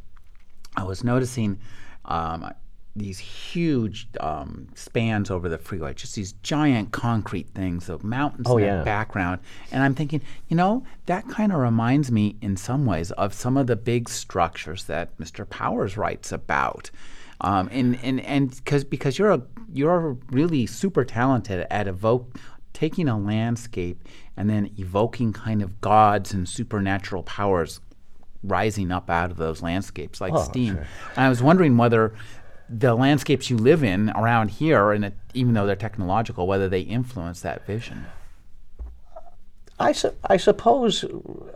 I 0.76 0.84
was 0.84 1.04
noticing 1.04 1.58
um, 2.04 2.52
these 2.94 3.18
huge 3.18 4.06
um, 4.20 4.68
spans 4.74 5.30
over 5.30 5.48
the 5.48 5.56
freeway, 5.58 5.94
just 5.94 6.14
these 6.14 6.32
giant 6.42 6.92
concrete 6.92 7.48
things, 7.54 7.86
the 7.86 7.98
mountains 8.02 8.46
Oh, 8.48 8.58
in 8.58 8.64
yeah. 8.64 8.78
the 8.78 8.84
background. 8.84 9.40
And 9.70 9.82
I'm 9.82 9.94
thinking, 9.94 10.20
you 10.48 10.56
know, 10.56 10.84
that 11.06 11.26
kind 11.28 11.52
of 11.52 11.58
reminds 11.58 12.12
me 12.12 12.36
in 12.42 12.56
some 12.56 12.84
ways 12.84 13.10
of 13.12 13.32
some 13.32 13.56
of 13.56 13.66
the 13.66 13.76
big 13.76 14.08
structures 14.10 14.84
that 14.84 15.16
Mr. 15.18 15.48
Powers 15.48 15.96
writes 15.96 16.32
about. 16.32 16.90
Um, 17.40 17.68
and 17.72 17.98
and 18.04 18.20
and 18.20 18.64
cause, 18.66 18.84
because 18.84 19.18
you're 19.18 19.32
a 19.32 19.42
you're 19.72 20.16
really 20.30 20.66
super 20.66 21.04
talented 21.04 21.66
at 21.70 21.88
evoke 21.88 22.38
taking 22.72 23.08
a 23.08 23.18
landscape 23.18 24.06
and 24.36 24.48
then 24.48 24.70
evoking 24.78 25.32
kind 25.32 25.60
of 25.62 25.80
gods 25.80 26.32
and 26.32 26.48
supernatural 26.48 27.22
powers 27.24 27.80
rising 28.44 28.90
up 28.92 29.08
out 29.10 29.30
of 29.30 29.36
those 29.38 29.60
landscapes 29.62 30.20
like 30.20 30.32
Oh, 30.32 30.42
steam. 30.42 30.74
sure. 30.74 30.86
And 31.16 31.24
I 31.24 31.28
was 31.28 31.42
wondering 31.42 31.76
whether 31.76 32.12
the 32.78 32.94
landscapes 32.94 33.50
you 33.50 33.56
live 33.58 33.84
in 33.84 34.10
around 34.10 34.52
here, 34.52 34.92
and 34.92 35.04
it, 35.04 35.14
even 35.34 35.54
though 35.54 35.66
they're 35.66 35.76
technological, 35.76 36.46
whether 36.46 36.68
they 36.68 36.80
influence 36.80 37.40
that 37.42 37.66
vision. 37.66 38.06
I, 39.78 39.92
su- 39.92 40.14
I 40.24 40.36
suppose 40.36 41.04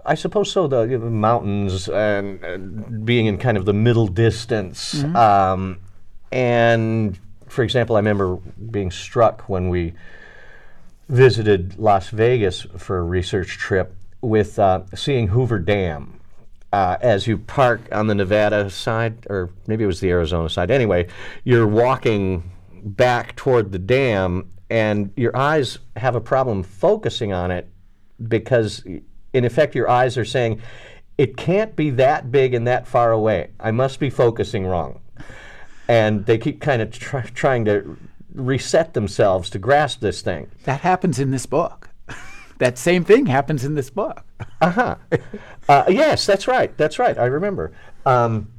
I 0.04 0.14
suppose 0.14 0.50
so. 0.50 0.66
The, 0.66 0.82
you 0.82 0.98
know, 0.98 1.08
mountains 1.08 1.88
and, 1.88 2.42
and 2.42 3.06
being 3.06 3.26
in 3.26 3.38
kind 3.38 3.56
of 3.56 3.64
the 3.64 3.72
middle 3.72 4.08
distance, 4.08 5.04
um, 5.04 5.78
and 6.32 7.18
for 7.46 7.62
example, 7.62 7.96
I 7.96 8.00
remember 8.00 8.36
being 8.70 8.90
struck 8.90 9.48
when 9.48 9.68
we 9.68 9.94
visited 11.08 11.78
Las 11.78 12.08
Vegas 12.10 12.62
for 12.76 12.98
a 12.98 13.02
research 13.02 13.58
trip 13.58 13.94
with 14.20 14.58
uh, 14.58 14.82
seeing 14.94 15.28
Hoover 15.28 15.60
Dam. 15.60 16.15
Uh, 16.72 16.96
as 17.00 17.26
you 17.26 17.38
park 17.38 17.80
on 17.92 18.06
the 18.06 18.14
Nevada 18.14 18.68
side, 18.68 19.26
or 19.30 19.50
maybe 19.66 19.84
it 19.84 19.86
was 19.86 20.00
the 20.00 20.10
Arizona 20.10 20.48
side. 20.50 20.70
Anyway, 20.70 21.06
you're 21.44 21.66
walking 21.66 22.50
back 22.82 23.34
toward 23.36 23.72
the 23.72 23.78
dam, 23.78 24.50
and 24.68 25.10
your 25.16 25.34
eyes 25.34 25.78
have 25.96 26.16
a 26.16 26.20
problem 26.20 26.62
focusing 26.62 27.32
on 27.32 27.50
it 27.50 27.68
because, 28.28 28.84
in 29.32 29.44
effect, 29.44 29.74
your 29.74 29.88
eyes 29.88 30.18
are 30.18 30.24
saying, 30.24 30.60
it 31.16 31.36
can't 31.36 31.74
be 31.76 31.90
that 31.90 32.30
big 32.30 32.52
and 32.52 32.66
that 32.66 32.86
far 32.86 33.12
away. 33.12 33.50
I 33.58 33.70
must 33.70 33.98
be 33.98 34.10
focusing 34.10 34.66
wrong. 34.66 35.00
And 35.88 36.26
they 36.26 36.36
keep 36.36 36.60
kind 36.60 36.82
of 36.82 36.90
try 36.90 37.22
trying 37.22 37.64
to 37.66 37.96
reset 38.34 38.92
themselves 38.92 39.48
to 39.50 39.58
grasp 39.58 40.00
this 40.00 40.20
thing. 40.20 40.50
That 40.64 40.80
happens 40.80 41.18
in 41.18 41.30
this 41.30 41.46
book. 41.46 41.90
That 42.58 42.78
same 42.78 43.04
thing 43.04 43.26
happens 43.26 43.64
in 43.64 43.74
this 43.74 43.90
book. 43.90 44.24
Uh-huh. 44.60 44.96
uh, 45.68 45.84
yes, 45.88 46.26
that's 46.26 46.48
right. 46.48 46.76
That's 46.76 46.98
right. 46.98 47.16
I 47.18 47.26
remember. 47.26 47.72
Um, 48.04 48.52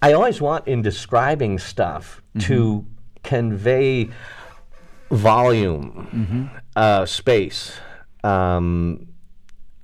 I 0.00 0.12
always 0.12 0.40
want 0.40 0.68
in 0.68 0.82
describing 0.82 1.58
stuff 1.58 2.22
to 2.40 2.86
convey 3.24 4.10
volume, 5.10 6.50
uh, 6.76 7.04
space. 7.06 7.78
Um, 8.22 9.08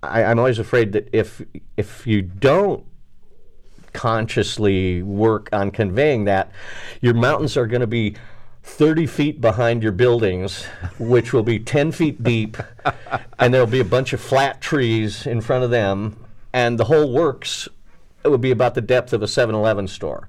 I, 0.02 0.24
I'm 0.24 0.38
always 0.38 0.58
afraid 0.58 0.92
that 0.92 1.08
if 1.12 1.42
if 1.76 2.06
you 2.06 2.22
don't 2.22 2.84
consciously 3.92 5.02
work 5.02 5.48
on 5.52 5.70
conveying 5.70 6.24
that, 6.24 6.52
your 7.00 7.14
mountains 7.14 7.56
are 7.56 7.66
going 7.66 7.80
to 7.80 7.86
be 7.86 8.16
30 8.64 9.06
feet 9.06 9.40
behind 9.40 9.82
your 9.82 9.92
buildings, 9.92 10.64
which 10.98 11.32
will 11.32 11.42
be 11.42 11.58
10 11.58 11.92
feet 11.92 12.22
deep, 12.22 12.56
and 13.38 13.52
there'll 13.52 13.66
be 13.66 13.80
a 13.80 13.84
bunch 13.84 14.12
of 14.12 14.20
flat 14.20 14.60
trees 14.60 15.26
in 15.26 15.40
front 15.40 15.62
of 15.62 15.70
them, 15.70 16.16
and 16.52 16.78
the 16.78 16.84
whole 16.84 17.12
works 17.12 17.68
would 18.24 18.40
be 18.40 18.50
about 18.50 18.74
the 18.74 18.80
depth 18.80 19.12
of 19.12 19.22
a 19.22 19.28
7 19.28 19.54
Eleven 19.54 19.86
store. 19.86 20.28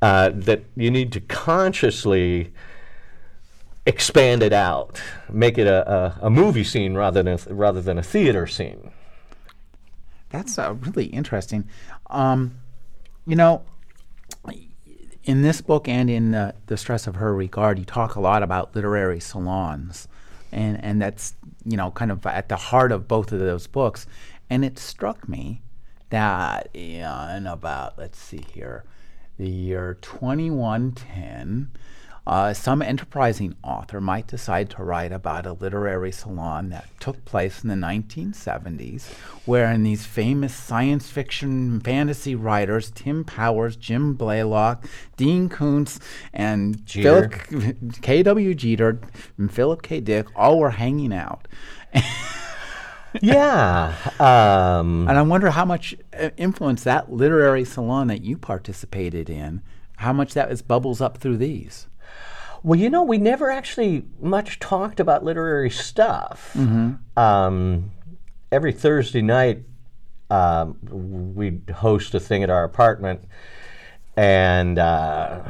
Uh, 0.00 0.30
that 0.32 0.62
you 0.76 0.92
need 0.92 1.10
to 1.10 1.20
consciously 1.20 2.52
expand 3.84 4.44
it 4.44 4.52
out, 4.52 5.02
make 5.28 5.58
it 5.58 5.66
a, 5.66 5.90
a, 5.90 6.26
a 6.26 6.30
movie 6.30 6.62
scene 6.62 6.94
rather 6.94 7.20
than 7.20 7.36
rather 7.48 7.82
than 7.82 7.98
a 7.98 8.02
theater 8.02 8.46
scene. 8.46 8.92
That's 10.30 10.56
uh, 10.56 10.74
really 10.74 11.06
interesting. 11.06 11.68
Um, 12.10 12.60
you 13.26 13.34
know, 13.34 13.64
in 15.28 15.42
this 15.42 15.60
book 15.60 15.86
and 15.86 16.08
in 16.08 16.34
uh, 16.34 16.52
The 16.68 16.78
Stress 16.78 17.06
of 17.06 17.16
Her 17.16 17.34
Regard, 17.34 17.78
you 17.78 17.84
talk 17.84 18.16
a 18.16 18.20
lot 18.20 18.42
about 18.42 18.74
literary 18.74 19.20
salons. 19.20 20.08
And, 20.50 20.82
and 20.82 21.02
that's, 21.02 21.34
you 21.66 21.76
know, 21.76 21.90
kind 21.90 22.10
of 22.10 22.24
at 22.24 22.48
the 22.48 22.56
heart 22.56 22.92
of 22.92 23.06
both 23.06 23.30
of 23.30 23.38
those 23.38 23.66
books. 23.66 24.06
And 24.48 24.64
it 24.64 24.78
struck 24.78 25.28
me 25.28 25.60
that 26.08 26.74
in 26.74 27.46
about, 27.46 27.98
let's 27.98 28.18
see 28.18 28.42
here, 28.54 28.84
the 29.38 29.50
year 29.50 29.98
2110, 30.00 31.72
uh, 32.28 32.52
some 32.52 32.82
enterprising 32.82 33.56
author 33.64 34.02
might 34.02 34.26
decide 34.26 34.68
to 34.68 34.82
write 34.82 35.12
about 35.12 35.46
a 35.46 35.54
literary 35.54 36.12
salon 36.12 36.68
that 36.68 36.86
took 37.00 37.24
place 37.24 37.62
in 37.62 37.70
the 37.70 37.74
1970s, 37.74 39.06
wherein 39.46 39.82
these 39.82 40.04
famous 40.04 40.54
science 40.54 41.10
fiction 41.10 41.80
fantasy 41.80 42.34
writers, 42.34 42.90
Tim 42.90 43.24
Powers, 43.24 43.76
Jim 43.76 44.12
Blaylock, 44.12 44.86
Dean 45.16 45.48
Koontz, 45.48 45.98
and 46.34 46.84
Jeter. 46.84 47.30
Philip 47.30 47.76
K.W. 48.02 48.54
Jeter 48.54 49.00
and 49.38 49.50
Philip 49.50 49.80
K. 49.80 50.00
Dick 50.00 50.26
all 50.36 50.58
were 50.58 50.72
hanging 50.72 51.14
out. 51.14 51.48
yeah. 53.22 53.94
Um, 54.20 55.08
And 55.08 55.16
I 55.16 55.22
wonder 55.22 55.48
how 55.50 55.64
much 55.64 55.96
uh, 56.12 56.28
influence 56.36 56.84
that 56.84 57.10
literary 57.10 57.64
salon 57.64 58.08
that 58.08 58.22
you 58.22 58.36
participated 58.36 59.30
in, 59.30 59.62
how 59.96 60.12
much 60.12 60.34
that 60.34 60.52
is 60.52 60.60
bubbles 60.60 61.00
up 61.00 61.16
through 61.16 61.38
these. 61.38 61.86
Well, 62.62 62.78
you 62.78 62.90
know, 62.90 63.02
we 63.02 63.18
never 63.18 63.50
actually 63.50 64.04
much 64.20 64.58
talked 64.58 65.00
about 65.00 65.24
literary 65.24 65.70
stuff. 65.70 66.54
Um, 67.16 67.92
every 68.50 68.72
Thursday 68.72 69.22
night, 69.22 69.62
um, 70.30 70.76
we'd 71.34 71.70
host 71.70 72.14
a 72.14 72.20
thing 72.20 72.42
at 72.42 72.50
our 72.50 72.64
apartment, 72.64 73.20
and 74.16 74.78
uh, 74.78 75.40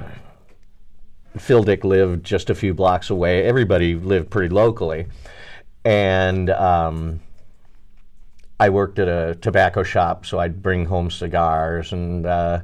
Phil 1.37 1.63
Dick 1.65 1.83
lived 1.85 2.25
just 2.25 2.51
a 2.51 2.55
few 2.55 2.75
blocks 2.75 3.11
away. 3.11 3.45
Everybody 3.45 3.95
lived 3.95 4.31
pretty 4.31 4.55
locally, 4.55 5.07
and 5.85 6.51
um, 6.51 7.21
I 8.61 8.69
worked 8.69 8.99
at 8.99 9.09
a 9.09 9.35
tobacco 9.37 9.83
shop, 9.83 10.27
so 10.27 10.39
I'd 10.39 10.63
bring 10.63 10.85
home 10.85 11.11
cigars, 11.11 11.93
and 11.93 12.27
uh, 12.27 12.61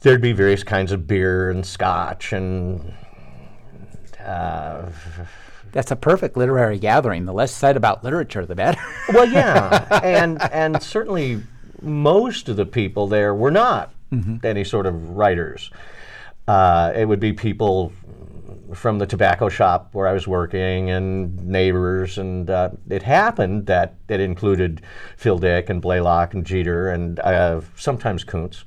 there'd 0.00 0.22
be 0.22 0.32
various 0.32 0.64
kinds 0.64 0.90
of 0.90 1.06
beer 1.06 1.50
and 1.50 1.64
scotch 1.64 2.32
and 2.32 2.94
uh, 4.24 4.90
That's 5.72 5.90
a 5.90 5.96
perfect 5.96 6.36
literary 6.36 6.78
gathering. 6.78 7.24
The 7.24 7.32
less 7.32 7.52
said 7.52 7.76
about 7.76 8.04
literature, 8.04 8.44
the 8.44 8.54
better. 8.54 8.80
well, 9.12 9.26
yeah, 9.26 10.00
and 10.02 10.40
and 10.52 10.82
certainly 10.82 11.42
most 11.80 12.48
of 12.48 12.56
the 12.56 12.66
people 12.66 13.06
there 13.06 13.34
were 13.34 13.50
not 13.50 13.92
any 14.44 14.64
sort 14.64 14.86
of 14.86 15.10
writers. 15.10 15.70
Uh, 16.46 16.92
it 16.94 17.06
would 17.06 17.20
be 17.20 17.32
people 17.32 17.92
from 18.74 18.98
the 18.98 19.06
tobacco 19.06 19.48
shop 19.48 19.90
where 19.92 20.06
I 20.08 20.12
was 20.12 20.26
working 20.26 20.90
and 20.90 21.46
neighbors, 21.46 22.18
and 22.18 22.48
uh, 22.48 22.70
it 22.88 23.02
happened 23.02 23.66
that 23.66 23.94
it 24.08 24.20
included 24.20 24.82
Phil 25.16 25.38
Dick 25.38 25.70
and 25.70 25.80
Blaylock 25.80 26.34
and 26.34 26.44
Jeter 26.44 26.90
and 26.90 27.18
uh, 27.20 27.60
sometimes 27.76 28.24
Koontz. 28.24 28.64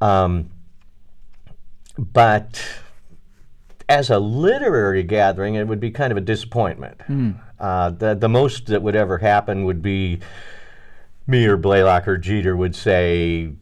Um, 0.00 0.50
but 1.96 2.62
as 3.88 4.10
a 4.10 4.18
literary 4.18 5.02
gathering, 5.02 5.54
it 5.54 5.66
would 5.66 5.80
be 5.80 5.90
kind 5.90 6.10
of 6.12 6.16
a 6.18 6.20
disappointment. 6.20 7.00
Uh, 7.58 7.90
the, 7.90 8.14
the 8.14 8.28
most 8.28 8.66
that 8.66 8.82
would 8.82 8.94
ever 8.94 9.18
happen 9.18 9.64
would 9.64 9.82
be 9.82 10.20
me 11.26 11.46
or 11.46 11.56
Blaylock 11.56 12.06
or 12.06 12.18
Jeter 12.18 12.56
would 12.56 12.74
say, 12.74 13.52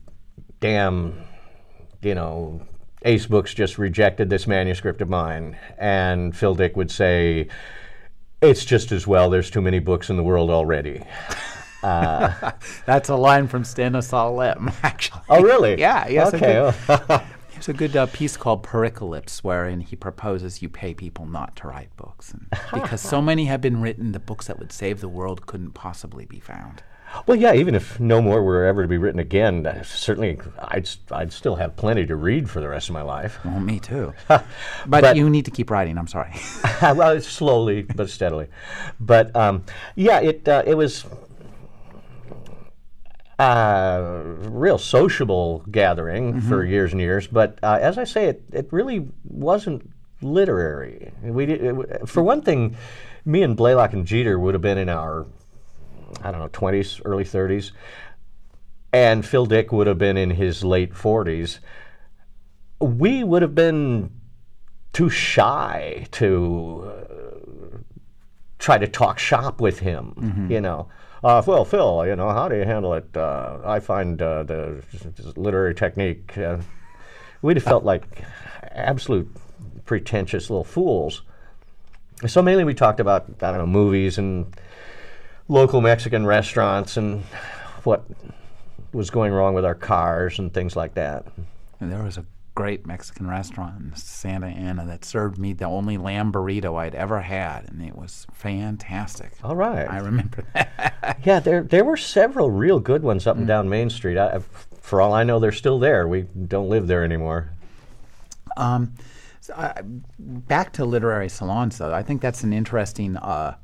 damn, 0.60 1.14
you 2.02 2.14
know, 2.14 2.60
Ace 3.04 3.26
Books 3.26 3.54
just 3.54 3.78
rejected 3.78 4.28
this 4.28 4.46
manuscript 4.46 5.00
of 5.00 5.08
mine. 5.08 5.56
And 5.78 6.36
Phil 6.36 6.54
Dick 6.54 6.76
would 6.76 6.90
say, 6.90 7.48
it's 8.42 8.64
just 8.64 8.92
as 8.92 9.06
well, 9.06 9.30
there's 9.30 9.50
too 9.50 9.62
many 9.62 9.78
books 9.78 10.10
in 10.10 10.16
the 10.16 10.22
world 10.24 10.50
already. 10.50 11.02
Uh, 11.82 12.50
That's 12.84 13.10
a 13.10 13.14
line 13.14 13.46
from 13.46 13.62
Stanislaw 13.62 14.30
Lem, 14.30 14.72
actually. 14.82 15.20
oh, 15.28 15.40
really? 15.40 15.78
Yeah, 15.78 16.08
yes. 16.08 16.34
Okay. 16.34 16.72
There's 17.56 17.68
a 17.70 17.72
good 17.72 17.96
uh, 17.96 18.06
piece 18.06 18.36
called 18.36 18.62
Pericalypse, 18.62 19.38
wherein 19.38 19.80
he 19.80 19.96
proposes 19.96 20.60
you 20.62 20.68
pay 20.68 20.92
people 20.94 21.24
not 21.26 21.56
to 21.56 21.68
write 21.68 21.94
books. 21.96 22.32
And 22.32 22.46
because 22.82 23.00
so 23.00 23.22
many 23.22 23.46
have 23.46 23.60
been 23.62 23.80
written, 23.80 24.12
the 24.12 24.20
books 24.20 24.46
that 24.46 24.58
would 24.58 24.72
save 24.72 25.00
the 25.00 25.08
world 25.08 25.46
couldn't 25.46 25.72
possibly 25.72 26.26
be 26.26 26.38
found. 26.38 26.82
well, 27.26 27.36
yeah. 27.36 27.54
Even 27.54 27.74
if 27.74 27.98
no 27.98 28.20
more 28.20 28.42
were 28.42 28.64
ever 28.66 28.82
to 28.82 28.88
be 28.88 28.98
written 28.98 29.18
again, 29.20 29.66
uh, 29.66 29.82
certainly 29.82 30.38
I'd 30.58 30.88
I'd 31.10 31.32
still 31.32 31.56
have 31.56 31.76
plenty 31.76 32.04
to 32.06 32.14
read 32.16 32.50
for 32.50 32.60
the 32.60 32.68
rest 32.68 32.88
of 32.90 32.92
my 32.92 33.02
life. 33.02 33.38
Well, 33.44 33.58
me 33.60 33.80
too. 33.80 34.12
but, 34.28 34.44
But- 34.86 35.16
you 35.16 35.30
need 35.30 35.46
to 35.46 35.50
keep 35.50 35.70
writing. 35.70 35.96
I'm 35.98 36.08
sorry. 36.08 36.34
well, 36.82 37.18
slowly 37.22 37.82
but 37.82 38.10
steadily. 38.10 38.48
But 39.00 39.34
um, 39.34 39.64
yeah, 39.94 40.20
it 40.20 40.46
uh, 40.46 40.62
it 40.66 40.74
was 40.74 41.06
uh, 43.38 44.22
real 44.48 44.78
sociable 44.78 45.64
gathering 45.70 46.40
for 46.40 46.64
years 46.64 46.92
and 46.92 47.00
years. 47.00 47.26
But 47.26 47.58
uh, 47.62 47.78
as 47.80 47.98
I 47.98 48.04
say, 48.04 48.26
it 48.26 48.42
it 48.52 48.68
really 48.70 49.08
wasn't 49.24 49.90
literary. 50.22 51.12
We 51.22 51.46
did, 51.46 51.62
it, 51.62 52.08
for 52.08 52.22
one 52.22 52.40
thing, 52.42 52.76
me 53.24 53.42
and 53.42 53.56
Blaylock 53.56 53.92
and 53.92 54.06
Jeter 54.06 54.38
would 54.38 54.54
have 54.54 54.62
been 54.62 54.78
in 54.78 54.88
our 54.88 55.26
I 56.22 56.30
don't 56.30 56.40
know 56.40 56.48
twenties, 56.52 57.00
early 57.04 57.24
thirties, 57.24 57.72
and 58.92 59.24
Phil 59.24 59.46
Dick 59.46 59.72
would 59.72 59.86
have 59.86 59.98
been 59.98 60.16
in 60.16 60.30
his 60.30 60.64
late 60.64 60.94
forties. 60.94 61.60
We 62.80 63.24
would 63.24 63.42
have 63.42 63.54
been 63.54 64.10
too 64.92 65.10
shy 65.10 66.06
to 66.12 66.90
uh, 66.90 67.78
try 68.58 68.78
to 68.78 68.88
talk 68.88 69.18
shop 69.18 69.60
with 69.60 69.80
him. 69.80 70.14
You 70.50 70.62
know, 70.62 70.88
uh, 71.24 71.42
well, 71.46 71.64
Phil, 71.64 72.06
you 72.06 72.16
know, 72.16 72.30
how 72.30 72.48
do 72.48 72.56
you 72.56 72.64
handle 72.64 72.94
it? 72.94 73.16
Uh, 73.16 73.58
I 73.64 73.80
find 73.80 74.20
uh, 74.20 74.42
the 74.42 74.82
literary 75.36 75.74
technique. 75.74 76.36
Uh, 76.36 76.58
we'd 77.42 77.56
have 77.56 77.64
felt 77.64 77.84
like 77.84 78.22
absolute 78.62 79.30
pretentious 79.84 80.50
little 80.50 80.64
fools. 80.64 81.22
So 82.26 82.42
mainly 82.42 82.64
we 82.64 82.74
talked 82.74 83.00
about 83.00 83.26
I 83.42 83.50
don't 83.50 83.58
know 83.58 83.66
movies 83.66 84.18
and 84.18 84.54
local 85.48 85.80
Mexican 85.80 86.26
restaurants 86.26 86.96
and 86.96 87.22
what 87.84 88.04
was 88.92 89.10
going 89.10 89.32
wrong 89.32 89.54
with 89.54 89.64
our 89.64 89.74
cars 89.74 90.38
and 90.38 90.52
things 90.52 90.76
like 90.76 90.94
that. 90.94 91.26
And 91.80 91.92
there 91.92 92.02
was 92.02 92.16
a 92.16 92.24
great 92.56 92.86
Mexican 92.86 93.28
restaurant 93.28 93.78
in 93.78 93.94
Santa 93.94 94.46
Ana 94.46 94.86
that 94.86 95.04
served 95.04 95.38
me 95.38 95.52
the 95.52 95.66
only 95.66 95.98
lamb 95.98 96.32
burrito 96.32 96.74
I'd 96.76 96.94
ever 96.94 97.20
had, 97.20 97.68
and 97.68 97.82
it 97.82 97.94
was 97.94 98.26
fantastic. 98.32 99.32
All 99.44 99.54
right. 99.54 99.88
I 99.88 99.98
remember 99.98 100.42
that. 100.54 101.20
Yeah, 101.24 101.38
there 101.38 101.62
there 101.62 101.84
were 101.84 101.98
several 101.98 102.50
real 102.50 102.80
good 102.80 103.04
ones 103.04 103.26
up 103.26 103.36
and 103.36 103.46
down 103.46 103.68
Main 103.68 103.90
Street. 103.90 104.18
I, 104.18 104.40
for 104.80 105.00
all 105.00 105.12
I 105.12 105.22
know, 105.22 105.38
they're 105.38 105.52
still 105.52 105.78
there. 105.78 106.08
We 106.08 106.22
don't 106.22 106.68
live 106.68 106.88
there 106.88 107.04
anymore. 107.04 107.52
Um, 108.56 108.94
so 109.40 109.52
I, 109.54 109.82
back 110.18 110.72
to 110.74 110.84
literary 110.84 111.28
salons, 111.28 111.78
though. 111.78 111.92
I 111.92 112.02
think 112.02 112.22
that's 112.22 112.42
an 112.42 112.54
interesting 112.54 113.18
uh, 113.18 113.56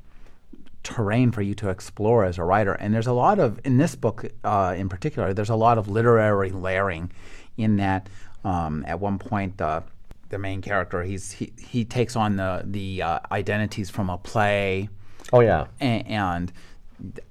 terrain 0.83 1.33
for 1.33 1.41
you 1.41 1.55
to 1.55 1.71
explore 1.71 2.25
as 2.25 2.37
a 2.37 2.45
writer. 2.45 2.75
And 2.75 2.93
there's 2.93 3.07
a 3.07 3.13
lot 3.13 3.39
of, 3.39 3.59
in 3.65 3.79
this 3.79 3.95
book 3.95 4.27
uh, 4.45 4.75
in 4.77 4.89
particular, 4.91 5.33
there's 5.33 5.51
a 5.51 5.57
lot 5.57 5.79
of 5.79 5.89
literary 5.89 6.51
layering 6.51 7.11
in 7.57 7.77
that 7.77 8.09
um, 8.45 8.85
at 8.87 9.01
one 9.01 9.19
point, 9.19 9.61
uh, 9.61 9.83
the 10.29 10.39
main 10.39 10.63
character, 10.63 11.03
he's, 11.03 11.33
he, 11.33 11.53
he 11.59 11.85
takes 11.85 12.17
on 12.17 12.37
the, 12.37 12.63
the 12.65 13.03
uh, 13.03 13.19
identities 13.31 13.91
from 13.91 14.09
a 14.11 14.19
play 14.19 14.89
Oh 15.33 15.41
yeah, 15.41 15.67
and, 15.81 16.07
and 16.07 16.53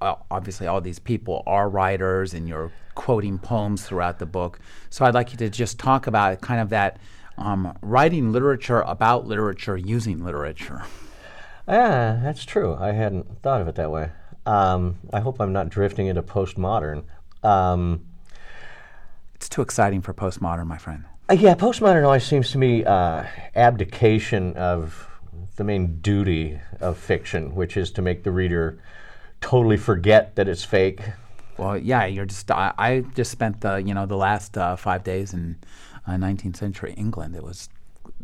uh, 0.00 0.14
obviously 0.30 0.66
all 0.66 0.80
these 0.80 0.98
people 0.98 1.42
are 1.46 1.68
writers 1.68 2.34
and 2.34 2.48
you're 2.48 2.72
quoting 2.94 3.38
poems 3.38 3.86
throughout 3.86 4.18
the 4.18 4.26
book 4.26 4.60
so 4.90 5.02
i'd 5.06 5.14
like 5.14 5.32
you 5.32 5.38
to 5.38 5.48
just 5.48 5.78
talk 5.78 6.06
about 6.06 6.38
kind 6.42 6.60
of 6.60 6.68
that 6.68 6.98
um, 7.38 7.74
writing 7.80 8.32
literature 8.32 8.82
about 8.82 9.26
literature 9.26 9.78
using 9.78 10.22
literature 10.22 10.82
yeah, 11.68 12.20
that's 12.22 12.44
true. 12.44 12.74
I 12.74 12.92
hadn't 12.92 13.42
thought 13.42 13.60
of 13.60 13.68
it 13.68 13.76
that 13.76 13.90
way. 13.90 14.10
Um, 14.44 14.98
I 15.12 15.20
hope 15.20 15.40
I'm 15.40 15.52
not 15.52 15.68
drifting 15.68 16.08
into 16.08 16.22
postmodern. 16.22 17.04
Um, 17.42 18.06
it's 19.42 19.48
too 19.48 19.60
exciting 19.60 20.00
for 20.00 20.14
postmodern 20.14 20.68
my 20.68 20.78
friend. 20.78 21.04
Uh, 21.28 21.34
yeah, 21.34 21.52
postmodern 21.56 22.04
always 22.04 22.22
seems 22.24 22.52
to 22.52 22.58
me 22.58 22.84
uh, 22.84 23.24
abdication 23.56 24.54
of 24.54 25.08
the 25.56 25.64
main 25.64 25.98
duty 26.00 26.60
of 26.78 26.96
fiction, 26.96 27.52
which 27.56 27.76
is 27.76 27.90
to 27.90 28.02
make 28.02 28.22
the 28.22 28.30
reader 28.30 28.78
totally 29.40 29.76
forget 29.76 30.36
that 30.36 30.46
it's 30.46 30.62
fake. 30.62 31.00
well 31.58 31.76
yeah 31.76 32.04
you're 32.06 32.24
just 32.24 32.48
i, 32.52 32.72
I 32.78 33.00
just 33.16 33.32
spent 33.32 33.60
the 33.60 33.82
you 33.82 33.92
know 33.92 34.06
the 34.06 34.16
last 34.16 34.56
uh, 34.56 34.76
five 34.76 35.02
days 35.02 35.34
in 35.34 35.56
uh, 36.06 36.12
19th 36.12 36.56
century 36.56 36.94
england. 36.96 37.34
It 37.34 37.42
was 37.42 37.68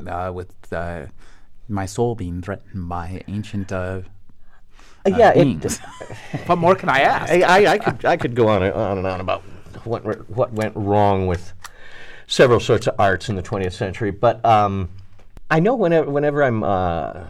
uh, 0.06 0.30
with 0.32 0.54
uh, 0.72 1.06
my 1.68 1.86
soul 1.86 2.14
being 2.14 2.40
threatened 2.42 2.88
by 2.88 3.22
ancient 3.26 3.72
uh, 3.72 4.02
Uh, 5.04 5.16
yeah, 5.18 5.32
it, 5.34 5.80
what 6.46 6.58
more 6.58 6.76
can 6.76 6.88
i 6.88 7.00
ask? 7.00 7.32
I, 7.32 7.42
I, 7.42 7.72
I 7.74 7.78
could 7.78 8.04
I 8.04 8.16
could 8.16 8.34
go 8.36 8.46
on 8.46 8.62
and 8.62 8.72
on 8.74 8.98
and 8.98 9.06
on 9.06 9.20
about 9.20 9.42
what 9.86 10.28
what 10.30 10.52
went 10.52 10.74
wrong 10.76 11.26
with 11.26 11.52
several 12.26 12.60
sorts 12.60 12.86
of 12.86 12.94
arts 12.98 13.28
in 13.28 13.36
the 13.36 13.42
20th 13.42 13.72
century, 13.72 14.10
but 14.10 14.44
um, 14.44 14.88
I 15.50 15.60
know 15.60 15.74
whenever 15.74 16.10
whenever 16.10 16.42
I'm 16.42 16.62
uh, 16.62 17.24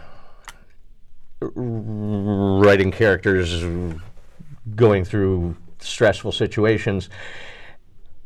writing 1.41 2.91
characters 2.91 3.65
going 4.75 5.05
through 5.05 5.57
stressful 5.79 6.33
situations, 6.33 7.09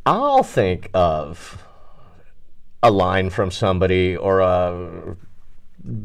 I'll 0.06 0.42
think 0.42 0.90
of 0.94 1.62
a 2.82 2.90
line 2.90 3.30
from 3.30 3.50
somebody 3.50 4.16
or 4.16 4.40
a 4.40 5.16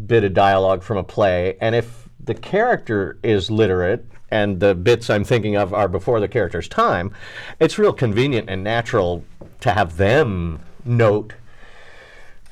bit 0.05 0.23
of 0.23 0.33
dialogue 0.33 0.83
from 0.83 0.97
a 0.97 1.03
play, 1.03 1.57
and 1.61 1.73
if 1.73 2.06
the 2.27 2.35
character 2.35 3.17
is 3.23 3.49
literate 3.49 4.05
and 4.29 4.59
the 4.59 4.75
bits 4.75 5.09
I'm 5.09 5.23
thinking 5.23 5.55
of 5.55 5.73
are 5.73 5.87
before 5.87 6.19
the 6.19 6.27
character's 6.27 6.67
time, 6.67 7.11
it's 7.59 7.79
real 7.79 7.93
convenient 7.93 8.49
and 8.49 8.63
natural 8.63 9.23
to 9.61 9.71
have 9.71 9.97
them 9.97 10.59
note 10.85 11.33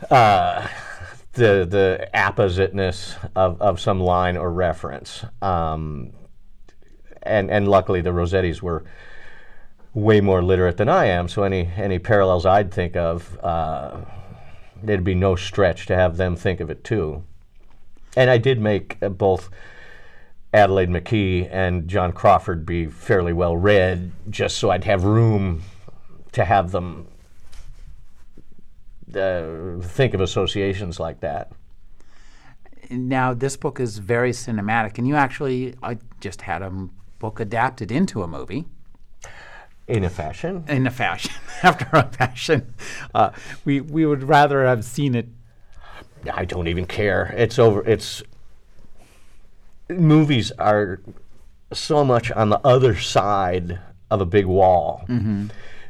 uh, 0.09 0.67
the 1.33 1.65
the 1.69 2.09
appositeness 2.13 3.15
of, 3.35 3.61
of 3.61 3.79
some 3.79 3.99
line 3.99 4.37
or 4.37 4.51
reference. 4.51 5.25
Um, 5.41 6.13
and 7.23 7.51
and 7.51 7.67
luckily 7.67 8.01
the 8.01 8.11
Rossettis 8.11 8.61
were 8.61 8.85
way 9.93 10.21
more 10.21 10.43
literate 10.43 10.77
than 10.77 10.89
I 10.89 11.05
am, 11.05 11.27
so 11.27 11.43
any 11.43 11.69
any 11.75 11.99
parallels 11.99 12.45
I'd 12.45 12.73
think 12.73 12.95
of, 12.95 13.37
uh, 13.43 13.97
it'd 14.83 15.03
be 15.03 15.15
no 15.15 15.35
stretch 15.35 15.85
to 15.87 15.95
have 15.95 16.17
them 16.17 16.35
think 16.35 16.59
of 16.61 16.69
it 16.69 16.83
too. 16.83 17.23
And 18.15 18.29
I 18.29 18.37
did 18.37 18.59
make 18.59 18.97
uh, 19.01 19.09
both 19.09 19.49
Adelaide 20.53 20.89
McKee 20.89 21.49
and 21.51 21.87
John 21.87 22.11
Crawford 22.13 22.65
be 22.65 22.85
fairly 22.85 23.33
well 23.33 23.57
read, 23.57 24.11
just 24.29 24.57
so 24.57 24.69
I'd 24.71 24.85
have 24.85 25.03
room 25.03 25.63
to 26.31 26.45
have 26.45 26.71
them 26.71 27.07
uh, 29.15 29.79
think 29.81 30.13
of 30.13 30.21
associations 30.21 30.99
like 30.99 31.19
that. 31.21 31.51
now 32.89 33.33
this 33.33 33.55
book 33.57 33.79
is 33.79 33.97
very 33.99 34.31
cinematic 34.31 34.97
and 34.97 35.07
you 35.07 35.15
actually 35.15 35.73
i 35.81 35.97
just 36.19 36.41
had 36.41 36.61
a 36.61 36.69
book 37.19 37.39
adapted 37.39 37.91
into 37.91 38.21
a 38.21 38.27
movie 38.27 38.65
In 39.87 40.03
a 40.03 40.09
fashion. 40.09 40.65
in 40.67 40.85
a 40.85 40.91
fashion 40.91 41.31
after 41.63 41.87
a 41.93 42.03
fashion 42.03 42.73
uh, 43.15 43.31
we, 43.63 43.79
we 43.81 44.05
would 44.05 44.23
rather 44.23 44.65
have 44.65 44.83
seen 44.83 45.15
it 45.15 45.27
I 46.31 46.45
don't 46.45 46.67
even 46.67 46.85
care. 46.85 47.33
It's 47.37 47.59
over. 47.59 47.85
It's 47.87 48.23
movies 49.89 50.51
are 50.53 50.99
so 51.73 52.03
much 52.03 52.31
on 52.31 52.49
the 52.49 52.59
other 52.65 52.97
side 52.97 53.79
of 54.11 54.21
a 54.21 54.25
big 54.25 54.45
wall 54.45 55.05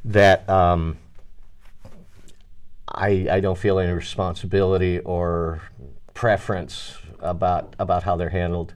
that 0.06 0.48
um, 0.50 0.98
I 2.88 3.28
I 3.30 3.40
don't 3.40 3.58
feel 3.58 3.80
any 3.80 3.92
responsibility 3.92 5.00
or 5.00 5.62
preference 6.14 6.98
about 7.20 7.76
about 7.80 8.04
how 8.04 8.16
they're 8.16 8.30
handled. 8.30 8.74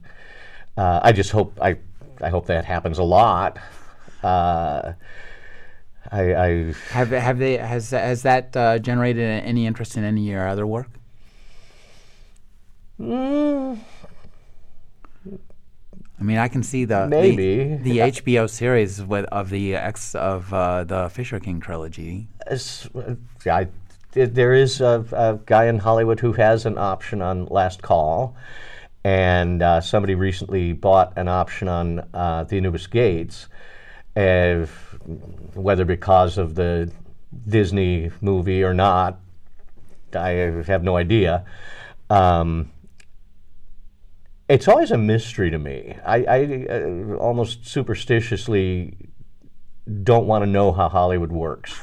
Uh, 0.76 1.00
I 1.02 1.12
just 1.12 1.30
hope 1.30 1.58
I 1.60 1.76
I 2.20 2.28
hope 2.28 2.46
that 2.46 2.64
happens 2.64 2.98
a 2.98 3.02
lot. 3.02 3.58
Uh, 4.22 4.92
I, 6.12 6.34
I 6.34 6.74
have, 6.90 7.10
have 7.10 7.38
they 7.38 7.56
has, 7.56 7.90
has 7.90 8.22
that 8.22 8.56
uh, 8.56 8.78
generated 8.78 9.22
any 9.44 9.66
interest 9.66 9.96
in 9.96 10.04
any 10.04 10.22
of 10.22 10.26
your 10.32 10.48
other 10.48 10.66
work 10.66 10.88
mm, 13.00 13.78
I 16.20 16.22
mean, 16.22 16.36
I 16.36 16.48
can 16.48 16.62
see 16.62 16.84
the 16.84 17.00
the- 17.02 17.08
Maybe. 17.08 17.76
the, 17.76 17.98
HBO 17.98 18.48
series 18.48 19.02
with 19.02 19.24
of 19.26 19.48
the 19.48 19.74
ex 19.74 20.14
of 20.14 20.52
uh, 20.52 20.84
the 20.84 21.08
Fisher 21.08 21.40
King 21.40 21.60
trilogy. 21.60 22.28
I, 23.46 23.68
there 24.12 24.52
is 24.52 24.80
a, 24.80 25.04
a 25.12 25.38
guy 25.46 25.64
in 25.66 25.78
Hollywood 25.78 26.20
who 26.20 26.32
has 26.34 26.66
an 26.66 26.76
option 26.76 27.22
on 27.22 27.46
Last 27.46 27.80
Call, 27.80 28.36
and 29.02 29.62
uh, 29.62 29.80
somebody 29.80 30.14
recently 30.14 30.72
bought 30.74 31.12
an 31.16 31.28
option 31.28 31.68
on 31.68 32.06
uh, 32.12 32.44
The 32.44 32.56
Anubis 32.58 32.86
Gates. 32.86 33.46
if, 34.16 34.98
whether 35.54 35.84
because 35.84 36.36
of 36.36 36.54
the 36.54 36.90
Disney 37.48 38.10
movie 38.20 38.62
or 38.62 38.74
not, 38.74 39.18
I 40.14 40.30
have 40.66 40.82
no 40.82 40.96
idea. 40.96 41.44
Um, 42.10 42.70
it's 44.50 44.66
always 44.66 44.90
a 44.90 44.98
mystery 44.98 45.48
to 45.50 45.58
me. 45.58 45.96
I, 46.04 46.24
I 46.24 46.66
uh, 46.68 47.14
almost 47.14 47.66
superstitiously 47.66 48.96
don't 50.02 50.26
want 50.26 50.42
to 50.42 50.50
know 50.50 50.72
how 50.72 50.88
Hollywood 50.88 51.30
works. 51.30 51.80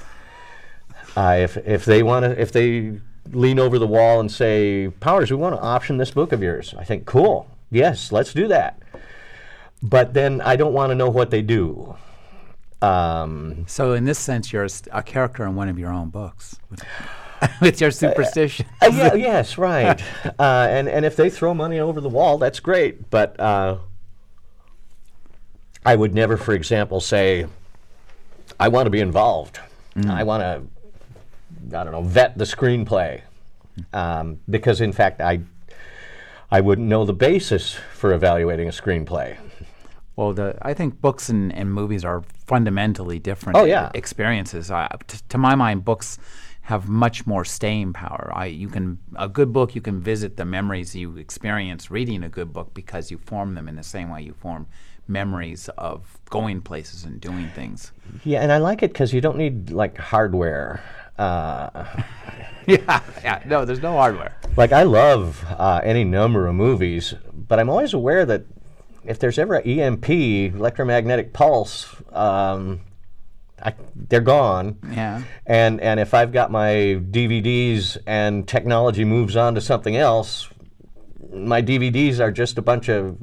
Uh, 1.16 1.38
if 1.40 1.56
if 1.58 1.86
they 1.86 2.04
want 2.04 2.26
to, 2.26 2.40
if 2.40 2.52
they 2.52 3.00
lean 3.32 3.58
over 3.58 3.80
the 3.80 3.88
wall 3.88 4.20
and 4.20 4.30
say, 4.30 4.90
"Powers, 5.00 5.32
we 5.32 5.38
want 5.38 5.56
to 5.56 5.62
option 5.62 5.98
this 5.98 6.12
book 6.12 6.34
of 6.34 6.44
yours," 6.44 6.76
I 6.78 6.84
think, 6.84 7.06
"Cool, 7.06 7.50
yes, 7.72 8.12
let's 8.12 8.34
do 8.34 8.50
that." 8.50 8.82
But 9.82 10.14
then 10.14 10.42
I 10.42 10.58
don't 10.58 10.74
want 10.74 10.92
to 10.92 10.96
know 10.96 11.10
what 11.10 11.32
they 11.32 11.42
do. 11.42 11.96
Um, 12.82 13.64
so, 13.68 13.94
in 13.94 14.04
this 14.04 14.20
sense, 14.20 14.52
you're 14.52 14.68
a 14.92 15.02
character 15.02 15.46
in 15.46 15.56
one 15.56 15.70
of 15.70 15.80
your 15.80 15.92
own 15.92 16.10
books 16.10 16.60
with, 17.62 17.80
your 17.82 17.92
superstition. 17.92 18.66
Uh, 18.82 18.90
yeah, 18.94 19.14
yes, 19.14 19.58
right. 19.58 20.02
Uh, 20.40 20.68
and 20.70 20.88
and 20.88 21.06
if 21.06 21.16
they 21.16 21.30
throw 21.30 21.54
money 21.54 21.80
over 21.80 22.00
the 22.02 22.10
wall, 22.10 22.38
that's 22.38 22.60
great. 22.60 23.10
But 23.10 23.40
uh, 23.40 23.78
I 25.86 25.96
would 25.96 26.14
never, 26.14 26.38
for 26.38 26.54
example, 26.54 27.00
say, 27.00 27.48
"I 28.60 28.68
want 28.68 28.86
to 28.86 28.90
be 28.92 29.00
involved. 29.00 29.60
I 30.08 30.24
want 30.24 30.42
to, 30.44 31.78
I 31.78 31.84
don't 31.84 31.92
know, 31.92 32.04
vet 32.04 32.38
the 32.38 32.44
screenplay," 32.44 33.22
um, 33.94 34.40
because 34.50 34.80
in 34.82 34.92
fact, 34.92 35.22
I 35.22 35.40
I 36.52 36.62
wouldn't 36.62 36.88
know 36.88 37.04
the 37.06 37.14
basis 37.14 37.76
for 37.94 38.14
evaluating 38.14 38.68
a 38.68 38.72
screenplay. 38.72 39.38
Well, 40.16 40.34
the, 40.34 40.58
I 40.62 40.74
think 40.74 41.00
books 41.00 41.30
and, 41.30 41.54
and 41.54 41.72
movies 41.72 42.04
are 42.04 42.24
fundamentally 42.48 43.20
different 43.20 43.58
Oh, 43.58 43.66
yeah. 43.66 43.92
experiences. 43.94 44.72
I, 44.72 44.90
t- 45.06 45.20
to 45.30 45.38
my 45.38 45.54
mind, 45.54 45.86
books 45.86 46.18
have 46.68 46.90
much 46.90 47.26
more 47.26 47.46
staying 47.46 47.94
power. 47.94 48.30
I, 48.36 48.48
you 48.48 48.68
can 48.68 49.00
a 49.16 49.30
good 49.30 49.54
book, 49.54 49.74
you 49.74 49.80
can 49.80 50.02
visit 50.02 50.36
the 50.36 50.44
memories 50.44 50.94
you 50.94 51.16
experience 51.16 51.90
reading 51.90 52.26
a 52.26 52.30
good 52.30 52.52
book 52.52 52.74
because 52.74 53.10
you 53.10 53.18
form 53.20 53.56
them 53.56 53.70
in 53.70 53.78
the 53.78 53.84
same 53.84 54.10
way 54.10 54.24
you 54.24 54.34
form 54.34 54.68
memories 55.08 55.70
of 55.78 56.20
going 56.30 56.60
places 56.60 57.06
and 57.06 57.22
doing 57.22 57.48
things. 57.56 57.94
Yeah, 58.26 58.42
and 58.42 58.52
I 58.52 58.58
like 58.58 58.84
it 58.84 58.92
because 58.92 59.14
you 59.14 59.22
don't 59.22 59.38
need 59.38 59.72
like 59.72 59.98
hardware. 59.98 60.84
Uh, 61.18 61.86
yeah, 62.68 63.02
yeah. 63.24 63.42
No, 63.46 63.64
there's 63.64 63.82
no 63.82 63.94
hardware. 63.94 64.36
Like 64.58 64.74
I 64.74 64.84
love 64.84 65.46
uh, 65.48 65.80
any 65.86 66.04
number 66.04 66.48
of 66.48 66.56
movies, 66.56 67.14
but 67.34 67.62
I'm 67.62 67.70
always 67.70 67.94
aware 67.94 68.26
that 68.26 68.44
if 69.06 69.20
there's 69.20 69.40
ever 69.40 69.56
an 69.56 69.66
EMP, 69.66 70.10
electromagnetic 70.10 71.32
pulse, 71.32 71.96
um, 72.12 72.82
I, 73.62 73.74
they're 73.96 74.22
gone. 74.22 74.78
Yeah. 74.92 75.24
And 75.46 75.82
and 75.82 76.00
if 76.00 76.14
I've 76.14 76.32
got 76.32 76.52
my 76.52 77.02
DVDs 77.12 77.98
and 78.06 78.48
technology 78.48 79.04
moves 79.04 79.36
on 79.36 79.56
to 79.56 79.62
something 79.62 79.96
else, 79.96 80.50
my 81.32 81.62
DVDs 81.62 82.20
are 82.20 82.32
just 82.32 82.58
a 82.58 82.62
bunch 82.62 82.90
of 82.90 83.18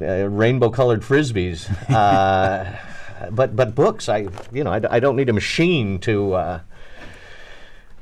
uh, 0.00 0.28
rainbow-colored 0.28 1.02
frisbees. 1.02 1.68
Uh, 3.20 3.28
but 3.32 3.54
but 3.54 3.74
books, 3.74 4.08
I 4.08 4.28
you 4.50 4.64
know 4.64 4.72
I, 4.72 4.80
I 4.90 4.98
don't 4.98 5.14
need 5.14 5.28
a 5.28 5.32
machine 5.34 5.98
to 6.00 6.32
uh, 6.32 6.60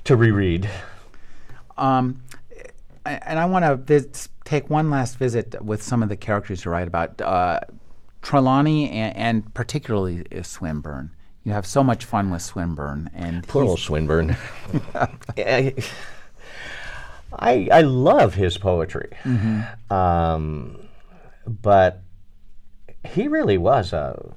to 0.05 0.17
reread. 0.17 0.71
Um, 1.77 2.23
and 3.05 3.39
I 3.39 3.45
want 3.47 3.65
to 3.65 3.77
vis- 3.77 4.29
take 4.45 4.71
one 4.71 4.91
last 4.91 5.19
visit 5.19 5.61
with 5.63 5.83
some 5.83 6.03
of 6.03 6.09
the 6.09 6.17
characters 6.17 6.65
you 6.65 6.71
write 6.71 6.87
about. 6.87 7.21
Uh, 7.21 7.61
Trelawny 8.23 8.91
and, 8.93 9.17
and 9.17 9.55
particularly 9.55 10.25
uh, 10.33 10.43
Swinburne. 10.43 11.11
You 11.45 11.53
have 11.53 11.67
so 11.67 11.83
much 11.83 12.05
fun 12.05 12.31
with 12.31 12.43
Swinburne, 12.43 13.11
and 13.15 13.47
Poor 13.47 13.65
old 13.65 13.81
Swinburne. 13.81 14.37
I, 15.37 15.75
I 17.71 17.81
love 17.83 18.35
his 18.35 18.59
poetry, 18.59 19.17
um, 19.91 20.89
but 21.47 22.03
he 23.07 23.29
really 23.29 23.59
was 23.59 23.93
a. 23.93 24.35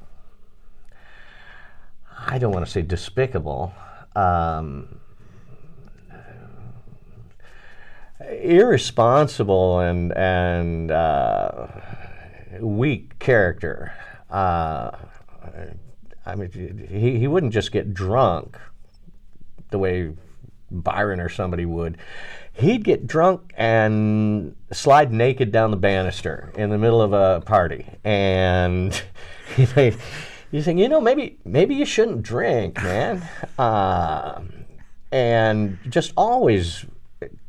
I 2.27 2.37
don't 2.37 2.51
want 2.53 2.65
to 2.65 2.71
say 2.71 2.81
despicable. 2.81 3.73
Um, 4.15 4.99
irresponsible 8.29 9.79
and 9.79 10.15
and 10.17 10.91
uh, 10.91 11.67
weak 12.59 13.19
character. 13.19 13.93
Uh, 14.29 14.91
I 16.25 16.35
mean, 16.35 16.87
he, 16.89 17.19
he 17.19 17.27
wouldn't 17.27 17.53
just 17.53 17.71
get 17.71 17.93
drunk 17.93 18.57
the 19.71 19.79
way 19.79 20.13
Byron 20.69 21.19
or 21.19 21.29
somebody 21.29 21.65
would. 21.65 21.97
He'd 22.53 22.83
get 22.83 23.07
drunk 23.07 23.53
and 23.57 24.55
slide 24.71 25.11
naked 25.11 25.51
down 25.51 25.71
the 25.71 25.77
banister 25.77 26.51
in 26.55 26.69
the 26.69 26.77
middle 26.77 27.01
of 27.01 27.13
a 27.13 27.41
party, 27.45 27.85
and 28.03 29.01
you 29.57 29.65
think, 29.65 29.97
you 30.51 30.61
you 30.61 30.89
know, 30.89 31.01
maybe 31.01 31.37
maybe 31.45 31.75
you 31.75 31.85
shouldn't 31.85 32.23
drink, 32.23 32.81
man. 32.81 33.27
Uh, 33.57 34.41
and 35.11 35.77
just 35.89 36.13
always 36.15 36.85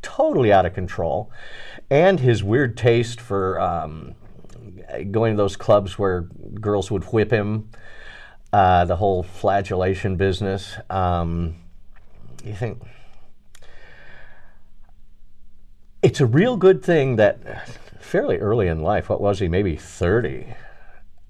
totally 0.02 0.52
out 0.52 0.66
of 0.66 0.74
control, 0.74 1.30
and 1.90 2.20
his 2.20 2.42
weird 2.42 2.76
taste 2.76 3.20
for 3.20 3.60
um, 3.60 4.14
going 5.10 5.32
to 5.32 5.36
those 5.36 5.56
clubs 5.56 5.98
where 5.98 6.22
girls 6.60 6.90
would 6.90 7.04
whip 7.04 7.30
him 7.30 7.68
uh, 8.52 8.84
the 8.84 8.96
whole 8.96 9.22
flagellation 9.22 10.16
business. 10.16 10.76
Um, 10.90 11.56
you 12.44 12.54
think 12.54 12.82
it's 16.02 16.20
a 16.20 16.26
real 16.26 16.56
good 16.56 16.82
thing 16.82 17.16
that 17.16 17.68
fairly 18.00 18.38
early 18.38 18.68
in 18.68 18.82
life, 18.82 19.08
what 19.08 19.20
was 19.20 19.38
he, 19.38 19.48
maybe 19.48 19.76
30, 19.76 20.46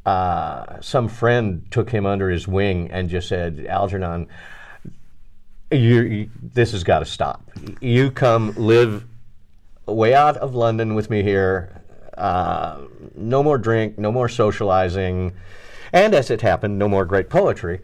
uh, 0.05 0.81
some 0.81 1.09
friend 1.09 1.65
took 1.71 1.91
him 1.91 2.07
under 2.07 2.29
his 2.31 2.49
wing 2.49 2.91
and 2.91 3.09
just 3.09 3.29
said, 3.29 3.67
Algernon, 3.69 4.27
you, 5.71 6.01
you, 6.03 6.31
this 6.43 6.73
has 6.73 6.83
got 6.83 7.01
to 7.01 7.05
stop. 7.05 7.49
You 7.81 8.11
come 8.11 8.55
live 8.57 9.05
way 9.87 10.15
out 10.15 10.37
of 10.39 10.55
London 10.55 10.95
with 10.95 11.09
me 11.11 11.23
here. 11.23 11.83
Uh, 12.17 12.81
no 13.15 13.43
more 13.43 13.59
drink, 13.59 13.99
no 13.99 14.11
more 14.11 14.29
socializing, 14.29 15.33
and 15.93 16.15
as 16.15 16.31
it 16.31 16.41
happened, 16.43 16.79
no 16.79 16.89
more 16.89 17.05
great 17.05 17.29
poetry. 17.31 17.81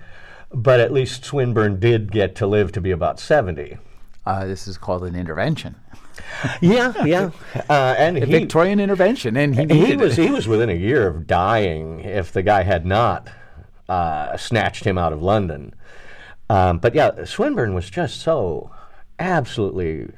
But 0.50 0.80
at 0.80 0.92
least 0.92 1.24
Swinburne 1.24 1.78
did 1.78 2.10
get 2.10 2.34
to 2.36 2.46
live 2.46 2.72
to 2.72 2.80
be 2.80 2.90
about 2.90 3.20
70. 3.20 3.76
uh, 4.24 4.46
this 4.46 4.66
is 4.66 4.78
called 4.78 5.04
an 5.04 5.14
intervention, 5.14 5.76
Yeah, 6.60 7.04
yeah. 7.04 7.30
Uh, 7.68 7.94
and 7.98 8.16
a 8.18 8.24
he, 8.26 8.32
Victorian 8.32 8.80
intervention, 8.80 9.36
and 9.36 9.54
he 9.54 9.86
he 9.86 9.96
was 9.96 10.18
it. 10.18 10.24
he 10.24 10.30
was 10.30 10.48
within 10.48 10.68
a 10.70 10.74
year 10.74 11.06
of 11.06 11.26
dying 11.26 12.00
if 12.00 12.32
the 12.32 12.42
guy 12.42 12.62
had 12.62 12.84
not 12.86 13.28
uh, 13.88 14.36
snatched 14.36 14.84
him 14.84 14.98
out 14.98 15.12
of 15.12 15.22
London. 15.22 15.74
Um, 16.50 16.78
but 16.78 16.94
yeah, 16.94 17.24
Swinburne 17.24 17.74
was 17.74 17.88
just 17.90 18.20
so 18.20 18.70
absolutely 19.18 20.08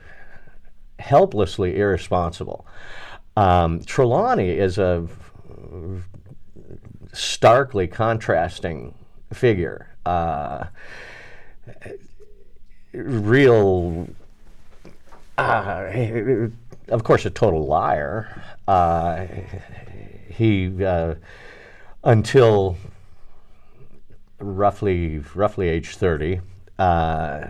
helplessly 0.98 1.76
irresponsible. 1.78 2.66
Um, 3.36 3.80
Trelawny 3.80 4.56
is 4.56 4.78
a 4.78 5.06
starkly 7.12 7.86
contrasting 7.86 8.94
figure. 9.32 9.88
Uh, 10.06 10.66
real, 12.92 14.08
uh, 15.38 15.90
of 16.88 17.04
course, 17.04 17.26
a 17.26 17.30
total 17.30 17.66
liar. 17.66 18.42
Uh, 18.66 19.26
he, 20.28 20.84
uh, 20.84 21.14
until 22.04 22.76
roughly 24.40 25.18
roughly 25.34 25.68
age 25.68 25.96
30 25.96 26.40
uh, 26.78 27.46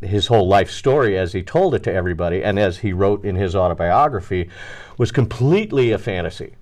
his 0.00 0.28
whole 0.28 0.46
life 0.46 0.70
story 0.70 1.18
as 1.18 1.32
he 1.32 1.42
told 1.42 1.74
it 1.74 1.82
to 1.82 1.92
everybody 1.92 2.44
and 2.44 2.58
as 2.58 2.78
he 2.78 2.92
wrote 2.92 3.24
in 3.24 3.34
his 3.34 3.56
autobiography 3.56 4.48
was 4.98 5.10
completely 5.10 5.90
a 5.90 5.98
fantasy 5.98 6.54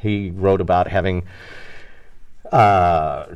he 0.00 0.30
wrote 0.30 0.60
about 0.60 0.88
having 0.88 1.24
uh, 2.52 3.26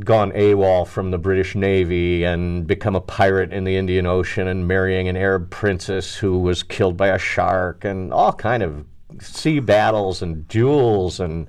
gone 0.00 0.30
AWOL 0.32 0.86
from 0.86 1.10
the 1.10 1.18
British 1.18 1.54
Navy 1.54 2.24
and 2.24 2.66
become 2.66 2.94
a 2.94 3.00
pirate 3.00 3.52
in 3.52 3.64
the 3.64 3.76
Indian 3.76 4.06
Ocean 4.06 4.46
and 4.46 4.68
marrying 4.68 5.08
an 5.08 5.16
Arab 5.16 5.50
princess 5.50 6.14
who 6.14 6.38
was 6.38 6.62
killed 6.62 6.96
by 6.96 7.08
a 7.08 7.18
shark 7.18 7.84
and 7.84 8.12
all 8.12 8.32
kind 8.32 8.62
of 8.62 8.84
sea 9.20 9.60
battles 9.60 10.22
and 10.22 10.46
duels 10.48 11.20
and 11.20 11.48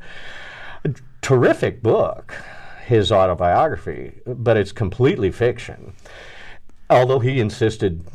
terrific 1.22 1.82
book 1.82 2.36
his 2.86 3.12
autobiography, 3.12 4.14
but 4.28 4.58
it's 4.58 4.72
completely 4.72 5.32
fiction. 5.32 5.94
Although 6.90 7.20
he 7.20 7.40
insisted 7.40 8.06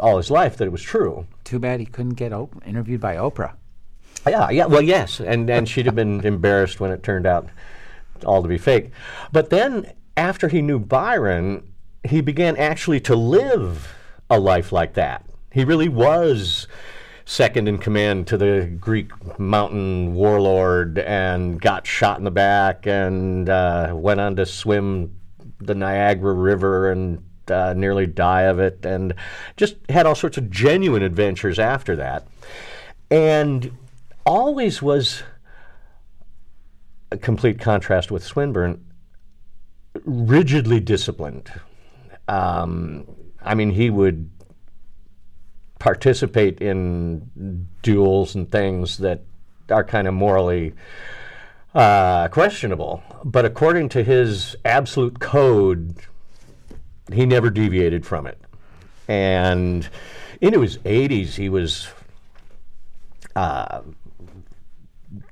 all 0.00 0.16
his 0.16 0.30
life 0.30 0.56
that 0.56 0.64
it 0.64 0.72
was 0.72 0.82
true. 0.82 1.26
Too 1.44 1.60
bad 1.60 1.78
he 1.80 1.86
couldn't 1.86 2.14
get 2.14 2.32
op- 2.32 2.60
interviewed 2.66 3.00
by 3.00 3.16
Oprah. 3.16 3.54
Yeah, 4.26 4.50
yeah. 4.50 4.66
Well, 4.66 4.82
yes, 4.82 5.20
and 5.20 5.48
and 5.48 5.68
she'd 5.68 5.86
have 5.86 5.94
been 5.94 6.20
embarrassed 6.24 6.80
when 6.80 6.90
it 6.90 7.02
turned 7.02 7.26
out 7.26 7.48
all 8.24 8.42
to 8.42 8.48
be 8.48 8.58
fake. 8.58 8.90
But 9.32 9.50
then, 9.50 9.92
after 10.16 10.48
he 10.48 10.62
knew 10.62 10.78
Byron, 10.78 11.72
he 12.04 12.20
began 12.20 12.56
actually 12.56 13.00
to 13.00 13.14
live 13.14 13.94
a 14.30 14.38
life 14.38 14.72
like 14.72 14.94
that. 14.94 15.24
He 15.52 15.64
really 15.64 15.88
was 15.88 16.66
second 17.24 17.68
in 17.68 17.78
command 17.78 18.26
to 18.28 18.36
the 18.36 18.70
Greek 18.80 19.10
mountain 19.38 20.14
warlord 20.14 20.98
and 20.98 21.60
got 21.60 21.86
shot 21.86 22.18
in 22.18 22.24
the 22.24 22.30
back 22.30 22.86
and 22.86 23.48
uh, 23.48 23.92
went 23.94 24.20
on 24.20 24.36
to 24.36 24.46
swim 24.46 25.16
the 25.58 25.74
Niagara 25.74 26.32
River 26.34 26.92
and 26.92 27.22
uh, 27.48 27.74
nearly 27.74 28.06
die 28.06 28.42
of 28.42 28.60
it 28.60 28.84
and 28.86 29.14
just 29.56 29.76
had 29.88 30.06
all 30.06 30.14
sorts 30.14 30.38
of 30.38 30.50
genuine 30.50 31.02
adventures 31.02 31.58
after 31.58 31.96
that. 31.96 32.26
And 33.10 33.76
always 34.26 34.82
was 34.82 35.22
a 37.12 37.16
complete 37.16 37.60
contrast 37.60 38.10
with 38.10 38.24
Swinburne, 38.24 38.84
rigidly 40.04 40.80
disciplined. 40.80 41.50
Um, 42.28 43.06
I 43.42 43.54
mean, 43.54 43.70
he 43.70 43.88
would 43.88 44.28
participate 45.78 46.60
in 46.60 47.68
duels 47.82 48.34
and 48.34 48.50
things 48.50 48.98
that 48.98 49.22
are 49.70 49.84
kind 49.84 50.08
of 50.08 50.14
morally 50.14 50.74
uh, 51.74 52.28
questionable. 52.28 53.02
But 53.24 53.44
according 53.44 53.90
to 53.90 54.02
his 54.02 54.56
absolute 54.64 55.20
code, 55.20 55.94
he 57.12 57.24
never 57.24 57.50
deviated 57.50 58.04
from 58.04 58.26
it. 58.26 58.40
And 59.06 59.88
into 60.40 60.60
his 60.60 60.78
80s, 60.78 61.34
he 61.34 61.48
was 61.48 61.88
uh, 63.36 63.82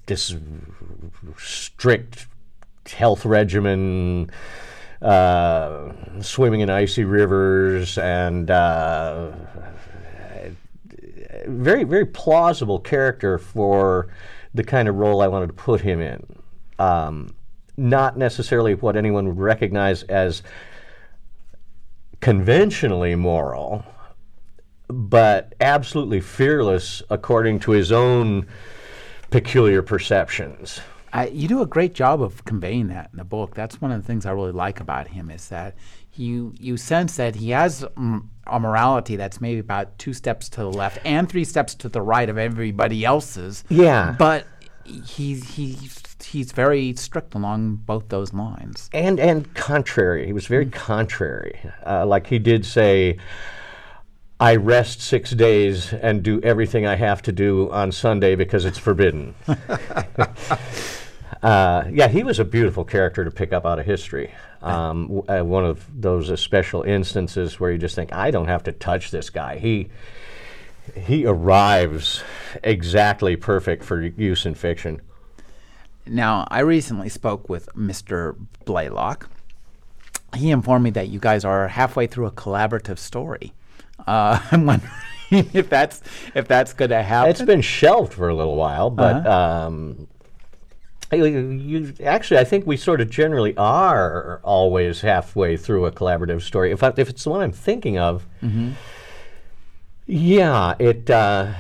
this 0.07 0.35
strict 1.39 2.26
health 2.87 3.24
regimen, 3.24 4.30
uh, 5.01 5.93
swimming 6.20 6.61
in 6.61 6.70
icy 6.70 7.05
rivers, 7.05 7.99
and 7.99 8.51
uh, 8.51 9.32
very, 11.47 11.85
very 11.85 12.07
plausible 12.07 12.78
character 12.78 13.39
for 13.39 14.09
the 14.55 14.64
kind 14.64 14.89
of 14.89 14.97
role 14.97 15.20
I 15.20 15.26
wanted 15.26 15.49
to 15.49 15.55
put 15.55 15.80
him 15.80 16.01
in. 16.01 16.24
Um, 16.78 17.35
not 17.76 18.16
necessarily 18.16 18.74
what 18.74 18.97
anyone 18.97 19.26
would 19.26 19.39
recognize 19.39 20.05
as 20.05 20.43
conventionally 22.20 23.14
moral, 23.14 23.85
but 24.89 25.55
absolutely 25.61 26.20
fearless 26.20 27.03
according 27.11 27.59
to 27.61 27.72
his 27.72 27.91
own 27.91 28.47
peculiar 29.35 29.82
perceptions. 29.82 30.80
I, 31.12 31.26
you 31.26 31.49
do 31.49 31.61
a 31.61 31.66
great 31.66 31.93
job 31.93 32.22
of 32.22 32.45
conveying 32.45 32.87
that 32.89 33.11
in 33.12 33.18
the 33.18 33.24
book. 33.24 33.57
That's 33.57 33.80
one 33.80 33.91
of 33.91 34.01
the 34.01 34.07
things 34.07 34.26
I 34.26 34.30
really 34.30 34.53
like 34.53 34.78
about 34.78 35.09
him 35.09 35.28
is 35.28 35.49
that 35.49 35.74
you 36.14 36.55
you 36.57 36.76
sense 36.76 37.16
that 37.16 37.35
he 37.35 37.51
has 37.51 37.82
mm, 37.97 38.22
a 38.47 38.61
morality 38.61 39.16
that's 39.16 39.41
maybe 39.41 39.59
about 39.59 39.99
two 39.99 40.12
steps 40.12 40.49
to 40.51 40.61
the 40.61 40.70
left 40.70 40.99
and 41.05 41.28
three 41.28 41.45
steps 41.45 41.74
to 41.74 41.89
the 41.89 42.01
right 42.01 42.28
of 42.28 42.39
everybody 42.39 43.05
else's. 43.05 43.64
Yeah. 43.68 44.14
But 44.16 44.47
he's 44.85 45.55
he's 45.55 46.01
he's 46.24 46.53
very 46.53 46.95
strict 46.95 47.35
along 47.35 47.82
both 47.87 48.11
those 48.11 48.32
lines. 48.32 48.89
And 48.93 49.18
and 49.18 49.53
contrary, 49.55 50.26
he 50.26 50.32
was 50.32 50.47
very 50.47 50.66
contrary. 50.66 51.59
Uh, 51.85 52.07
like 52.07 52.28
he 52.28 52.39
did 52.39 52.64
say. 52.64 53.18
I 54.41 54.57
rest 54.57 55.01
six 55.01 55.30
days 55.30 55.93
and 55.93 56.22
do 56.22 56.41
everything 56.43 56.87
I 56.87 56.97
have 56.97 57.22
to 57.22 57.32
do 57.32 57.70
on 57.70 57.93
Sunday 57.93 58.35
because 58.35 58.64
it's 58.64 58.78
forbidden. 58.78 59.35
uh, 61.43 61.85
yeah, 61.91 62.09
he 62.09 62.24
was 62.24 62.41
a 62.41 62.45
beautiful 62.45 62.85
character 62.85 63.24
to 63.24 63.30
pick 63.30 63.53
up 63.53 63.64
out 63.64 63.78
of 63.78 63.87
history. 63.87 64.35
Um, 64.61 65.09
w- 65.09 65.24
uh, 65.28 65.45
one 65.45 65.64
of 65.64 65.87
those 66.01 66.30
uh, 66.30 66.37
special 66.37 66.82
instances 66.82 67.61
where 67.61 67.70
you 67.70 67.78
just 67.78 67.95
think, 67.95 68.12
I 68.12 68.32
don't 68.32 68.49
have 68.49 68.64
to 68.64 68.72
touch 68.72 69.11
this 69.11 69.30
guy. 69.30 69.59
He 69.59 69.89
he 70.95 71.24
arrives 71.24 72.22
exactly 72.62 73.37
perfect 73.37 73.85
for 73.85 74.03
use 74.03 74.45
in 74.45 74.55
fiction. 74.55 75.01
Now, 76.07 76.47
I 76.51 76.61
recently 76.61 77.09
spoke 77.09 77.49
with 77.49 77.68
Mr. 77.74 78.37
Blaylock. 78.66 79.30
He 80.37 80.51
informed 80.51 80.85
me 80.85 80.91
that 80.91 81.09
you 81.09 81.18
guys 81.18 81.45
are 81.45 81.68
halfway 81.68 82.07
through 82.07 82.26
a 82.26 82.32
collaborative 82.32 82.99
story. 82.99 83.55
Uh, 84.07 84.39
I'm 84.51 84.67
wondering 84.67 84.91
if 85.31 85.69
that's 85.69 86.03
if 86.35 86.47
that's 86.49 86.73
going 86.73 86.91
to 86.91 87.03
happen. 87.03 87.31
It's 87.31 87.43
been 87.43 87.61
shelved 87.63 88.13
for 88.15 88.29
a 88.29 88.35
little 88.35 88.57
while, 88.57 88.91
but 88.91 89.27
um, 89.27 90.07
you, 91.13 91.25
you, 91.27 91.95
actually, 92.05 92.39
I 92.39 92.45
think 92.45 92.67
we 92.67 92.77
sort 92.77 93.01
of 93.01 93.09
generally 93.11 93.57
are 93.57 94.41
always 94.43 95.01
halfway 95.01 95.57
through 95.57 95.87
a 95.87 95.93
collaborative 95.93 96.43
story. 96.43 96.73
If, 96.73 96.83
I, 96.83 96.93
if 96.97 97.09
it's 97.09 97.23
the 97.25 97.31
one 97.31 97.41
I'm 97.41 97.53
thinking 97.53 97.99
of, 97.99 98.27
yeah, 100.07 100.75
it. 100.79 101.09
Uh, 101.11 101.53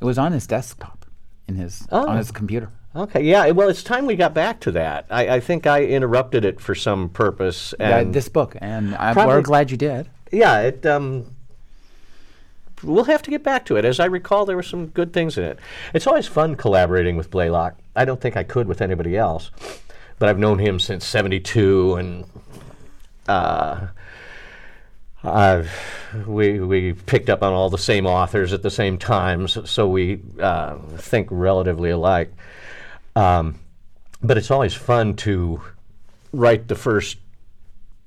It 0.00 0.04
was 0.04 0.18
on 0.18 0.32
his 0.32 0.46
desktop, 0.46 1.06
in 1.48 1.56
his 1.56 1.86
Oh. 1.90 2.06
on 2.08 2.16
his 2.18 2.30
computer. 2.30 2.70
okay, 2.94 3.22
yeah. 3.22 3.50
Well, 3.50 3.68
it's 3.70 3.82
time 3.82 4.04
we 4.06 4.14
got 4.14 4.34
back 4.34 4.60
to 4.60 4.70
that. 4.72 5.06
I, 5.10 5.36
I 5.36 5.40
think 5.40 5.66
I 5.66 5.82
interrupted 5.84 6.44
it 6.44 6.60
for 6.60 6.74
some 6.74 7.08
purpose, 7.08 7.74
Yeah, 7.80 8.04
this 8.04 8.28
book, 8.28 8.56
and 8.60 8.94
I'm 8.96 9.16
we're 9.16 9.40
glad 9.42 9.70
you 9.70 9.76
did. 9.76 10.08
yeah, 10.30 10.60
it. 10.60 10.84
Um, 10.86 11.35
we'll 12.82 13.04
have 13.04 13.22
to 13.22 13.30
get 13.30 13.42
back 13.42 13.64
to 13.66 13.76
it. 13.76 13.84
As 13.84 14.00
I 14.00 14.06
recall, 14.06 14.44
there 14.44 14.56
were 14.56 14.62
some 14.62 14.86
good 14.88 15.12
things 15.12 15.38
in 15.38 15.44
it. 15.44 15.58
It's 15.94 16.06
always 16.06 16.26
fun 16.26 16.56
collaborating 16.56 17.16
with 17.16 17.30
Blaylock. 17.30 17.78
I 17.94 18.04
don't 18.04 18.20
think 18.20 18.36
I 18.36 18.42
could 18.42 18.68
with 18.68 18.82
anybody 18.82 19.16
else, 19.16 19.50
but 20.18 20.28
I've 20.28 20.38
known 20.38 20.58
him 20.58 20.78
since 20.78 21.06
'72, 21.06 21.94
and 21.94 22.24
uh, 23.28 23.86
I've, 25.24 25.72
we 26.26 26.60
we 26.60 26.92
picked 26.92 27.30
up 27.30 27.42
on 27.42 27.52
all 27.52 27.70
the 27.70 27.78
same 27.78 28.06
authors 28.06 28.52
at 28.52 28.62
the 28.62 28.70
same 28.70 28.98
times, 28.98 29.58
so, 29.68 29.88
we 29.88 30.20
uh, 30.40 30.76
think 30.96 31.28
relatively 31.30 31.90
alike. 31.90 32.32
Um, 33.14 33.58
but 34.22 34.36
it's 34.36 34.50
always 34.50 34.74
fun 34.74 35.16
to 35.16 35.60
write 36.32 36.68
the 36.68 36.74
first 36.74 37.18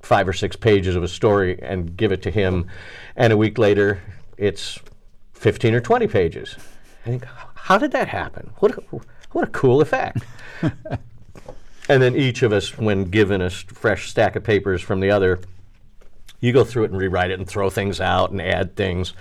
five 0.02 0.28
or 0.28 0.32
six 0.32 0.56
pages 0.56 0.96
of 0.96 1.02
a 1.02 1.08
story 1.08 1.58
and 1.62 1.96
give 1.96 2.12
it 2.12 2.22
to 2.22 2.30
him, 2.30 2.66
and 3.16 3.32
a 3.32 3.36
week 3.36 3.58
later, 3.58 4.00
it's 4.40 4.80
15 5.34 5.74
or 5.74 5.80
20 5.80 6.06
pages. 6.08 6.56
I 7.04 7.10
think, 7.10 7.26
how 7.54 7.78
did 7.78 7.92
that 7.92 8.08
happen? 8.08 8.50
What 8.58 8.76
a, 8.76 8.82
what 9.32 9.44
a 9.46 9.50
cool 9.50 9.80
effect. 9.80 10.24
and 10.62 12.02
then 12.02 12.16
each 12.16 12.42
of 12.42 12.52
us, 12.52 12.76
when 12.76 13.04
given 13.04 13.40
a 13.42 13.50
fresh 13.50 14.10
stack 14.10 14.34
of 14.36 14.42
papers 14.42 14.80
from 14.82 15.00
the 15.00 15.10
other, 15.10 15.40
you 16.40 16.52
go 16.52 16.64
through 16.64 16.84
it 16.84 16.90
and 16.90 16.98
rewrite 16.98 17.30
it 17.30 17.38
and 17.38 17.46
throw 17.46 17.68
things 17.68 18.00
out 18.00 18.30
and 18.30 18.40
add 18.40 18.74
things 18.74 19.12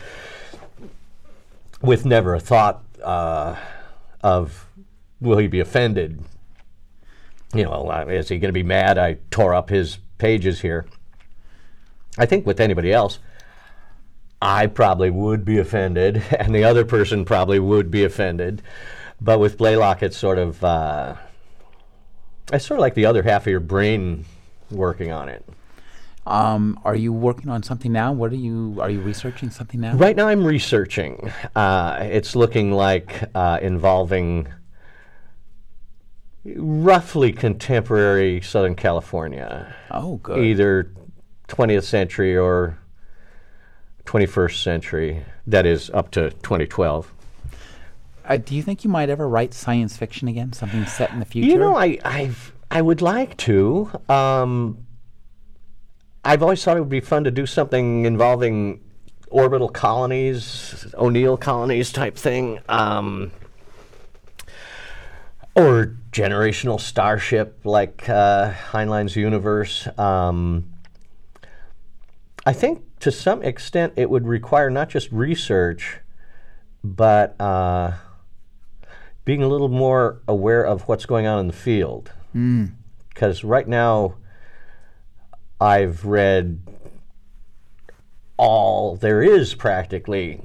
with 1.81 2.05
never 2.05 2.33
a 2.33 2.39
thought 2.39 2.81
uh, 3.03 3.55
of 4.21 4.67
will 5.19 5.37
he 5.37 5.47
be 5.47 5.59
offended? 5.59 6.23
You 7.53 7.63
know, 7.63 7.89
is 8.07 8.29
he 8.29 8.37
going 8.37 8.49
to 8.49 8.53
be 8.53 8.63
mad 8.63 8.97
I 8.97 9.17
tore 9.31 9.53
up 9.53 9.69
his 9.69 9.99
pages 10.17 10.61
here? 10.61 10.85
I 12.17 12.25
think 12.25 12.45
with 12.45 12.59
anybody 12.59 12.93
else, 12.93 13.19
I 14.41 14.67
probably 14.67 15.09
would 15.09 15.43
be 15.43 15.57
offended, 15.57 16.23
and 16.39 16.53
the 16.55 16.63
other 16.63 16.85
person 16.85 17.25
probably 17.25 17.59
would 17.59 17.91
be 17.91 18.03
offended. 18.03 18.61
But 19.21 19.39
with 19.39 19.57
Blaylock, 19.57 20.01
it's 20.01 20.17
sort 20.17 20.37
of 20.37 20.63
uh, 20.63 21.15
it's 22.53 22.65
sort 22.65 22.79
of 22.79 22.81
like 22.81 22.93
the 22.95 23.05
other 23.05 23.21
half 23.23 23.43
of 23.43 23.51
your 23.51 23.59
brain 23.59 24.25
working 24.71 25.11
on 25.11 25.27
it. 25.29 25.45
Um, 26.25 26.79
are 26.85 26.95
you 26.95 27.11
working 27.11 27.49
on 27.49 27.63
something 27.63 27.91
now? 27.91 28.13
What 28.13 28.31
are 28.31 28.35
you 28.35 28.77
are 28.79 28.89
you 28.89 29.01
researching 29.01 29.49
something 29.49 29.81
now? 29.81 29.95
Right 29.95 30.15
now, 30.15 30.27
I'm 30.27 30.43
researching. 30.45 31.31
Uh, 31.55 31.97
it's 32.01 32.35
looking 32.35 32.71
like 32.71 33.23
uh, 33.35 33.59
involving 33.61 34.47
roughly 36.55 37.31
contemporary 37.33 38.41
Southern 38.41 38.75
California, 38.75 39.73
Oh, 39.91 40.17
good. 40.17 40.39
either 40.39 40.91
20th 41.47 41.83
century 41.83 42.37
or 42.37 42.77
21st 44.09 44.63
century. 44.63 45.23
That 45.45 45.67
is 45.67 45.91
up 45.91 46.09
to 46.11 46.31
2012. 46.31 47.13
Uh, 48.25 48.37
do 48.37 48.55
you 48.55 48.63
think 48.63 48.83
you 48.83 48.89
might 48.89 49.07
ever 49.07 49.29
write 49.29 49.53
science 49.53 49.97
fiction 49.97 50.27
again? 50.27 50.51
Something 50.51 50.85
set 50.87 51.11
in 51.11 51.19
the 51.19 51.25
future? 51.25 51.47
You 51.47 51.59
know, 51.59 51.75
I 51.75 51.99
I've, 52.03 52.51
I 52.71 52.81
would 52.81 53.03
like 53.03 53.37
to. 53.37 53.91
Um, 54.09 54.85
I've 56.25 56.41
always 56.41 56.63
thought 56.63 56.75
it 56.75 56.79
would 56.79 56.89
be 56.89 57.01
fun 57.01 57.23
to 57.25 57.31
do 57.31 57.45
something 57.45 58.05
involving 58.05 58.81
orbital 59.29 59.69
colonies, 59.69 60.87
O'Neill 60.95 61.37
colonies 61.37 61.91
type 61.91 62.17
thing, 62.17 62.59
um, 62.67 63.31
or 65.53 65.95
generational 66.11 66.79
starship 66.79 67.59
like 67.63 68.09
uh, 68.09 68.51
Heinlein's 68.51 69.15
universe. 69.15 69.87
Um, 69.99 70.71
I 72.45 72.53
think 72.53 72.83
to 72.99 73.11
some 73.11 73.41
extent 73.43 73.93
it 73.95 74.09
would 74.09 74.27
require 74.27 74.69
not 74.69 74.89
just 74.89 75.11
research, 75.11 75.99
but 76.83 77.39
uh, 77.39 77.93
being 79.25 79.43
a 79.43 79.47
little 79.47 79.69
more 79.69 80.21
aware 80.27 80.63
of 80.65 80.87
what's 80.87 81.05
going 81.05 81.25
on 81.27 81.39
in 81.39 81.47
the 81.47 81.53
field. 81.53 82.11
because 83.09 83.43
right 83.43 83.67
now 83.67 84.15
I've 85.59 86.05
read 86.05 86.61
all 88.37 88.95
there 88.95 89.21
is 89.21 89.53
practically 89.55 90.41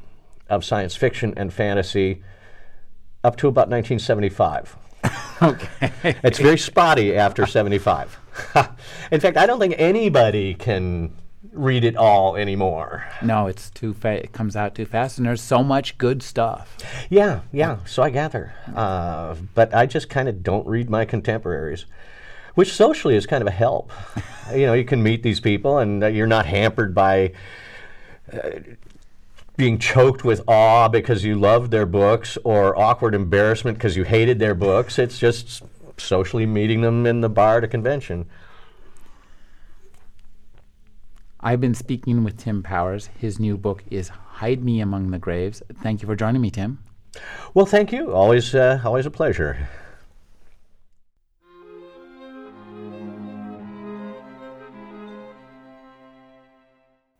of 0.49 0.65
science 0.65 0.97
fiction 0.97 1.33
and 1.37 1.53
fantasy 1.53 2.23
up 3.23 3.37
to 3.37 3.49
about 3.49 3.69
1975. 3.69 4.77
okay. 5.43 5.93
It's 6.25 6.39
very 6.39 6.59
spotty 6.59 7.17
after 7.17 7.47
75. 7.47 8.19
In 9.13 9.21
fact, 9.21 9.37
I 9.37 9.47
don't 9.47 9.61
think 9.61 9.77
anybody 9.79 10.55
can 10.55 11.15
read 11.55 11.85
it 11.85 11.97
all 11.97 12.37
anymore. 12.37 13.07
No, 13.23 13.47
it's 13.47 13.71
too 13.71 13.95
fa- 13.95 14.23
it 14.23 14.33
comes 14.33 14.57
out 14.57 14.75
too 14.75 14.87
fast, 14.87 15.19
and 15.19 15.27
there's 15.27 15.41
so 15.41 15.63
much 15.63 15.97
good 15.99 16.23
stuff. 16.23 16.77
Yeah, 17.09 17.41
yeah, 17.53 17.79
so 17.87 18.03
I 18.03 18.11
gather. 18.11 18.55
Uh, 18.75 19.37
but 19.55 19.75
I 19.75 19.87
just 19.87 20.09
kind 20.09 20.29
of 20.29 20.43
don't 20.43 20.67
read 20.67 20.91
my 20.91 21.05
contemporaries, 21.05 21.87
which 22.55 22.73
socially 22.73 23.17
is 23.17 23.27
kind 23.27 23.43
of 23.43 23.49
a 23.49 23.53
help. 23.53 23.91
you 24.55 24.67
know, 24.67 24.75
you 24.75 24.85
can 24.85 25.03
meet 25.03 25.23
these 25.23 25.41
people 25.41 25.79
and 25.79 26.03
uh, 26.05 26.07
you're 26.09 26.27
not 26.27 26.47
hampered 26.47 26.95
by. 26.95 27.33
Uh, 28.33 28.51
being 29.57 29.79
choked 29.79 30.25
with 30.25 30.43
awe 30.49 30.89
because 30.89 31.23
you 31.23 31.39
loved 31.39 31.71
their 31.71 31.87
books 31.87 32.37
or 32.43 32.77
awkward 32.77 33.15
embarrassment 33.15 33.79
because 33.79 33.97
you 33.97 34.03
hated 34.03 34.41
their 34.41 34.55
books. 34.55 34.99
It's 34.99 35.17
just 35.17 35.63
socially 35.97 36.45
meeting 36.45 36.81
them 36.81 37.07
in 37.07 37.21
the 37.21 37.29
bar 37.29 37.59
at 37.59 37.65
a 37.65 37.69
convention. 37.69 38.27
I've 41.47 41.61
been 41.61 41.75
speaking 41.75 42.25
with 42.25 42.39
Tim 42.39 42.63
Powers. 42.63 43.11
His 43.19 43.39
new 43.39 43.59
book 43.59 43.85
is 43.91 44.09
Hide 44.09 44.65
Me 44.65 44.81
Among 44.81 45.11
the 45.11 45.19
Graves. 45.19 45.63
Thank 45.83 46.01
you 46.01 46.07
for 46.07 46.17
joining 46.17 46.41
me, 46.41 46.51
Tim. 46.51 46.79
Well, 47.53 47.67
thank 47.67 47.93
you. 47.93 48.15
Always, 48.15 48.55
uh, 48.55 48.81
always 48.83 49.05
a 49.05 49.11
pleasure. 49.11 49.69